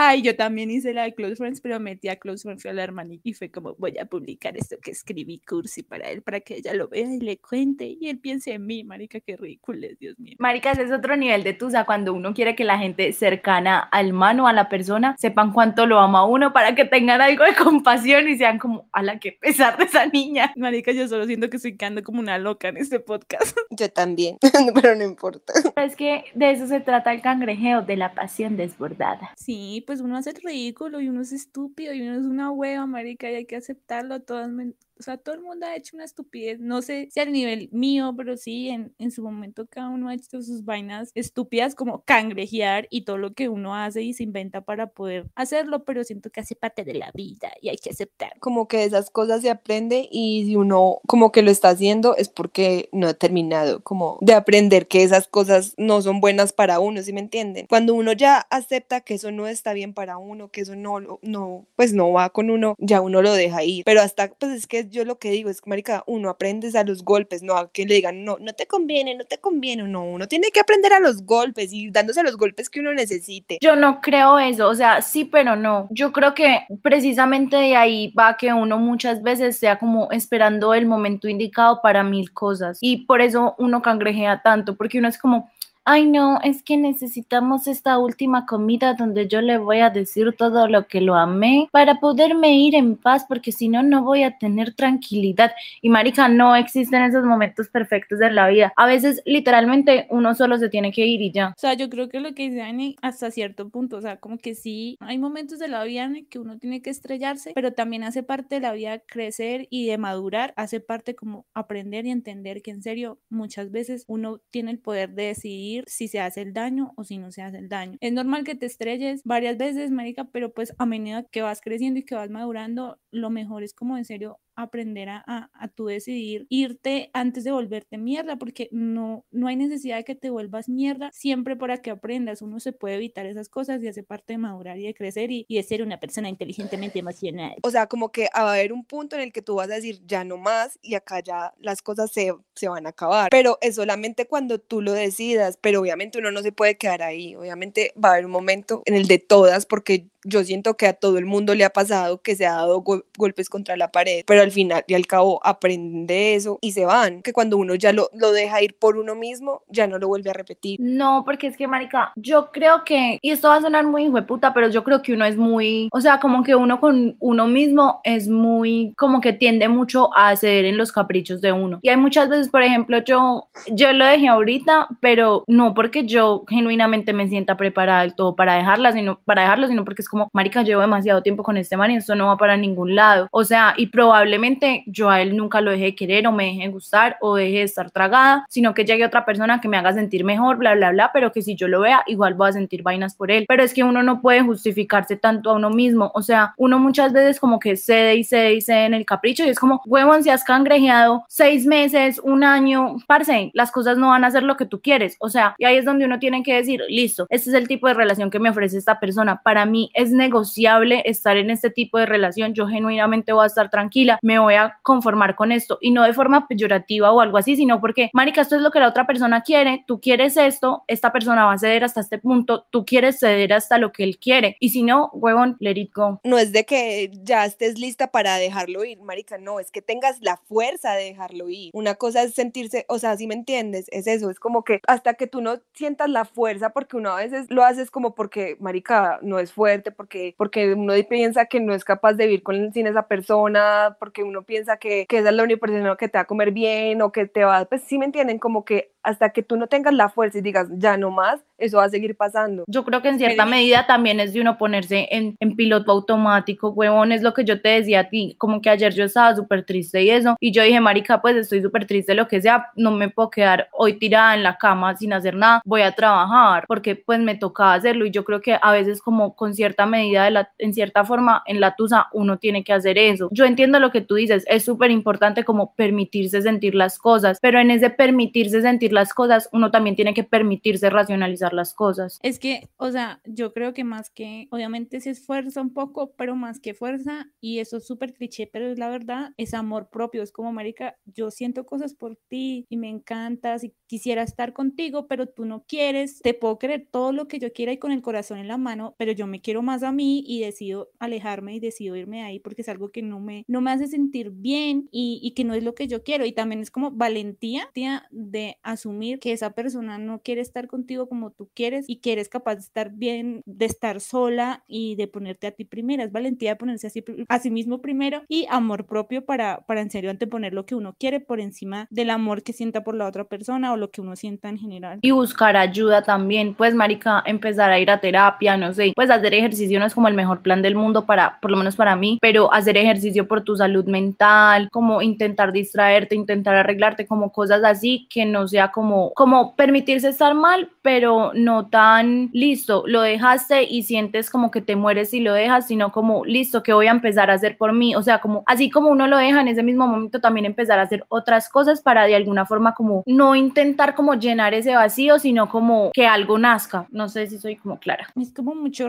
Ay, 0.00 0.22
yo 0.22 0.36
también 0.36 0.70
hice 0.70 0.94
la 0.94 1.02
de 1.02 1.12
Close 1.12 1.34
Friends, 1.34 1.60
pero 1.60 1.80
metí 1.80 2.08
a 2.08 2.14
Close 2.14 2.44
Friends 2.44 2.64
a 2.66 2.72
la 2.72 2.84
hermanita 2.84 3.28
y 3.28 3.32
fue 3.32 3.50
como, 3.50 3.74
voy 3.78 3.98
a 3.98 4.04
publicar 4.04 4.56
esto 4.56 4.76
que 4.80 4.92
escribí 4.92 5.40
cursi 5.40 5.82
para 5.82 6.08
él, 6.08 6.22
para 6.22 6.38
que 6.38 6.54
ella 6.54 6.72
lo 6.72 6.86
vea 6.86 7.12
y 7.12 7.18
le 7.18 7.38
cuente 7.38 7.96
y 8.00 8.08
él 8.08 8.20
piense 8.20 8.52
en 8.52 8.64
mí, 8.64 8.84
marica, 8.84 9.18
qué 9.18 9.36
ridículo 9.36 9.88
es, 9.88 9.98
Dios 9.98 10.16
mío. 10.20 10.36
Marica, 10.38 10.70
ese 10.70 10.84
es 10.84 10.92
otro 10.92 11.16
nivel 11.16 11.42
de 11.42 11.52
tusa 11.52 11.84
cuando 11.84 12.14
uno 12.14 12.32
quiere 12.32 12.54
que 12.54 12.62
la 12.62 12.78
gente 12.78 13.12
cercana 13.12 13.80
al 13.80 14.12
mano, 14.12 14.46
a 14.46 14.52
la 14.52 14.68
persona, 14.68 15.16
sepan 15.18 15.52
cuánto 15.52 15.84
lo 15.84 15.98
ama 15.98 16.20
a 16.20 16.26
uno 16.26 16.52
para 16.52 16.76
que 16.76 16.84
tengan 16.84 17.20
algo 17.20 17.42
de 17.42 17.56
compasión 17.56 18.28
y 18.28 18.38
sean 18.38 18.60
como, 18.60 18.88
a 18.92 19.02
la 19.02 19.18
que 19.18 19.32
pesar 19.32 19.78
de 19.78 19.86
esa 19.86 20.06
niña. 20.06 20.52
Marica, 20.54 20.92
yo 20.92 21.08
solo 21.08 21.26
siento 21.26 21.50
que 21.50 21.56
estoy 21.56 21.76
quedando 21.76 22.04
como 22.04 22.20
una 22.20 22.38
loca 22.38 22.68
en 22.68 22.76
este 22.76 23.00
podcast. 23.00 23.56
Yo 23.70 23.90
también, 23.90 24.38
pero 24.74 24.94
no 24.94 25.02
importa. 25.02 25.52
Es 25.76 25.96
que 25.96 26.24
de 26.34 26.52
eso 26.52 26.68
se 26.68 26.80
trata 26.80 27.12
el 27.12 27.20
cangrejeo, 27.20 27.82
de 27.82 27.96
la 27.96 28.14
pasión 28.14 28.56
desbordada. 28.56 29.32
Sí, 29.36 29.84
pues 29.88 30.02
uno 30.02 30.18
hace 30.18 30.32
ridículo 30.34 31.00
y 31.00 31.08
uno 31.08 31.22
es 31.22 31.32
estúpido 31.32 31.94
y 31.94 32.02
uno 32.02 32.14
es 32.20 32.26
una 32.26 32.50
hueva, 32.52 32.84
marica, 32.86 33.30
y 33.30 33.36
hay 33.36 33.46
que 33.46 33.56
aceptarlo. 33.56 34.20
Todas, 34.22 34.50
men- 34.50 34.76
o 34.98 35.02
sea, 35.02 35.16
todo 35.16 35.34
el 35.34 35.42
mundo 35.42 35.66
ha 35.66 35.76
hecho 35.76 35.96
una 35.96 36.04
estupidez. 36.04 36.58
No 36.60 36.82
sé 36.82 37.08
si 37.10 37.20
al 37.20 37.32
nivel 37.32 37.68
mío, 37.72 38.14
pero 38.16 38.36
sí, 38.36 38.68
en, 38.68 38.94
en 38.98 39.10
su 39.10 39.22
momento 39.22 39.66
cada 39.68 39.88
uno 39.88 40.08
ha 40.08 40.14
hecho 40.14 40.42
sus 40.42 40.64
vainas 40.64 41.10
estúpidas 41.14 41.74
como 41.74 42.02
cangrejear 42.04 42.86
y 42.90 43.02
todo 43.02 43.18
lo 43.18 43.32
que 43.34 43.48
uno 43.48 43.74
hace 43.74 44.02
y 44.02 44.14
se 44.14 44.22
inventa 44.22 44.60
para 44.62 44.88
poder 44.88 45.26
hacerlo, 45.34 45.84
pero 45.84 46.04
siento 46.04 46.30
que 46.30 46.40
hace 46.40 46.54
parte 46.54 46.84
de 46.84 46.94
la 46.94 47.10
vida 47.12 47.50
y 47.60 47.68
hay 47.68 47.76
que 47.76 47.90
aceptar. 47.90 48.32
Como 48.40 48.68
que 48.68 48.84
esas 48.84 49.10
cosas 49.10 49.42
se 49.42 49.50
aprende 49.50 50.08
y 50.10 50.44
si 50.46 50.56
uno 50.56 51.00
como 51.06 51.32
que 51.32 51.42
lo 51.42 51.50
está 51.50 51.70
haciendo 51.70 52.16
es 52.16 52.28
porque 52.28 52.88
no 52.92 53.08
ha 53.08 53.14
terminado 53.14 53.82
como 53.82 54.18
de 54.20 54.34
aprender 54.34 54.88
que 54.88 55.02
esas 55.02 55.28
cosas 55.28 55.74
no 55.76 56.02
son 56.02 56.20
buenas 56.20 56.52
para 56.52 56.80
uno, 56.80 57.02
¿sí 57.02 57.12
me 57.12 57.20
entienden? 57.20 57.66
Cuando 57.68 57.94
uno 57.94 58.12
ya 58.12 58.38
acepta 58.50 59.00
que 59.00 59.14
eso 59.14 59.30
no 59.30 59.46
está 59.46 59.72
bien 59.72 59.94
para 59.94 60.18
uno, 60.18 60.48
que 60.48 60.62
eso 60.62 60.76
no, 60.76 61.00
no, 61.22 61.66
pues 61.76 61.92
no 61.92 62.12
va 62.12 62.30
con 62.30 62.50
uno, 62.50 62.74
ya 62.78 63.00
uno 63.00 63.22
lo 63.22 63.32
deja 63.32 63.62
ir. 63.64 63.84
Pero 63.84 64.00
hasta, 64.00 64.28
pues 64.28 64.52
es 64.52 64.66
que 64.66 64.87
yo 64.90 65.04
lo 65.04 65.18
que 65.18 65.30
digo 65.30 65.50
es 65.50 65.60
que, 65.60 65.70
marica, 65.70 66.04
uno 66.06 66.30
aprende 66.30 66.76
a 66.78 66.84
los 66.84 67.04
golpes, 67.04 67.42
no 67.42 67.56
a 67.56 67.70
que 67.70 67.86
le 67.86 67.94
digan, 67.94 68.24
no, 68.24 68.36
no 68.40 68.52
te 68.52 68.66
conviene, 68.66 69.14
no 69.14 69.24
te 69.24 69.38
conviene, 69.38 69.84
no, 69.84 70.04
uno 70.04 70.26
tiene 70.28 70.50
que 70.50 70.60
aprender 70.60 70.92
a 70.92 71.00
los 71.00 71.24
golpes 71.24 71.72
y 71.72 71.90
dándose 71.90 72.22
los 72.22 72.36
golpes 72.36 72.68
que 72.68 72.80
uno 72.80 72.92
necesite. 72.94 73.58
Yo 73.60 73.76
no 73.76 74.00
creo 74.00 74.38
eso, 74.38 74.68
o 74.68 74.74
sea, 74.74 75.02
sí, 75.02 75.24
pero 75.24 75.56
no. 75.56 75.88
Yo 75.90 76.12
creo 76.12 76.34
que 76.34 76.60
precisamente 76.82 77.56
de 77.56 77.76
ahí 77.76 78.12
va 78.18 78.36
que 78.36 78.52
uno 78.52 78.78
muchas 78.78 79.22
veces 79.22 79.56
sea 79.58 79.78
como 79.78 80.10
esperando 80.10 80.74
el 80.74 80.86
momento 80.86 81.28
indicado 81.28 81.80
para 81.82 82.02
mil 82.02 82.32
cosas 82.32 82.78
y 82.80 83.06
por 83.06 83.20
eso 83.20 83.54
uno 83.58 83.82
cangrejea 83.82 84.42
tanto, 84.42 84.76
porque 84.76 84.98
uno 84.98 85.08
es 85.08 85.18
como, 85.18 85.50
ay 85.90 86.04
no, 86.06 86.38
es 86.42 86.62
que 86.62 86.76
necesitamos 86.76 87.66
esta 87.66 87.98
última 87.98 88.44
comida 88.44 88.92
donde 88.92 89.26
yo 89.26 89.40
le 89.40 89.56
voy 89.56 89.78
a 89.78 89.88
decir 89.88 90.34
todo 90.36 90.68
lo 90.68 90.86
que 90.86 91.00
lo 91.00 91.14
amé 91.14 91.66
para 91.72 91.98
poderme 91.98 92.58
ir 92.58 92.74
en 92.74 92.94
paz, 92.94 93.24
porque 93.26 93.52
si 93.52 93.70
no, 93.70 93.82
no 93.82 94.02
voy 94.02 94.22
a 94.22 94.36
tener 94.36 94.74
tranquilidad. 94.74 95.52
Y 95.80 95.88
marica, 95.88 96.28
no 96.28 96.54
existen 96.56 97.04
esos 97.04 97.24
momentos 97.24 97.70
perfectos 97.70 98.20
en 98.20 98.34
la 98.34 98.48
vida. 98.48 98.70
A 98.76 98.84
veces, 98.84 99.22
literalmente, 99.24 100.06
uno 100.10 100.34
solo 100.34 100.58
se 100.58 100.68
tiene 100.68 100.92
que 100.92 101.06
ir 101.06 101.22
y 101.22 101.32
ya. 101.32 101.54
O 101.56 101.60
sea, 101.60 101.72
yo 101.72 101.88
creo 101.88 102.10
que 102.10 102.20
lo 102.20 102.34
que 102.34 102.50
dice 102.50 102.60
Ani 102.60 102.96
hasta 103.00 103.30
cierto 103.30 103.70
punto, 103.70 103.96
o 103.96 104.02
sea, 104.02 104.18
como 104.18 104.36
que 104.36 104.54
sí, 104.54 104.98
hay 105.00 105.16
momentos 105.16 105.58
de 105.58 105.68
la 105.68 105.82
vida 105.84 106.04
en 106.04 106.26
que 106.26 106.38
uno 106.38 106.58
tiene 106.58 106.82
que 106.82 106.90
estrellarse, 106.90 107.52
pero 107.54 107.72
también 107.72 108.04
hace 108.04 108.22
parte 108.22 108.56
de 108.56 108.60
la 108.60 108.72
vida 108.72 108.98
crecer 108.98 109.66
y 109.70 109.86
de 109.86 109.96
madurar, 109.96 110.52
hace 110.56 110.80
parte 110.80 111.14
como 111.14 111.46
aprender 111.54 112.04
y 112.04 112.10
entender 112.10 112.60
que 112.60 112.72
en 112.72 112.82
serio 112.82 113.18
muchas 113.30 113.70
veces 113.70 114.04
uno 114.06 114.42
tiene 114.50 114.72
el 114.72 114.78
poder 114.78 115.14
de 115.14 115.28
decidir 115.28 115.77
si 115.86 116.08
se 116.08 116.20
hace 116.20 116.42
el 116.42 116.52
daño 116.52 116.92
o 116.96 117.04
si 117.04 117.18
no 117.18 117.30
se 117.32 117.42
hace 117.42 117.58
el 117.58 117.68
daño. 117.68 117.98
Es 118.00 118.12
normal 118.12 118.44
que 118.44 118.54
te 118.54 118.66
estrelles 118.66 119.22
varias 119.24 119.56
veces, 119.56 119.90
marica, 119.90 120.24
pero 120.32 120.52
pues 120.52 120.74
a 120.78 120.86
medida 120.86 121.24
que 121.24 121.42
vas 121.42 121.60
creciendo 121.60 122.00
y 122.00 122.04
que 122.04 122.14
vas 122.14 122.30
madurando, 122.30 122.98
lo 123.10 123.30
mejor 123.30 123.62
es 123.62 123.74
como 123.74 123.96
en 123.98 124.04
serio 124.04 124.40
aprender 124.62 125.08
a, 125.08 125.22
a, 125.26 125.50
a 125.54 125.68
tú 125.68 125.86
decidir 125.86 126.46
irte 126.48 127.10
antes 127.12 127.44
de 127.44 127.52
volverte 127.52 127.98
mierda, 127.98 128.36
porque 128.36 128.68
no, 128.72 129.24
no 129.30 129.46
hay 129.48 129.56
necesidad 129.56 129.96
de 129.96 130.04
que 130.04 130.14
te 130.14 130.30
vuelvas 130.30 130.68
mierda 130.68 131.10
siempre 131.12 131.56
para 131.56 131.78
que 131.78 131.90
aprendas. 131.90 132.42
Uno 132.42 132.60
se 132.60 132.72
puede 132.72 132.96
evitar 132.96 133.26
esas 133.26 133.48
cosas 133.48 133.82
y 133.82 133.88
hace 133.88 134.02
parte 134.02 134.34
de 134.34 134.38
madurar 134.38 134.78
y 134.78 134.86
de 134.86 134.94
crecer 134.94 135.30
y, 135.30 135.46
y 135.48 135.56
de 135.56 135.62
ser 135.62 135.82
una 135.82 136.00
persona 136.00 136.28
inteligentemente 136.28 136.98
emocional. 136.98 137.54
O 137.62 137.70
sea, 137.70 137.86
como 137.86 138.10
que 138.10 138.28
va 138.34 138.50
a 138.50 138.52
haber 138.54 138.72
un 138.72 138.84
punto 138.84 139.16
en 139.16 139.22
el 139.22 139.32
que 139.32 139.42
tú 139.42 139.54
vas 139.56 139.70
a 139.70 139.74
decir 139.74 140.00
ya 140.06 140.24
no 140.24 140.36
más 140.36 140.78
y 140.82 140.94
acá 140.94 141.20
ya 141.20 141.54
las 141.58 141.82
cosas 141.82 142.10
se, 142.12 142.32
se 142.54 142.68
van 142.68 142.86
a 142.86 142.90
acabar. 142.90 143.30
Pero 143.30 143.58
es 143.60 143.76
solamente 143.76 144.26
cuando 144.26 144.58
tú 144.58 144.82
lo 144.82 144.92
decidas, 144.92 145.58
pero 145.60 145.80
obviamente 145.80 146.18
uno 146.18 146.30
no 146.30 146.42
se 146.42 146.52
puede 146.52 146.76
quedar 146.76 147.02
ahí. 147.02 147.34
Obviamente 147.36 147.92
va 148.02 148.10
a 148.10 148.12
haber 148.12 148.26
un 148.26 148.32
momento 148.32 148.82
en 148.86 148.94
el 148.94 149.06
de 149.06 149.18
todas, 149.18 149.66
porque 149.66 150.08
yo 150.28 150.44
siento 150.44 150.76
que 150.76 150.86
a 150.86 150.92
todo 150.92 151.18
el 151.18 151.26
mundo 151.26 151.54
le 151.54 151.64
ha 151.64 151.70
pasado 151.70 152.20
que 152.22 152.36
se 152.36 152.46
ha 152.46 152.52
dado 152.52 152.80
gol- 152.82 153.04
golpes 153.16 153.48
contra 153.48 153.76
la 153.76 153.90
pared, 153.90 154.22
pero 154.26 154.42
al 154.42 154.50
final 154.50 154.84
y 154.86 154.94
al 154.94 155.06
cabo 155.06 155.40
aprende 155.44 156.34
eso 156.34 156.58
y 156.60 156.72
se 156.72 156.84
van. 156.84 157.22
Que 157.22 157.32
cuando 157.32 157.56
uno 157.56 157.74
ya 157.74 157.92
lo, 157.92 158.10
lo 158.14 158.32
deja 158.32 158.62
ir 158.62 158.76
por 158.78 158.96
uno 158.96 159.14
mismo, 159.14 159.62
ya 159.68 159.86
no 159.86 159.98
lo 159.98 160.08
vuelve 160.08 160.30
a 160.30 160.34
repetir. 160.34 160.78
No, 160.80 161.22
porque 161.24 161.46
es 161.46 161.56
que, 161.56 161.66
marica, 161.66 162.12
yo 162.16 162.50
creo 162.52 162.84
que, 162.84 163.18
y 163.22 163.30
esto 163.30 163.48
va 163.48 163.56
a 163.56 163.60
sonar 163.60 163.86
muy 163.86 164.04
hijo 164.04 164.16
de 164.16 164.22
puta, 164.22 164.52
pero 164.52 164.68
yo 164.68 164.84
creo 164.84 165.02
que 165.02 165.12
uno 165.12 165.24
es 165.24 165.36
muy, 165.36 165.88
o 165.92 166.00
sea, 166.00 166.20
como 166.20 166.42
que 166.42 166.54
uno 166.54 166.80
con 166.80 167.16
uno 167.20 167.46
mismo 167.46 168.00
es 168.04 168.28
muy, 168.28 168.94
como 168.96 169.20
que 169.20 169.32
tiende 169.32 169.68
mucho 169.68 170.10
a 170.16 170.34
ceder 170.36 170.64
en 170.64 170.76
los 170.76 170.92
caprichos 170.92 171.40
de 171.40 171.52
uno. 171.52 171.78
Y 171.82 171.88
hay 171.88 171.96
muchas 171.96 172.28
veces, 172.28 172.48
por 172.48 172.62
ejemplo, 172.62 172.98
yo, 173.04 173.48
yo 173.70 173.92
lo 173.92 174.04
dejé 174.04 174.28
ahorita, 174.28 174.88
pero 175.00 175.44
no 175.46 175.74
porque 175.74 176.04
yo 176.06 176.44
genuinamente 176.48 177.12
me 177.12 177.28
sienta 177.28 177.56
preparada 177.56 178.02
del 178.02 178.14
todo 178.14 178.34
para 178.36 178.54
dejarla, 178.54 178.92
sino 178.92 179.20
para 179.24 179.42
dejarlo, 179.42 179.68
sino 179.68 179.84
porque 179.84 180.02
es 180.02 180.08
como, 180.08 180.17
marica, 180.32 180.62
llevo 180.62 180.80
demasiado 180.80 181.22
tiempo 181.22 181.42
con 181.42 181.56
este 181.56 181.76
man 181.76 181.90
y 181.90 181.96
esto 181.96 182.14
no 182.14 182.26
va 182.26 182.36
para 182.36 182.56
ningún 182.56 182.94
lado. 182.94 183.28
O 183.30 183.44
sea, 183.44 183.74
y 183.76 183.86
probablemente 183.86 184.84
yo 184.86 185.10
a 185.10 185.20
él 185.20 185.36
nunca 185.36 185.60
lo 185.60 185.70
dejé 185.70 185.84
de 185.84 185.94
querer 185.94 186.26
o 186.26 186.32
me 186.32 186.46
dejé 186.46 186.62
de 186.62 186.68
gustar 186.68 187.16
o 187.20 187.36
dejé 187.36 187.58
de 187.58 187.62
estar 187.62 187.90
tragada, 187.90 188.46
sino 188.48 188.74
que 188.74 188.84
llegue 188.84 189.04
otra 189.04 189.24
persona 189.24 189.60
que 189.60 189.68
me 189.68 189.76
haga 189.76 189.92
sentir 189.92 190.24
mejor, 190.24 190.56
bla, 190.56 190.74
bla, 190.74 190.90
bla, 190.90 191.10
pero 191.12 191.32
que 191.32 191.42
si 191.42 191.54
yo 191.54 191.68
lo 191.68 191.80
vea, 191.80 192.02
igual 192.06 192.34
voy 192.34 192.48
a 192.48 192.52
sentir 192.52 192.82
vainas 192.82 193.14
por 193.14 193.30
él. 193.30 193.44
Pero 193.48 193.62
es 193.62 193.74
que 193.74 193.84
uno 193.84 194.02
no 194.02 194.20
puede 194.20 194.42
justificarse 194.42 195.16
tanto 195.16 195.50
a 195.50 195.54
uno 195.54 195.70
mismo. 195.70 196.10
O 196.14 196.22
sea, 196.22 196.54
uno 196.56 196.78
muchas 196.78 197.12
veces 197.12 197.40
como 197.40 197.58
que 197.58 197.76
cede 197.76 198.16
y 198.16 198.24
cede 198.24 198.54
y 198.54 198.60
cede 198.60 198.86
en 198.86 198.94
el 198.94 199.06
capricho 199.06 199.44
y 199.44 199.48
es 199.48 199.58
como, 199.58 199.80
huevón, 199.86 200.22
si 200.22 200.30
has 200.30 200.44
cangrejeado 200.44 201.24
seis 201.28 201.66
meses, 201.66 202.20
un 202.22 202.44
año, 202.44 202.96
parce, 203.06 203.50
las 203.54 203.70
cosas 203.70 203.98
no 203.98 204.08
van 204.08 204.24
a 204.24 204.30
ser 204.30 204.42
lo 204.42 204.56
que 204.56 204.66
tú 204.66 204.80
quieres. 204.80 205.16
O 205.20 205.28
sea, 205.28 205.54
y 205.58 205.64
ahí 205.64 205.76
es 205.76 205.84
donde 205.84 206.04
uno 206.04 206.18
tiene 206.18 206.42
que 206.42 206.54
decir, 206.54 206.82
listo, 206.88 207.26
este 207.30 207.50
es 207.50 207.56
el 207.56 207.68
tipo 207.68 207.88
de 207.88 207.94
relación 207.94 208.30
que 208.30 208.38
me 208.38 208.50
ofrece 208.50 208.78
esta 208.78 209.00
persona. 209.00 209.42
Para 209.42 209.66
mí 209.66 209.90
es 209.98 210.12
negociable 210.12 211.02
estar 211.06 211.36
en 211.36 211.50
este 211.50 211.70
tipo 211.70 211.98
de 211.98 212.06
relación, 212.06 212.54
yo 212.54 212.68
genuinamente 212.68 213.32
voy 213.32 213.42
a 213.42 213.48
estar 213.48 213.68
tranquila, 213.68 214.20
me 214.22 214.38
voy 214.38 214.54
a 214.54 214.78
conformar 214.82 215.34
con 215.34 215.50
esto 215.50 215.78
y 215.80 215.90
no 215.90 216.04
de 216.04 216.12
forma 216.12 216.46
peyorativa 216.46 217.10
o 217.10 217.20
algo 217.20 217.36
así, 217.36 217.56
sino 217.56 217.80
porque, 217.80 218.08
marica, 218.12 218.42
esto 218.42 218.54
es 218.54 218.62
lo 218.62 218.70
que 218.70 218.78
la 218.78 218.88
otra 218.88 219.08
persona 219.08 219.42
quiere, 219.42 219.84
tú 219.88 220.00
quieres 220.00 220.36
esto, 220.36 220.84
esta 220.86 221.12
persona 221.12 221.46
va 221.46 221.54
a 221.54 221.58
ceder 221.58 221.82
hasta 221.82 222.00
este 222.00 222.18
punto, 222.18 222.66
tú 222.70 222.84
quieres 222.84 223.18
ceder 223.18 223.52
hasta 223.52 223.76
lo 223.78 223.90
que 223.90 224.04
él 224.04 224.18
quiere 224.18 224.56
y 224.60 224.68
si 224.68 224.84
no, 224.84 225.10
huevón, 225.12 225.56
let 225.58 225.76
it 225.76 225.92
go. 225.92 226.20
No 226.22 226.38
es 226.38 226.52
de 226.52 226.64
que 226.64 227.10
ya 227.24 227.44
estés 227.44 227.76
lista 227.76 228.12
para 228.12 228.36
dejarlo 228.36 228.84
ir, 228.84 229.02
marica, 229.02 229.36
no, 229.36 229.58
es 229.58 229.72
que 229.72 229.82
tengas 229.82 230.18
la 230.20 230.36
fuerza 230.36 230.92
de 230.92 231.06
dejarlo 231.06 231.48
ir. 231.48 231.70
Una 231.72 231.96
cosa 231.96 232.22
es 232.22 232.34
sentirse, 232.34 232.84
o 232.88 233.00
sea, 233.00 233.16
si 233.16 233.26
me 233.26 233.34
entiendes, 233.34 233.86
es 233.90 234.06
eso, 234.06 234.30
es 234.30 234.38
como 234.38 234.62
que 234.62 234.80
hasta 234.86 235.14
que 235.14 235.26
tú 235.26 235.40
no 235.40 235.56
sientas 235.74 236.08
la 236.08 236.24
fuerza, 236.24 236.70
porque 236.70 236.96
uno 236.96 237.10
a 237.10 237.16
veces 237.16 237.46
lo 237.50 237.64
haces 237.64 237.90
como 237.90 238.14
porque, 238.14 238.56
marica, 238.60 239.18
no 239.22 239.40
es 239.40 239.52
fuerte, 239.52 239.87
porque, 239.90 240.34
porque 240.36 240.74
uno 240.74 240.94
piensa 241.08 241.46
que 241.46 241.60
no 241.60 241.74
es 241.74 241.84
capaz 241.84 242.14
de 242.14 242.26
vivir 242.26 242.42
con, 242.42 242.72
sin 242.72 242.86
esa 242.86 243.06
persona, 243.06 243.96
porque 243.98 244.22
uno 244.22 244.42
piensa 244.42 244.76
que, 244.76 245.06
que 245.08 245.18
esa 245.18 245.30
es 245.30 245.34
la 245.34 245.42
única 245.42 245.60
persona 245.60 245.96
que 245.96 246.08
te 246.08 246.18
va 246.18 246.22
a 246.22 246.26
comer 246.26 246.52
bien 246.52 247.02
o 247.02 247.12
que 247.12 247.26
te 247.26 247.44
va, 247.44 247.64
pues 247.64 247.82
sí 247.82 247.98
me 247.98 248.04
entienden, 248.04 248.38
como 248.38 248.64
que 248.64 248.92
hasta 249.02 249.30
que 249.30 249.42
tú 249.42 249.56
no 249.56 249.68
tengas 249.68 249.94
la 249.94 250.10
fuerza 250.10 250.38
y 250.38 250.42
digas, 250.42 250.68
ya 250.70 250.96
no 250.98 251.10
más, 251.10 251.40
eso 251.56 251.78
va 251.78 251.84
a 251.84 251.88
seguir 251.88 252.16
pasando. 252.16 252.64
Yo 252.66 252.84
creo 252.84 253.00
que 253.00 253.08
en 253.08 253.18
cierta 253.18 253.46
medida 253.46 253.86
también 253.86 254.20
es 254.20 254.32
de 254.34 254.40
uno 254.40 254.58
ponerse 254.58 255.08
en, 255.10 255.34
en 255.40 255.56
piloto 255.56 255.92
automático, 255.92 256.70
huevón, 256.70 257.12
es 257.12 257.22
lo 257.22 257.32
que 257.32 257.44
yo 257.44 257.62
te 257.62 257.70
decía 257.70 258.00
a 258.00 258.08
ti, 258.10 258.34
como 258.38 258.60
que 258.60 258.70
ayer 258.70 258.92
yo 258.92 259.04
estaba 259.04 259.34
súper 259.34 259.64
triste 259.64 260.02
y 260.02 260.10
eso, 260.10 260.36
y 260.40 260.52
yo 260.52 260.62
dije, 260.62 260.80
marica, 260.80 261.22
pues 261.22 261.36
estoy 261.36 261.62
súper 261.62 261.86
triste, 261.86 262.14
lo 262.14 262.28
que 262.28 262.42
sea, 262.42 262.70
no 262.76 262.90
me 262.90 263.08
puedo 263.08 263.30
quedar 263.30 263.68
hoy 263.72 263.94
tirada 263.94 264.34
en 264.34 264.42
la 264.42 264.58
cama 264.58 264.94
sin 264.96 265.12
hacer 265.12 265.34
nada, 265.34 265.62
voy 265.64 265.82
a 265.82 265.92
trabajar, 265.92 266.64
porque 266.66 266.94
pues 266.94 267.18
me 267.18 267.34
tocaba 267.34 267.74
hacerlo 267.74 268.04
y 268.04 268.10
yo 268.10 268.24
creo 268.24 268.40
que 268.40 268.58
a 268.60 268.72
veces 268.72 269.00
como 269.00 269.34
con 269.34 269.54
cierta 269.54 269.77
medida, 269.86 270.24
de 270.24 270.30
la, 270.30 270.52
en 270.58 270.74
cierta 270.74 271.04
forma, 271.04 271.42
en 271.46 271.60
la 271.60 271.76
tusa 271.76 272.08
uno 272.12 272.38
tiene 272.38 272.64
que 272.64 272.72
hacer 272.72 272.98
eso. 272.98 273.28
Yo 273.32 273.44
entiendo 273.44 273.78
lo 273.78 273.90
que 273.90 274.00
tú 274.00 274.14
dices, 274.16 274.44
es 274.48 274.64
súper 274.64 274.90
importante 274.90 275.44
como 275.44 275.74
permitirse 275.74 276.42
sentir 276.42 276.74
las 276.74 276.98
cosas, 276.98 277.38
pero 277.40 277.60
en 277.60 277.70
ese 277.70 277.90
permitirse 277.90 278.62
sentir 278.62 278.92
las 278.92 279.14
cosas, 279.14 279.48
uno 279.52 279.70
también 279.70 279.96
tiene 279.96 280.14
que 280.14 280.24
permitirse 280.24 280.90
racionalizar 280.90 281.52
las 281.52 281.74
cosas. 281.74 282.18
Es 282.22 282.38
que, 282.38 282.68
o 282.76 282.90
sea, 282.90 283.20
yo 283.24 283.52
creo 283.52 283.72
que 283.72 283.84
más 283.84 284.10
que, 284.10 284.48
obviamente 284.50 285.00
se 285.00 285.10
esfuerza 285.10 285.60
un 285.60 285.72
poco, 285.72 286.14
pero 286.16 286.36
más 286.36 286.60
que 286.60 286.74
fuerza, 286.74 287.26
y 287.40 287.58
eso 287.58 287.78
es 287.78 287.86
súper 287.86 288.14
cliché, 288.14 288.48
pero 288.52 288.68
es 288.68 288.78
la 288.78 288.88
verdad, 288.88 289.32
es 289.36 289.54
amor 289.54 289.88
propio, 289.90 290.22
es 290.22 290.32
como, 290.32 290.52
Marica, 290.52 290.96
yo 291.04 291.30
siento 291.30 291.66
cosas 291.66 291.94
por 291.94 292.16
ti 292.28 292.66
y 292.68 292.76
me 292.76 292.88
encantas 292.88 293.64
y 293.64 293.74
quisiera 293.86 294.22
estar 294.22 294.52
contigo, 294.52 295.06
pero 295.06 295.26
tú 295.26 295.44
no 295.44 295.64
quieres, 295.66 296.20
te 296.20 296.34
puedo 296.34 296.58
creer 296.58 296.86
todo 296.90 297.12
lo 297.12 297.28
que 297.28 297.38
yo 297.38 297.52
quiera 297.52 297.72
y 297.72 297.78
con 297.78 297.92
el 297.92 298.02
corazón 298.02 298.38
en 298.38 298.48
la 298.48 298.58
mano, 298.58 298.94
pero 298.98 299.12
yo 299.12 299.26
me 299.26 299.40
quiero 299.40 299.62
más 299.68 299.82
a 299.82 299.92
mí 299.92 300.24
y 300.26 300.40
decido 300.40 300.90
alejarme 300.98 301.54
y 301.54 301.60
decido 301.60 301.94
irme 301.94 302.22
ahí 302.22 302.38
porque 302.40 302.62
es 302.62 302.68
algo 302.70 302.90
que 302.90 303.02
no 303.02 303.20
me, 303.20 303.44
no 303.46 303.60
me 303.60 303.70
hace 303.70 303.86
sentir 303.86 304.30
bien 304.30 304.88
y, 304.90 305.20
y 305.22 305.32
que 305.32 305.44
no 305.44 305.52
es 305.52 305.62
lo 305.62 305.74
que 305.74 305.88
yo 305.88 306.02
quiero. 306.02 306.24
Y 306.24 306.32
también 306.32 306.62
es 306.62 306.70
como 306.70 306.90
valentía 306.90 307.70
de 308.10 308.56
asumir 308.62 309.18
que 309.18 309.32
esa 309.32 309.50
persona 309.50 309.98
no 309.98 310.20
quiere 310.22 310.40
estar 310.40 310.68
contigo 310.68 311.08
como 311.08 311.30
tú 311.30 311.50
quieres 311.54 311.84
y 311.88 311.96
que 311.96 312.12
eres 312.12 312.28
capaz 312.28 312.54
de 312.54 312.60
estar 312.62 312.92
bien, 312.92 313.42
de 313.44 313.66
estar 313.66 314.00
sola 314.00 314.64
y 314.66 314.96
de 314.96 315.06
ponerte 315.06 315.46
a 315.46 315.50
ti 315.52 315.64
primero. 315.64 316.02
Es 316.02 316.12
valentía 316.12 316.50
de 316.50 316.56
ponerse 316.56 316.86
a 316.86 316.90
sí, 316.90 317.04
a 317.28 317.38
sí 317.38 317.50
mismo 317.50 317.82
primero 317.82 318.22
y 318.28 318.46
amor 318.48 318.86
propio 318.86 319.24
para, 319.24 319.66
para 319.66 319.82
en 319.82 319.90
serio 319.90 320.10
anteponer 320.10 320.54
lo 320.54 320.64
que 320.64 320.74
uno 320.74 320.96
quiere 320.98 321.20
por 321.20 321.40
encima 321.40 321.86
del 321.90 322.10
amor 322.10 322.42
que 322.42 322.52
sienta 322.52 322.84
por 322.84 322.94
la 322.94 323.06
otra 323.06 323.24
persona 323.24 323.72
o 323.72 323.76
lo 323.76 323.90
que 323.90 324.00
uno 324.00 324.16
sienta 324.16 324.48
en 324.48 324.58
general. 324.58 324.98
Y 325.02 325.10
buscar 325.10 325.56
ayuda 325.56 326.02
también, 326.02 326.54
pues 326.54 326.74
marica, 326.74 327.22
empezar 327.26 327.70
a 327.70 327.78
ir 327.78 327.90
a 327.90 328.00
terapia, 328.00 328.56
no 328.56 328.72
sé, 328.72 328.92
pues 328.94 329.10
hacer 329.10 329.34
ejercicio 329.34 329.57
no 329.66 329.86
es 329.86 329.94
como 329.94 330.08
el 330.08 330.14
mejor 330.14 330.40
plan 330.40 330.62
del 330.62 330.74
mundo 330.74 331.06
para, 331.06 331.38
por 331.40 331.50
lo 331.50 331.56
menos 331.56 331.76
para 331.76 331.96
mí, 331.96 332.18
pero 332.20 332.52
hacer 332.52 332.76
ejercicio 332.76 333.28
por 333.28 333.42
tu 333.42 333.56
salud 333.56 333.84
mental, 333.86 334.68
como 334.70 335.02
intentar 335.02 335.52
distraerte, 335.52 336.14
intentar 336.14 336.54
arreglarte, 336.54 337.06
como 337.06 337.32
cosas 337.32 337.62
así, 337.64 338.06
que 338.10 338.24
no 338.24 338.48
sea 338.48 338.70
como, 338.70 339.12
como 339.14 339.54
permitirse 339.56 340.08
estar 340.08 340.34
mal, 340.34 340.70
pero 340.82 341.32
no 341.34 341.66
tan 341.66 342.30
listo, 342.32 342.84
lo 342.86 343.02
dejaste 343.02 343.64
y 343.64 343.82
sientes 343.82 344.30
como 344.30 344.50
que 344.50 344.60
te 344.60 344.76
mueres 344.76 345.10
si 345.10 345.20
lo 345.20 345.32
dejas, 345.32 345.66
sino 345.66 345.92
como 345.92 346.24
listo, 346.24 346.62
que 346.62 346.72
voy 346.72 346.86
a 346.86 346.92
empezar 346.92 347.30
a 347.30 347.34
hacer 347.34 347.56
por 347.56 347.72
mí? 347.72 347.94
O 347.94 348.02
sea, 348.02 348.20
como 348.20 348.42
así 348.46 348.70
como 348.70 348.88
uno 348.88 349.06
lo 349.06 349.18
deja 349.18 349.40
en 349.40 349.48
ese 349.48 349.62
mismo 349.62 349.86
momento, 349.86 350.20
también 350.20 350.46
empezar 350.46 350.78
a 350.78 350.82
hacer 350.82 351.04
otras 351.08 351.48
cosas 351.48 351.82
para 351.82 352.04
de 352.04 352.14
alguna 352.14 352.46
forma 352.46 352.74
como 352.74 353.02
no 353.06 353.34
intentar 353.34 353.94
como 353.94 354.14
llenar 354.14 354.54
ese 354.54 354.74
vacío, 354.74 355.18
sino 355.18 355.48
como 355.48 355.90
que 355.92 356.06
algo 356.06 356.38
nazca. 356.38 356.86
No 356.90 357.08
sé 357.08 357.26
si 357.26 357.38
soy 357.38 357.56
como 357.56 357.78
clara. 357.78 358.08
Es 358.16 358.32
como 358.32 358.54
mucho 358.54 358.88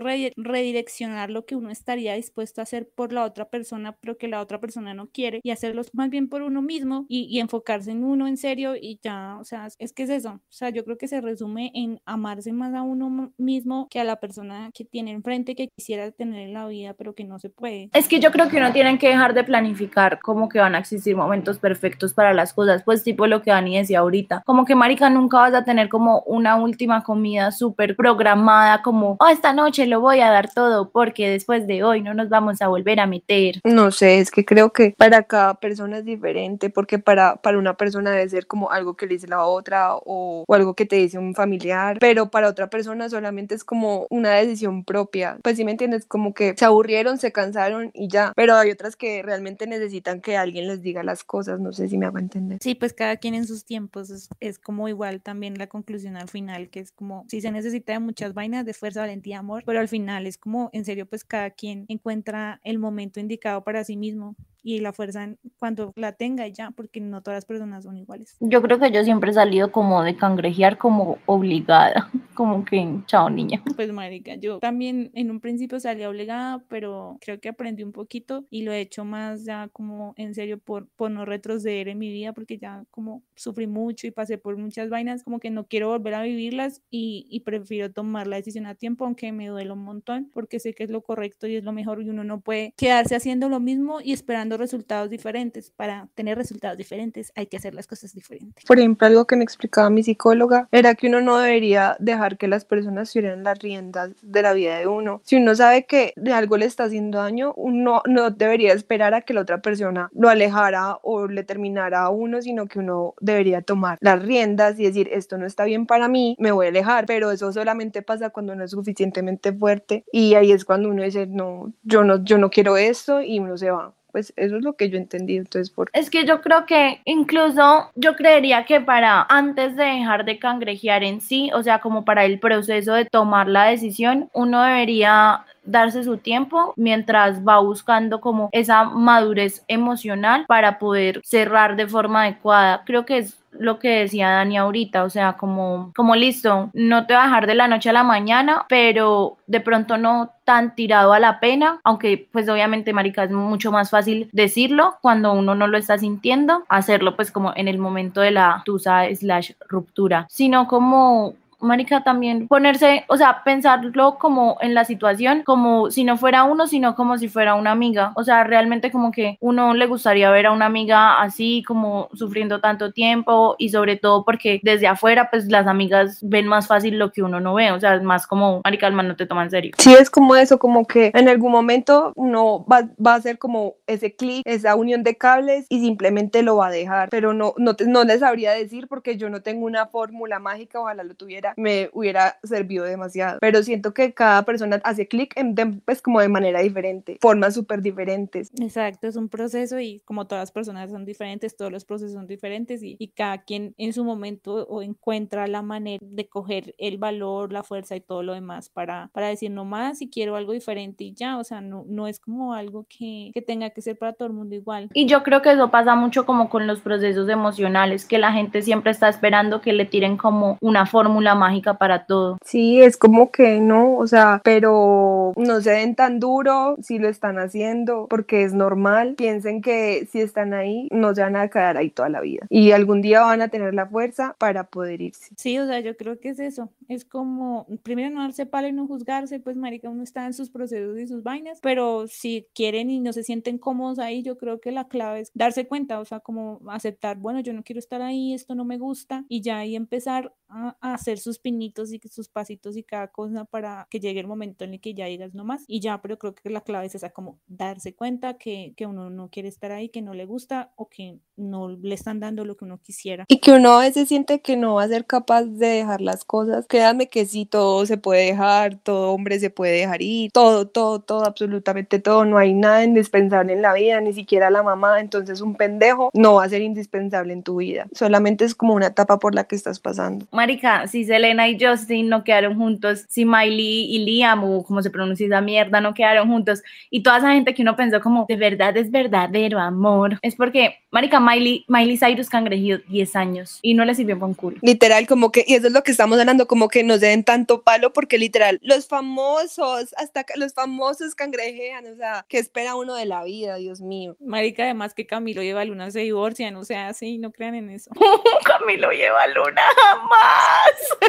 redireccionar 0.59 1.29
lo 1.29 1.45
que 1.45 1.55
uno 1.55 1.69
estaría 1.69 2.13
dispuesto 2.15 2.61
a 2.61 2.63
hacer 2.63 2.89
por 2.93 3.13
la 3.13 3.23
otra 3.23 3.49
persona, 3.49 3.95
pero 3.99 4.17
que 4.17 4.27
la 4.27 4.41
otra 4.41 4.59
persona 4.59 4.93
no 4.93 5.07
quiere 5.07 5.39
y 5.43 5.51
hacerlo 5.51 5.81
más 5.93 6.09
bien 6.09 6.27
por 6.27 6.41
uno 6.41 6.61
mismo 6.61 7.05
y, 7.07 7.27
y 7.29 7.39
enfocarse 7.39 7.91
en 7.91 8.03
uno 8.03 8.27
en 8.27 8.37
serio 8.37 8.75
y 8.75 8.99
ya, 9.01 9.37
o 9.39 9.45
sea, 9.45 9.67
es 9.77 9.93
que 9.93 10.03
es 10.03 10.09
eso. 10.09 10.31
O 10.31 10.51
sea, 10.51 10.69
yo 10.69 10.83
creo 10.83 10.97
que 10.97 11.07
se 11.07 11.21
resume 11.21 11.71
en 11.73 12.01
amarse 12.05 12.51
más 12.51 12.73
a 12.73 12.81
uno 12.81 13.31
mismo 13.37 13.87
que 13.89 13.99
a 13.99 14.03
la 14.03 14.17
persona 14.17 14.71
que 14.73 14.85
tiene 14.85 15.11
enfrente 15.11 15.55
que 15.55 15.69
quisiera 15.69 16.11
tener 16.11 16.47
en 16.47 16.53
la 16.53 16.67
vida, 16.67 16.93
pero 16.93 17.15
que 17.15 17.23
no 17.23 17.39
se 17.39 17.49
puede. 17.49 17.89
Es 17.93 18.07
que 18.07 18.19
yo 18.19 18.31
creo 18.31 18.49
que 18.49 18.57
uno 18.57 18.73
tiene 18.73 18.97
que 18.97 19.07
dejar 19.07 19.33
de 19.33 19.43
planificar 19.43 20.19
como 20.19 20.49
que 20.49 20.59
van 20.59 20.75
a 20.75 20.79
existir 20.79 21.15
momentos 21.15 21.59
perfectos 21.59 22.13
para 22.13 22.33
las 22.33 22.53
cosas, 22.53 22.83
pues 22.83 23.03
tipo 23.03 23.27
lo 23.27 23.41
que 23.41 23.51
Dani 23.51 23.77
decía 23.77 23.99
ahorita, 23.99 24.43
como 24.45 24.65
que 24.65 24.75
marica 24.75 25.09
nunca 25.09 25.37
vas 25.37 25.53
a 25.53 25.63
tener 25.63 25.89
como 25.89 26.21
una 26.21 26.57
última 26.57 27.03
comida 27.03 27.51
súper 27.51 27.95
programada 27.95 28.81
como, 28.81 29.17
oh, 29.19 29.27
esta 29.27 29.53
noche 29.53 29.87
lo 29.87 30.01
voy 30.01 30.19
a 30.21 30.29
dar 30.29 30.48
todo 30.53 30.89
porque 30.89 31.29
después 31.29 31.67
de 31.67 31.83
hoy 31.83 32.01
no 32.01 32.13
nos 32.13 32.29
vamos 32.29 32.61
a 32.61 32.67
volver 32.67 32.99
a 32.99 33.07
meter. 33.07 33.59
No 33.63 33.91
sé, 33.91 34.19
es 34.19 34.31
que 34.31 34.45
creo 34.45 34.71
que 34.71 34.93
para 34.97 35.23
cada 35.23 35.55
persona 35.55 35.99
es 35.99 36.05
diferente 36.05 36.69
porque 36.69 36.99
para, 36.99 37.37
para 37.37 37.57
una 37.57 37.75
persona 37.75 38.11
debe 38.11 38.29
ser 38.29 38.47
como 38.47 38.71
algo 38.71 38.95
que 38.95 39.05
le 39.05 39.13
dice 39.13 39.27
la 39.27 39.45
otra 39.45 39.95
o, 39.95 40.43
o 40.47 40.53
algo 40.53 40.75
que 40.75 40.85
te 40.85 40.95
dice 40.97 41.17
un 41.17 41.35
familiar, 41.35 41.97
pero 41.99 42.29
para 42.29 42.49
otra 42.49 42.69
persona 42.69 43.09
solamente 43.09 43.55
es 43.55 43.63
como 43.63 44.07
una 44.09 44.31
decisión 44.31 44.83
propia. 44.83 45.37
Pues 45.43 45.57
si 45.57 45.65
me 45.65 45.71
entiendes, 45.71 46.05
como 46.05 46.33
que 46.33 46.55
se 46.57 46.65
aburrieron, 46.65 47.17
se 47.17 47.31
cansaron 47.31 47.91
y 47.93 48.07
ya, 48.07 48.33
pero 48.35 48.55
hay 48.55 48.71
otras 48.71 48.95
que 48.95 49.21
realmente 49.23 49.67
necesitan 49.67 50.21
que 50.21 50.37
alguien 50.37 50.67
les 50.67 50.81
diga 50.81 51.03
las 51.03 51.23
cosas, 51.23 51.59
no 51.59 51.71
sé 51.71 51.87
si 51.87 51.97
me 51.97 52.05
hago 52.05 52.17
entender. 52.17 52.59
Sí, 52.61 52.75
pues 52.75 52.93
cada 52.93 53.17
quien 53.17 53.35
en 53.35 53.45
sus 53.45 53.65
tiempos 53.65 54.09
es, 54.09 54.29
es 54.39 54.59
como 54.59 54.87
igual 54.87 55.21
también 55.21 55.57
la 55.57 55.67
conclusión 55.67 56.17
al 56.17 56.29
final, 56.29 56.69
que 56.69 56.79
es 56.79 56.91
como 56.91 57.25
si 57.27 57.41
se 57.41 57.51
necesita 57.51 57.93
de 57.93 57.99
muchas 57.99 58.33
vainas 58.33 58.65
de 58.65 58.73
fuerza, 58.73 59.01
valentía, 59.01 59.39
amor, 59.39 59.63
pero 59.65 59.79
al 59.79 59.87
final 59.87 60.25
es 60.25 60.37
como 60.39 60.69
en 60.73 60.85
serio, 60.85 61.07
pues 61.07 61.23
cada 61.23 61.51
quien 61.51 61.85
encuentra 61.89 62.59
el 62.63 62.79
momento 62.79 63.19
indicado 63.19 63.63
para 63.63 63.83
sí 63.83 63.97
mismo 63.97 64.35
y 64.61 64.79
la 64.79 64.93
fuerza 64.93 65.35
cuando 65.57 65.91
la 65.95 66.13
tenga 66.13 66.47
ya, 66.47 66.71
porque 66.71 66.99
no 66.99 67.21
todas 67.21 67.37
las 67.37 67.45
personas 67.45 67.83
son 67.83 67.97
iguales. 67.97 68.35
Yo 68.39 68.61
creo 68.61 68.79
que 68.79 68.91
yo 68.91 69.03
siempre 69.03 69.31
he 69.31 69.33
salido 69.33 69.71
como 69.71 70.03
de 70.03 70.15
cangrejear 70.15 70.77
como 70.77 71.17
obligada, 71.25 72.09
como 72.33 72.65
que 72.65 72.87
chao 73.05 73.29
niña. 73.29 73.63
Pues 73.75 73.91
marica, 73.91 74.35
yo 74.35 74.59
también 74.59 75.11
en 75.13 75.31
un 75.31 75.39
principio 75.39 75.79
salí 75.79 76.03
obligada, 76.03 76.63
pero 76.69 77.17
creo 77.21 77.39
que 77.39 77.49
aprendí 77.49 77.83
un 77.83 77.91
poquito 77.91 78.45
y 78.49 78.63
lo 78.63 78.71
he 78.71 78.81
hecho 78.81 79.05
más 79.05 79.45
ya 79.45 79.69
como 79.71 80.13
en 80.17 80.33
serio 80.33 80.59
por, 80.59 80.87
por 80.95 81.11
no 81.11 81.25
retroceder 81.25 81.87
en 81.87 81.97
mi 81.97 82.09
vida, 82.09 82.33
porque 82.33 82.57
ya 82.57 82.83
como 82.91 83.23
sufrí 83.35 83.67
mucho 83.67 84.07
y 84.07 84.11
pasé 84.11 84.37
por 84.37 84.57
muchas 84.57 84.89
vainas, 84.89 85.23
como 85.23 85.39
que 85.39 85.49
no 85.49 85.65
quiero 85.65 85.89
volver 85.89 86.13
a 86.13 86.21
vivirlas 86.23 86.81
y, 86.89 87.27
y 87.29 87.41
prefiero 87.41 87.91
tomar 87.91 88.27
la 88.27 88.37
decisión 88.37 88.65
a 88.65 88.75
tiempo, 88.75 89.05
aunque 89.05 89.31
me 89.31 89.47
duele 89.47 89.71
un 89.71 89.83
montón, 89.83 90.29
porque 90.33 90.59
sé 90.59 90.73
que 90.73 90.83
es 90.83 90.89
lo 90.89 91.01
correcto 91.01 91.47
y 91.47 91.55
es 91.55 91.63
lo 91.63 91.71
mejor 91.71 92.01
y 92.01 92.09
uno 92.09 92.23
no 92.23 92.41
puede 92.41 92.73
quedarse 92.77 93.15
haciendo 93.15 93.49
lo 93.49 93.59
mismo 93.59 93.99
y 94.01 94.13
esperando 94.13 94.48
resultados 94.57 95.09
diferentes. 95.09 95.71
Para 95.71 96.07
tener 96.15 96.37
resultados 96.37 96.77
diferentes 96.77 97.31
hay 97.35 97.47
que 97.47 97.57
hacer 97.57 97.73
las 97.73 97.87
cosas 97.87 98.13
diferentes. 98.13 98.63
Por 98.65 98.79
ejemplo, 98.79 99.07
algo 99.07 99.25
que 99.25 99.35
me 99.35 99.43
explicaba 99.43 99.89
mi 99.89 100.03
psicóloga 100.03 100.67
era 100.71 100.95
que 100.95 101.07
uno 101.07 101.21
no 101.21 101.37
debería 101.37 101.95
dejar 101.99 102.37
que 102.37 102.47
las 102.47 102.65
personas 102.65 103.11
tuvieran 103.11 103.43
las 103.43 103.59
riendas 103.59 104.11
de 104.21 104.41
la 104.41 104.53
vida 104.53 104.77
de 104.77 104.87
uno. 104.87 105.21
Si 105.23 105.35
uno 105.35 105.55
sabe 105.55 105.85
que 105.85 106.13
algo 106.33 106.57
le 106.57 106.65
está 106.65 106.85
haciendo 106.85 107.19
daño, 107.19 107.53
uno 107.55 108.01
no 108.07 108.29
debería 108.31 108.73
esperar 108.73 109.13
a 109.13 109.21
que 109.21 109.33
la 109.33 109.41
otra 109.41 109.61
persona 109.61 110.09
lo 110.13 110.29
alejara 110.29 110.97
o 111.01 111.27
le 111.27 111.43
terminara 111.43 112.03
a 112.03 112.09
uno, 112.09 112.41
sino 112.41 112.67
que 112.67 112.79
uno 112.79 113.15
debería 113.19 113.61
tomar 113.61 113.97
las 114.01 114.21
riendas 114.21 114.79
y 114.79 114.85
decir, 114.85 115.09
esto 115.11 115.37
no 115.37 115.45
está 115.45 115.65
bien 115.65 115.85
para 115.85 116.07
mí, 116.07 116.35
me 116.39 116.51
voy 116.51 116.67
a 116.67 116.69
alejar. 116.69 117.05
Pero 117.05 117.31
eso 117.31 117.51
solamente 117.51 118.01
pasa 118.01 118.29
cuando 118.29 118.53
uno 118.53 118.63
es 118.63 118.71
suficientemente 118.71 119.53
fuerte 119.53 120.03
y 120.11 120.35
ahí 120.35 120.51
es 120.51 120.65
cuando 120.65 120.89
uno 120.89 121.03
dice, 121.03 121.27
no, 121.27 121.73
yo 121.83 122.03
no, 122.03 122.23
yo 122.23 122.37
no 122.37 122.49
quiero 122.49 122.77
esto 122.77 123.21
y 123.21 123.39
uno 123.39 123.57
se 123.57 123.71
va 123.71 123.93
pues 124.11 124.33
eso 124.35 124.57
es 124.57 124.63
lo 124.63 124.73
que 124.73 124.89
yo 124.89 124.97
entendí. 124.97 125.37
Entonces, 125.37 125.69
por... 125.69 125.89
Es 125.93 126.09
que 126.09 126.25
yo 126.25 126.41
creo 126.41 126.65
que 126.65 127.01
incluso 127.05 127.91
yo 127.95 128.15
creería 128.15 128.65
que 128.65 128.81
para 128.81 129.25
antes 129.29 129.75
de 129.75 129.85
dejar 129.85 130.25
de 130.25 130.39
cangrejear 130.39 131.03
en 131.03 131.21
sí, 131.21 131.51
o 131.53 131.63
sea, 131.63 131.79
como 131.79 132.05
para 132.05 132.25
el 132.25 132.39
proceso 132.39 132.93
de 132.93 133.05
tomar 133.05 133.47
la 133.47 133.65
decisión, 133.65 134.29
uno 134.33 134.63
debería 134.63 135.45
darse 135.63 136.03
su 136.03 136.17
tiempo 136.17 136.73
mientras 136.75 137.45
va 137.45 137.59
buscando 137.59 138.21
como 138.21 138.49
esa 138.51 138.83
madurez 138.85 139.63
emocional 139.67 140.45
para 140.47 140.79
poder 140.79 141.21
cerrar 141.23 141.75
de 141.75 141.87
forma 141.87 142.23
adecuada. 142.23 142.83
Creo 142.85 143.05
que 143.05 143.19
es 143.19 143.39
lo 143.51 143.79
que 143.79 144.01
decía 144.01 144.29
Dani 144.29 144.57
ahorita, 144.57 145.03
o 145.03 145.09
sea, 145.09 145.33
como, 145.33 145.91
como 145.95 146.15
listo, 146.15 146.69
no 146.73 147.05
te 147.05 147.13
va 147.13 147.23
a 147.23 147.25
dejar 147.25 147.47
de 147.47 147.55
la 147.55 147.67
noche 147.67 147.89
a 147.89 147.93
la 147.93 148.03
mañana, 148.03 148.65
pero 148.69 149.37
de 149.47 149.59
pronto 149.59 149.97
no 149.97 150.31
tan 150.43 150.75
tirado 150.75 151.13
a 151.13 151.19
la 151.19 151.39
pena, 151.39 151.79
aunque 151.83 152.27
pues 152.31 152.47
obviamente 152.49 152.93
marica 152.93 153.23
es 153.23 153.31
mucho 153.31 153.71
más 153.71 153.89
fácil 153.89 154.29
decirlo 154.31 154.97
cuando 155.01 155.33
uno 155.33 155.55
no 155.55 155.67
lo 155.67 155.77
está 155.77 155.97
sintiendo, 155.97 156.63
hacerlo 156.69 157.15
pues 157.15 157.31
como 157.31 157.53
en 157.55 157.67
el 157.67 157.79
momento 157.79 158.21
de 158.21 158.31
la 158.31 158.61
tusa 158.65 159.03
slash 159.13 159.51
ruptura, 159.67 160.25
sino 160.29 160.67
como 160.67 161.35
marica, 161.59 162.03
también 162.03 162.47
ponerse, 162.47 163.05
o 163.07 163.17
sea, 163.17 163.43
pensarlo 163.43 164.17
como 164.17 164.57
en 164.61 164.73
la 164.73 164.85
situación, 164.85 165.43
como 165.43 165.91
si 165.91 166.03
no 166.03 166.17
fuera 166.17 166.43
uno, 166.43 166.67
sino 166.67 166.95
como 166.95 167.17
si 167.17 167.27
fuera 167.27 167.55
una 167.55 167.71
amiga. 167.71 168.11
O 168.15 168.23
sea, 168.23 168.43
realmente 168.43 168.91
como 168.91 169.11
que 169.11 169.37
uno 169.41 169.73
le 169.73 169.85
gustaría 169.87 170.29
ver 170.31 170.47
a 170.47 170.51
una 170.51 170.65
amiga 170.65 171.21
así, 171.21 171.63
como 171.67 172.09
sufriendo 172.13 172.59
tanto 172.61 172.91
tiempo 172.91 173.55
y 173.57 173.69
sobre 173.69 173.95
todo 173.97 174.23
porque 174.25 174.59
desde 174.63 174.87
afuera, 174.87 175.29
pues 175.29 175.47
las 175.47 175.67
amigas 175.67 176.19
ven 176.21 176.47
más 176.47 176.67
fácil 176.67 176.97
lo 176.97 177.11
que 177.11 177.23
uno 177.23 177.39
no 177.39 177.53
ve. 177.53 177.71
O 177.71 177.79
sea, 177.79 177.95
es 177.95 178.03
más 178.03 178.27
como, 178.27 178.61
marica, 178.63 178.87
el 178.87 178.93
man 178.93 179.07
no 179.07 179.15
te 179.15 179.25
toma 179.25 179.43
en 179.43 179.51
serio. 179.51 179.71
Sí, 179.77 179.93
es 179.93 180.09
como 180.09 180.35
eso, 180.35 180.59
como 180.59 180.85
que 180.85 181.11
en 181.13 181.29
algún 181.29 181.51
momento 181.51 182.13
uno 182.15 182.65
va, 182.65 182.89
a 183.11 183.15
hacer 183.15 183.37
como 183.37 183.75
ese 183.87 184.15
clic, 184.15 184.43
esa 184.45 184.75
unión 184.75 185.03
de 185.03 185.17
cables 185.17 185.65
y 185.69 185.79
simplemente 185.81 186.43
lo 186.43 186.57
va 186.57 186.67
a 186.67 186.71
dejar. 186.71 187.09
Pero 187.09 187.33
no, 187.33 187.53
no, 187.57 187.75
te- 187.75 187.85
no 187.85 188.03
les 188.03 188.19
sabría 188.21 188.51
decir 188.51 188.87
porque 188.87 189.17
yo 189.17 189.29
no 189.29 189.41
tengo 189.41 189.65
una 189.65 189.87
fórmula 189.87 190.39
mágica, 190.39 190.79
ojalá 190.79 191.03
lo 191.03 191.15
tuviera 191.15 191.48
me 191.57 191.89
hubiera 191.93 192.37
servido 192.43 192.85
demasiado. 192.85 193.37
Pero 193.41 193.63
siento 193.63 193.93
que 193.93 194.13
cada 194.13 194.43
persona 194.43 194.79
hace 194.83 195.07
clic 195.07 195.33
en 195.37 195.55
de- 195.55 195.79
pues 195.85 196.01
como 196.01 196.19
de 196.21 196.29
manera 196.29 196.61
diferente, 196.61 197.17
formas 197.21 197.53
súper 197.53 197.81
diferentes. 197.81 198.51
Exacto, 198.59 199.07
es 199.07 199.15
un 199.15 199.29
proceso 199.29 199.79
y 199.79 200.01
como 200.05 200.25
todas 200.27 200.41
las 200.43 200.51
personas 200.51 200.91
son 200.91 201.05
diferentes, 201.05 201.55
todos 201.55 201.71
los 201.71 201.85
procesos 201.85 202.13
son 202.13 202.27
diferentes 202.27 202.83
y, 202.83 202.95
y 202.99 203.09
cada 203.09 203.39
quien 203.43 203.73
en 203.77 203.93
su 203.93 204.03
momento 204.03 204.65
o 204.67 204.81
encuentra 204.81 205.47
la 205.47 205.61
manera 205.61 205.99
de 206.01 206.27
coger 206.27 206.75
el 206.77 206.97
valor, 206.97 207.51
la 207.51 207.63
fuerza 207.63 207.95
y 207.95 208.01
todo 208.01 208.23
lo 208.23 208.33
demás 208.33 208.69
para, 208.69 209.09
para 209.13 209.27
decir 209.27 209.51
no 209.51 209.65
más 209.65 209.99
si 209.99 210.09
quiero 210.09 210.35
algo 210.35 210.53
diferente 210.53 211.03
y 211.03 211.13
ya, 211.13 211.37
o 211.37 211.43
sea, 211.43 211.61
no, 211.61 211.85
no 211.87 212.07
es 212.07 212.19
como 212.19 212.53
algo 212.53 212.85
que, 212.89 213.31
que 213.33 213.41
tenga 213.41 213.69
que 213.71 213.81
ser 213.81 213.97
para 213.97 214.13
todo 214.13 214.27
el 214.27 214.33
mundo 214.33 214.55
igual. 214.55 214.89
Y 214.93 215.05
yo 215.07 215.23
creo 215.23 215.41
que 215.41 215.51
eso 215.51 215.69
pasa 215.71 215.95
mucho 215.95 216.25
como 216.25 216.49
con 216.49 216.67
los 216.67 216.81
procesos 216.81 217.27
emocionales, 217.29 218.05
que 218.05 218.17
la 218.17 218.31
gente 218.31 218.61
siempre 218.61 218.91
está 218.91 219.09
esperando 219.09 219.61
que 219.61 219.73
le 219.73 219.85
tiren 219.85 220.17
como 220.17 220.57
una 220.61 220.85
fórmula 220.85 221.35
mágica 221.39 221.77
para 221.77 222.05
todo. 222.05 222.37
Sí, 222.45 222.81
es 222.81 222.97
como 222.97 223.31
que 223.31 223.59
no, 223.59 223.95
o 223.95 224.07
sea, 224.07 224.41
pero 224.43 225.33
no 225.35 225.61
se 225.61 225.71
den 225.71 225.95
tan 225.95 226.19
duro 226.19 226.75
si 226.81 226.99
lo 226.99 227.09
están 227.09 227.39
haciendo, 227.39 228.07
porque 228.09 228.43
es 228.43 228.53
normal. 228.53 229.15
Piensen 229.15 229.61
que 229.61 230.07
si 230.11 230.21
están 230.21 230.53
ahí, 230.53 230.87
no 230.91 231.15
se 231.15 231.21
van 231.21 231.35
a 231.35 231.47
quedar 231.47 231.77
ahí 231.77 231.89
toda 231.89 232.09
la 232.09 232.21
vida. 232.21 232.45
Y 232.49 232.71
algún 232.71 233.01
día 233.01 233.21
van 233.21 233.41
a 233.41 233.47
tener 233.47 233.73
la 233.73 233.87
fuerza 233.87 234.35
para 234.37 234.65
poder 234.65 235.01
irse. 235.01 235.33
Sí, 235.37 235.57
o 235.57 235.65
sea, 235.65 235.79
yo 235.79 235.95
creo 235.97 236.19
que 236.19 236.29
es 236.29 236.39
eso. 236.39 236.69
Es 236.87 237.05
como, 237.05 237.67
primero 237.83 238.09
no 238.09 238.21
darse 238.21 238.45
palo 238.45 238.67
y 238.67 238.73
no 238.73 238.87
juzgarse, 238.87 239.39
pues 239.39 239.55
marica, 239.55 239.89
uno 239.89 240.03
está 240.03 240.25
en 240.25 240.33
sus 240.33 240.49
procesos 240.49 240.97
y 240.99 241.07
sus 241.07 241.23
vainas, 241.23 241.59
pero 241.61 242.07
si 242.07 242.47
quieren 242.53 242.89
y 242.89 242.99
no 242.99 243.13
se 243.13 243.23
sienten 243.23 243.57
cómodos 243.57 243.99
ahí, 243.99 244.23
yo 244.23 244.37
creo 244.37 244.59
que 244.59 244.71
la 244.71 244.87
clave 244.87 245.21
es 245.21 245.31
darse 245.33 245.67
cuenta, 245.67 245.99
o 245.99 246.05
sea, 246.05 246.19
como 246.19 246.61
aceptar, 246.69 247.17
bueno, 247.17 247.39
yo 247.39 247.53
no 247.53 247.63
quiero 247.63 247.79
estar 247.79 248.01
ahí, 248.01 248.33
esto 248.33 248.55
no 248.55 248.65
me 248.65 248.77
gusta, 248.77 249.25
y 249.29 249.41
ya 249.41 249.59
ahí 249.59 249.75
empezar 249.75 250.33
a, 250.47 250.75
a 250.81 250.93
hacer 250.93 251.19
sus 251.19 251.28
pinitos 251.37 251.93
y 251.93 251.99
sus 252.09 252.29
pasitos 252.29 252.77
y 252.77 252.83
cada 252.83 253.09
cosa 253.09 253.45
para 253.45 253.87
que 253.91 253.99
llegue 253.99 254.19
el 254.19 254.27
momento 254.27 254.63
en 254.63 254.73
el 254.73 254.81
que 254.81 254.95
ya 254.95 255.05
digas 255.05 255.35
no 255.35 255.43
más, 255.43 255.65
y 255.67 255.81
ya, 255.81 256.01
pero 256.01 256.17
creo 256.17 256.33
que 256.33 256.49
la 256.49 256.61
clave 256.61 256.87
es 256.87 256.95
esa, 256.95 257.11
como 257.11 257.39
darse 257.47 257.93
cuenta 257.93 258.37
que, 258.39 258.73
que 258.75 258.87
uno 258.87 259.11
no 259.11 259.29
quiere 259.29 259.49
estar 259.49 259.71
ahí, 259.71 259.89
que 259.89 260.01
no 260.01 260.13
le 260.13 260.25
gusta 260.25 260.71
o 260.75 260.89
que 260.89 261.19
no 261.35 261.69
le 261.69 261.95
están 261.95 262.19
dando 262.19 262.45
lo 262.45 262.55
que 262.57 262.65
uno 262.65 262.79
quisiera. 262.81 263.25
Y 263.27 263.39
que 263.39 263.51
uno 263.51 263.71
a 263.71 263.81
veces 263.81 264.07
siente 264.07 264.41
que 264.41 264.57
no 264.57 264.75
va 264.75 264.83
a 264.83 264.87
ser 264.87 265.05
capaz 265.05 265.43
de 265.43 265.67
dejar 265.67 266.01
las 266.01 266.25
cosas. 266.25 266.65
Créanme 266.67 267.07
que 267.07 267.25
sí, 267.25 267.45
todo 267.45 267.85
se 267.85 267.97
puede 267.97 268.25
dejar, 268.25 268.75
todo 268.75 269.11
hombre 269.11 269.39
se 269.39 269.49
puede 269.49 269.73
dejar 269.73 270.01
ir, 270.01 270.31
todo, 270.31 270.67
todo, 270.67 270.99
todo, 270.99 271.25
absolutamente 271.25 271.99
todo. 271.99 272.25
No 272.25 272.37
hay 272.37 272.53
nada 272.53 272.83
indispensable 272.83 273.53
en 273.53 273.61
la 273.61 273.73
vida, 273.73 274.01
ni 274.01 274.13
siquiera 274.13 274.49
la 274.49 274.63
mamá. 274.63 274.99
Entonces 274.99 275.41
un 275.41 275.55
pendejo 275.55 276.11
no 276.13 276.35
va 276.35 276.45
a 276.45 276.49
ser 276.49 276.61
indispensable 276.61 277.33
en 277.33 277.43
tu 277.43 277.57
vida. 277.57 277.87
Solamente 277.93 278.45
es 278.45 278.55
como 278.55 278.73
una 278.73 278.87
etapa 278.87 279.19
por 279.19 279.35
la 279.35 279.45
que 279.45 279.55
estás 279.55 279.79
pasando. 279.79 280.25
Marica, 280.31 280.87
si 280.87 281.05
Selena 281.19 281.49
y 281.49 281.57
Justin 281.59 282.07
no 282.07 282.23
quedaron 282.23 282.55
juntos, 282.55 283.03
si 283.09 283.25
Miley 283.25 283.93
y 283.93 283.99
Liam, 284.05 284.41
o 284.45 284.63
como 284.63 284.81
se 284.81 284.89
pronuncia 284.89 285.25
esa 285.25 285.41
mierda, 285.41 285.81
no 285.81 285.93
quedaron 285.93 286.29
juntos, 286.29 286.63
y 286.89 287.03
toda 287.03 287.17
esa 287.17 287.33
gente 287.33 287.53
que 287.53 287.61
uno 287.61 287.75
pensó 287.75 287.99
como, 287.99 288.25
de 288.29 288.37
verdad 288.37 288.77
es 288.77 288.89
verdadero 288.89 289.59
amor, 289.59 290.17
es 290.21 290.35
porque, 290.35 290.77
Marica, 290.91 291.19
Miley, 291.19 291.65
Miley 291.67 291.97
Cyrus 291.97 292.29
cangrejió 292.29 292.79
10 292.87 293.15
años 293.17 293.59
y 293.61 293.73
no 293.73 293.83
le 293.83 293.95
sirvió 293.95 294.17
con 294.17 294.33
culo. 294.33 294.57
Literal, 294.61 295.05
como 295.07 295.31
que, 295.31 295.43
y 295.45 295.55
eso 295.55 295.67
es 295.67 295.73
lo 295.73 295.83
que 295.83 295.91
estamos 295.91 296.17
hablando, 296.17 296.47
como 296.47 296.69
que 296.69 296.83
no 296.83 296.97
se 296.97 297.07
den 297.07 297.25
tanto 297.25 297.63
palo, 297.63 297.91
porque 297.91 298.17
literal, 298.17 298.59
los 298.63 298.87
famosos, 298.87 299.93
hasta 299.97 300.25
los 300.35 300.53
famosos 300.53 301.15
cangrejean, 301.15 301.85
o 301.85 301.95
sea, 301.97 302.25
¿qué 302.29 302.37
espera 302.37 302.75
uno 302.75 302.95
de 302.95 303.05
la 303.05 303.25
vida, 303.25 303.55
Dios 303.57 303.81
mío? 303.81 304.15
Marica, 304.21 304.63
además 304.63 304.93
que 304.93 305.05
Camilo 305.05 305.43
y 305.43 305.49
Luna 305.65 305.91
se 305.91 305.99
divorcian, 305.99 306.55
o 306.55 306.63
sea, 306.63 306.93
sí, 306.93 307.17
no 307.17 307.31
crean 307.31 307.55
en 307.55 307.71
eso. 307.71 307.91
Camilo 308.45 308.91
lleva 308.91 309.27
luna 309.27 309.61
jamás. 309.75 311.08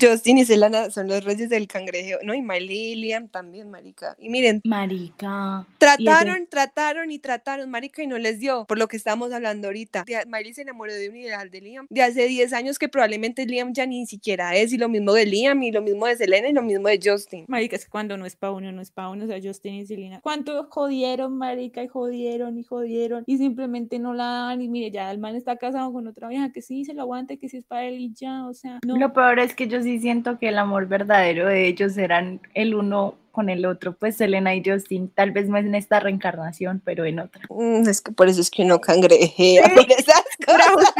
Justin 0.00 0.38
y 0.38 0.44
Selena 0.44 0.90
son 0.90 1.08
los 1.08 1.24
reyes 1.24 1.48
del 1.48 1.66
cangrejeo, 1.66 2.18
¿no? 2.24 2.34
Y 2.34 2.42
Miley 2.42 2.92
y 2.92 2.94
Liam 2.96 3.28
también, 3.28 3.70
marica. 3.70 4.16
Y 4.18 4.28
miren, 4.28 4.60
Marica. 4.64 5.66
trataron, 5.78 6.46
trataron 6.48 7.10
y 7.10 7.18
trataron, 7.18 7.70
marica, 7.70 8.02
y 8.02 8.06
no 8.06 8.18
les 8.18 8.38
dio, 8.38 8.64
por 8.66 8.78
lo 8.78 8.88
que 8.88 8.96
estamos 8.96 9.32
hablando 9.32 9.68
ahorita. 9.68 10.04
De- 10.06 10.24
Miley 10.26 10.54
se 10.54 10.62
enamoró 10.62 10.92
de 10.92 11.08
un 11.08 11.16
ideal 11.16 11.50
de 11.50 11.60
Liam 11.60 11.86
de 11.90 12.02
hace 12.02 12.26
10 12.26 12.52
años 12.52 12.78
que 12.78 12.88
probablemente 12.88 13.46
Liam 13.46 13.72
ya 13.72 13.86
ni 13.86 14.06
siquiera 14.06 14.56
es, 14.56 14.72
y 14.72 14.78
lo 14.78 14.88
mismo 14.88 15.12
de 15.12 15.26
Liam, 15.26 15.62
y 15.62 15.72
lo 15.72 15.82
mismo 15.82 16.06
de 16.06 16.16
Selena, 16.16 16.48
y 16.48 16.52
lo 16.52 16.62
mismo 16.62 16.88
de 16.88 17.00
Justin. 17.02 17.44
Marica, 17.48 17.76
es 17.76 17.84
que 17.84 17.90
cuando 17.90 18.16
no 18.16 18.26
es 18.26 18.36
pa' 18.36 18.50
uno, 18.50 18.72
no 18.72 18.80
es 18.82 18.90
pa' 18.90 19.08
uno, 19.10 19.24
o 19.24 19.28
sea, 19.28 19.38
Justin 19.42 19.74
y 19.74 19.86
Selena. 19.86 20.20
¿Cuánto 20.22 20.66
jodieron, 20.70 21.36
marica, 21.36 21.82
y 21.82 21.88
jodieron, 21.88 22.58
y 22.58 22.62
jodieron, 22.64 23.24
y 23.26 23.38
simplemente 23.38 23.98
no 23.98 24.14
la 24.14 24.24
dan, 24.24 24.62
y 24.62 24.68
mire, 24.68 24.90
ya 24.90 25.10
el 25.10 25.18
man 25.18 25.36
está 25.36 25.56
casado 25.56 25.92
con 25.92 26.06
otra 26.06 26.28
vieja, 26.28 26.52
que 26.52 26.62
sí, 26.62 26.84
se 26.84 26.94
lo 26.94 27.02
aguante, 27.02 27.38
que 27.38 27.48
sí 27.48 27.58
es 27.58 27.64
para 27.64 27.84
él 27.84 27.98
y 28.00 28.12
ya, 28.14 28.46
o 28.46 28.54
sea, 28.54 28.78
no. 28.86 28.96
Lo 28.96 29.12
peor 29.12 29.38
es 29.38 29.54
que 29.54 29.66
yo 29.68 29.82
sí 29.82 29.89
siento 29.98 30.38
que 30.38 30.48
el 30.48 30.58
amor 30.58 30.86
verdadero 30.86 31.46
de 31.46 31.66
ellos 31.66 31.96
eran 31.96 32.40
el 32.54 32.74
uno 32.74 33.14
con 33.30 33.50
el 33.50 33.66
otro, 33.66 33.94
pues 33.96 34.16
Selena 34.16 34.54
y 34.54 34.62
Justin, 34.64 35.08
tal 35.10 35.30
vez 35.32 35.48
no 35.48 35.58
en 35.58 35.74
esta 35.74 36.00
reencarnación, 36.00 36.82
pero 36.84 37.04
en 37.04 37.20
otra. 37.20 37.42
Mm, 37.48 37.88
es 37.88 38.00
que 38.00 38.12
por 38.12 38.28
eso 38.28 38.40
es 38.40 38.50
que 38.50 38.62
uno 38.62 38.80
cangrejea, 38.80 39.62
por 39.74 39.90
esas 39.90 40.22
cosas. 40.46 40.94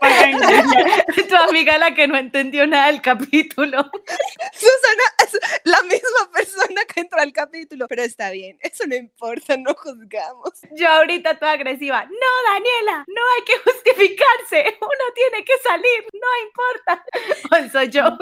para 0.00 0.30
tu 1.28 1.36
amiga 1.48 1.78
la 1.78 1.94
que 1.94 2.08
no 2.08 2.16
entendió 2.16 2.66
nada 2.66 2.88
del 2.88 3.00
capítulo. 3.00 3.78
Susana 4.52 5.02
es 5.24 5.38
la 5.64 5.82
misma 5.82 6.30
persona 6.32 6.82
que 6.92 7.00
entró 7.00 7.20
al 7.20 7.32
capítulo, 7.32 7.86
pero 7.88 8.02
está 8.02 8.30
bien, 8.30 8.58
eso 8.60 8.86
no 8.86 8.96
importa, 8.96 9.56
no 9.56 9.74
juzgamos. 9.74 10.52
Yo 10.76 10.88
ahorita 10.88 11.38
toda 11.38 11.52
agresiva. 11.52 12.04
No, 12.04 12.52
Daniela, 12.52 13.04
no 13.06 13.20
hay 13.36 13.44
que 13.44 13.70
justificarse. 13.70 14.78
Uno 14.80 15.04
tiene 15.14 15.44
que 15.44 15.52
salir, 15.62 16.04
no 16.12 16.28
importa. 16.46 17.04
O 17.50 17.70
soy 17.70 17.88
yo. 17.90 18.18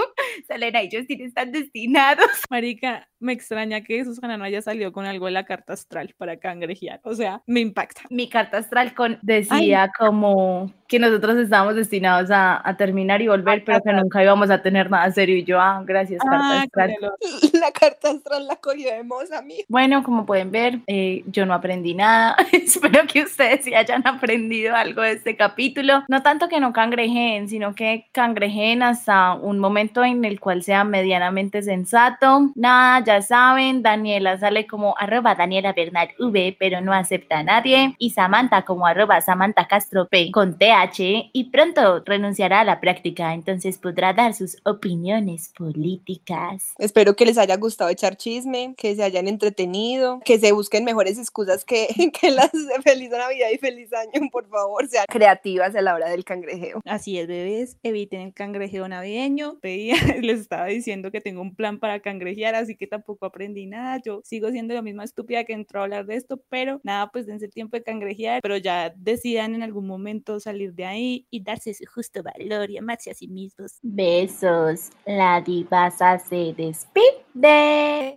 Selena 0.47 0.83
y 0.83 0.91
Justin 0.91 1.23
están 1.23 1.53
destinados. 1.53 2.31
Marica, 2.51 3.09
me 3.29 3.35
extraña 3.35 3.83
que 3.83 4.03
Susana 4.07 4.39
no 4.39 4.45
haya 4.45 4.63
salido 4.63 4.91
con 4.91 5.05
algo 5.05 5.27
de 5.27 5.33
la 5.33 5.45
carta 5.45 5.75
astral 5.75 6.15
para 6.17 6.39
cangrejear, 6.39 6.99
o 7.05 7.15
sea, 7.15 7.43
me 7.47 7.61
impacta. 7.61 8.01
Mi 8.09 8.27
carta 8.31 8.57
astral 8.57 8.95
con, 8.95 9.19
decía 9.21 9.91
como 9.99 10.73
que 10.89 10.99
nosotros 10.99 11.37
estábamos 11.37 11.75
destinados 11.77 12.31
a, 12.31 12.67
a 12.67 12.77
terminar 12.79 13.21
y 13.21 13.29
volver, 13.29 13.63
pero 13.63 13.83
que 13.83 13.93
nunca 13.93 14.23
íbamos 14.23 14.49
a 14.49 14.63
tener 14.63 14.91
nada 14.91 15.13
serio. 15.13 15.37
Y 15.37 15.45
yo, 15.45 15.61
ah, 15.61 15.83
gracias, 15.85 16.19
carta 16.23 16.39
Ah, 16.41 16.63
astral. 16.63 16.95
claro. 16.99 17.15
La 17.61 17.71
carta 17.73 18.11
astral 18.11 18.47
la 18.47 18.57
cogió 18.57 18.91
de 18.91 19.03
moza, 19.05 19.43
mí. 19.43 19.57
Bueno, 19.69 20.03
como 20.03 20.25
pueden 20.25 20.51
ver, 20.51 20.81
eh, 20.87 21.25
yo 21.27 21.45
no 21.45 21.53
aprendí 21.53 21.93
nada. 21.95 22.35
Espero 22.53 23.07
que 23.07 23.23
ustedes 23.25 23.65
sí 23.67 23.75
hayan 23.75 24.07
aprendido 24.07 24.75
algo 24.75 25.03
de 25.03 25.13
este 25.13 25.37
capítulo. 25.37 26.05
No 26.09 26.23
tanto 26.23 26.49
que 26.49 26.59
no 26.61 26.73
cangrejeen, 26.73 27.51
sino 27.51 27.75
que 27.75 28.07
cangrejeen 28.13 28.83
hasta 28.83 29.35
un 29.35 29.59
momento 29.59 30.03
en 30.05 30.25
el 30.25 30.41
cual 30.41 30.63
sea 30.63 30.85
medianamente 30.85 31.61
sensato. 31.61 32.51
Nada, 32.55 33.05
ya 33.19 33.23
saben, 33.23 33.83
Daniela 33.83 34.39
sale 34.39 34.67
como 34.67 34.97
arroba 34.97 35.35
Daniela 35.35 35.73
Bernal 35.73 36.09
V, 36.19 36.57
pero 36.59 36.81
no 36.81 36.93
acepta 36.93 37.41
a 37.41 37.43
nadie. 37.43 37.95
Y 37.99 38.11
Samantha 38.11 38.65
como 38.65 38.87
arroba 38.87 39.21
Samantha 39.21 39.67
Castro 39.67 40.07
P 40.09 40.31
con 40.31 40.57
TH. 40.57 41.31
Y 41.33 41.51
pronto 41.51 42.03
renunciará 42.05 42.61
a 42.61 42.65
la 42.65 42.81
práctica, 42.81 43.35
entonces 43.35 43.79
podrá 43.79 44.13
dar 44.13 44.35
sus 44.35 44.59
opiniones 44.65 45.53
políticas. 45.57 46.75
Espero 46.79 47.17
que 47.17 47.27
les 47.27 47.39
haya 47.39 47.57
gustado 47.57 47.91
echar 47.91 48.17
chisme, 48.17 48.75
que 48.77 48.95
se 48.95 49.03
hayan 49.03 49.27
entretenido, 49.27 50.21
que 50.25 50.39
se 50.39 50.53
busquen 50.53 50.85
mejores 50.85 51.19
excusas 51.19 51.65
que, 51.65 51.89
que 52.21 52.31
las 52.31 52.53
de 52.53 52.83
feliz 52.83 53.11
Navidad 53.11 53.49
y 53.53 53.59
feliz 53.59 53.93
año, 53.93 54.29
por 54.31 54.49
favor, 54.49 54.87
sean 54.87 55.07
creativas 55.09 55.75
a 55.75 55.83
la 55.83 55.95
hora 55.95 56.09
del 56.09 56.25
cangrejeo. 56.25 56.81
Así 56.85 57.19
es, 57.19 57.27
bebés, 57.27 57.77
eviten 57.83 58.21
el 58.21 58.35
cangrejeo 58.35 58.87
navideño. 58.87 59.59
Pedía, 59.61 59.97
les 60.23 60.41
estaba 60.41 60.67
diciendo 60.67 61.11
que 61.11 61.21
tengo 61.21 61.43
un 61.43 61.57
plan 61.57 61.79
para 61.81 62.01
cangrejear, 62.01 62.55
así 62.55 62.77
que 62.77 62.87
tampoco 62.87 63.08
tampoco 63.09 63.25
aprendí 63.25 63.65
nada, 63.67 64.01
yo 64.05 64.21
sigo 64.23 64.51
siendo 64.51 64.75
la 64.75 64.83
misma 64.83 65.05
estúpida 65.05 65.45
que 65.45 65.55
entró 65.55 65.81
a 65.81 65.85
hablar 65.85 66.05
de 66.05 66.17
esto, 66.17 66.39
pero 66.51 66.79
nada, 66.83 67.11
pues 67.11 67.25
dense 67.27 67.49
tiempo 67.49 67.77
de 67.79 67.83
cangrejear, 67.83 68.41
pero 68.43 68.59
ya 68.59 68.93
decidan 68.97 69.55
en 69.55 69.63
algún 69.63 69.87
momento 69.87 70.39
salir 70.41 70.75
de 70.75 70.85
ahí 70.85 71.27
y 71.31 71.43
darse 71.43 71.73
su 71.73 71.85
justo 71.87 72.23
valor 72.23 72.71
y 72.71 72.77
amarse 72.77 73.11
a 73.11 73.15
sí 73.15 73.27
mismos. 73.27 73.79
Besos. 73.81 74.91
La 75.07 75.41
divasa 75.41 76.19
se 76.19 76.53
despide. 76.55 78.17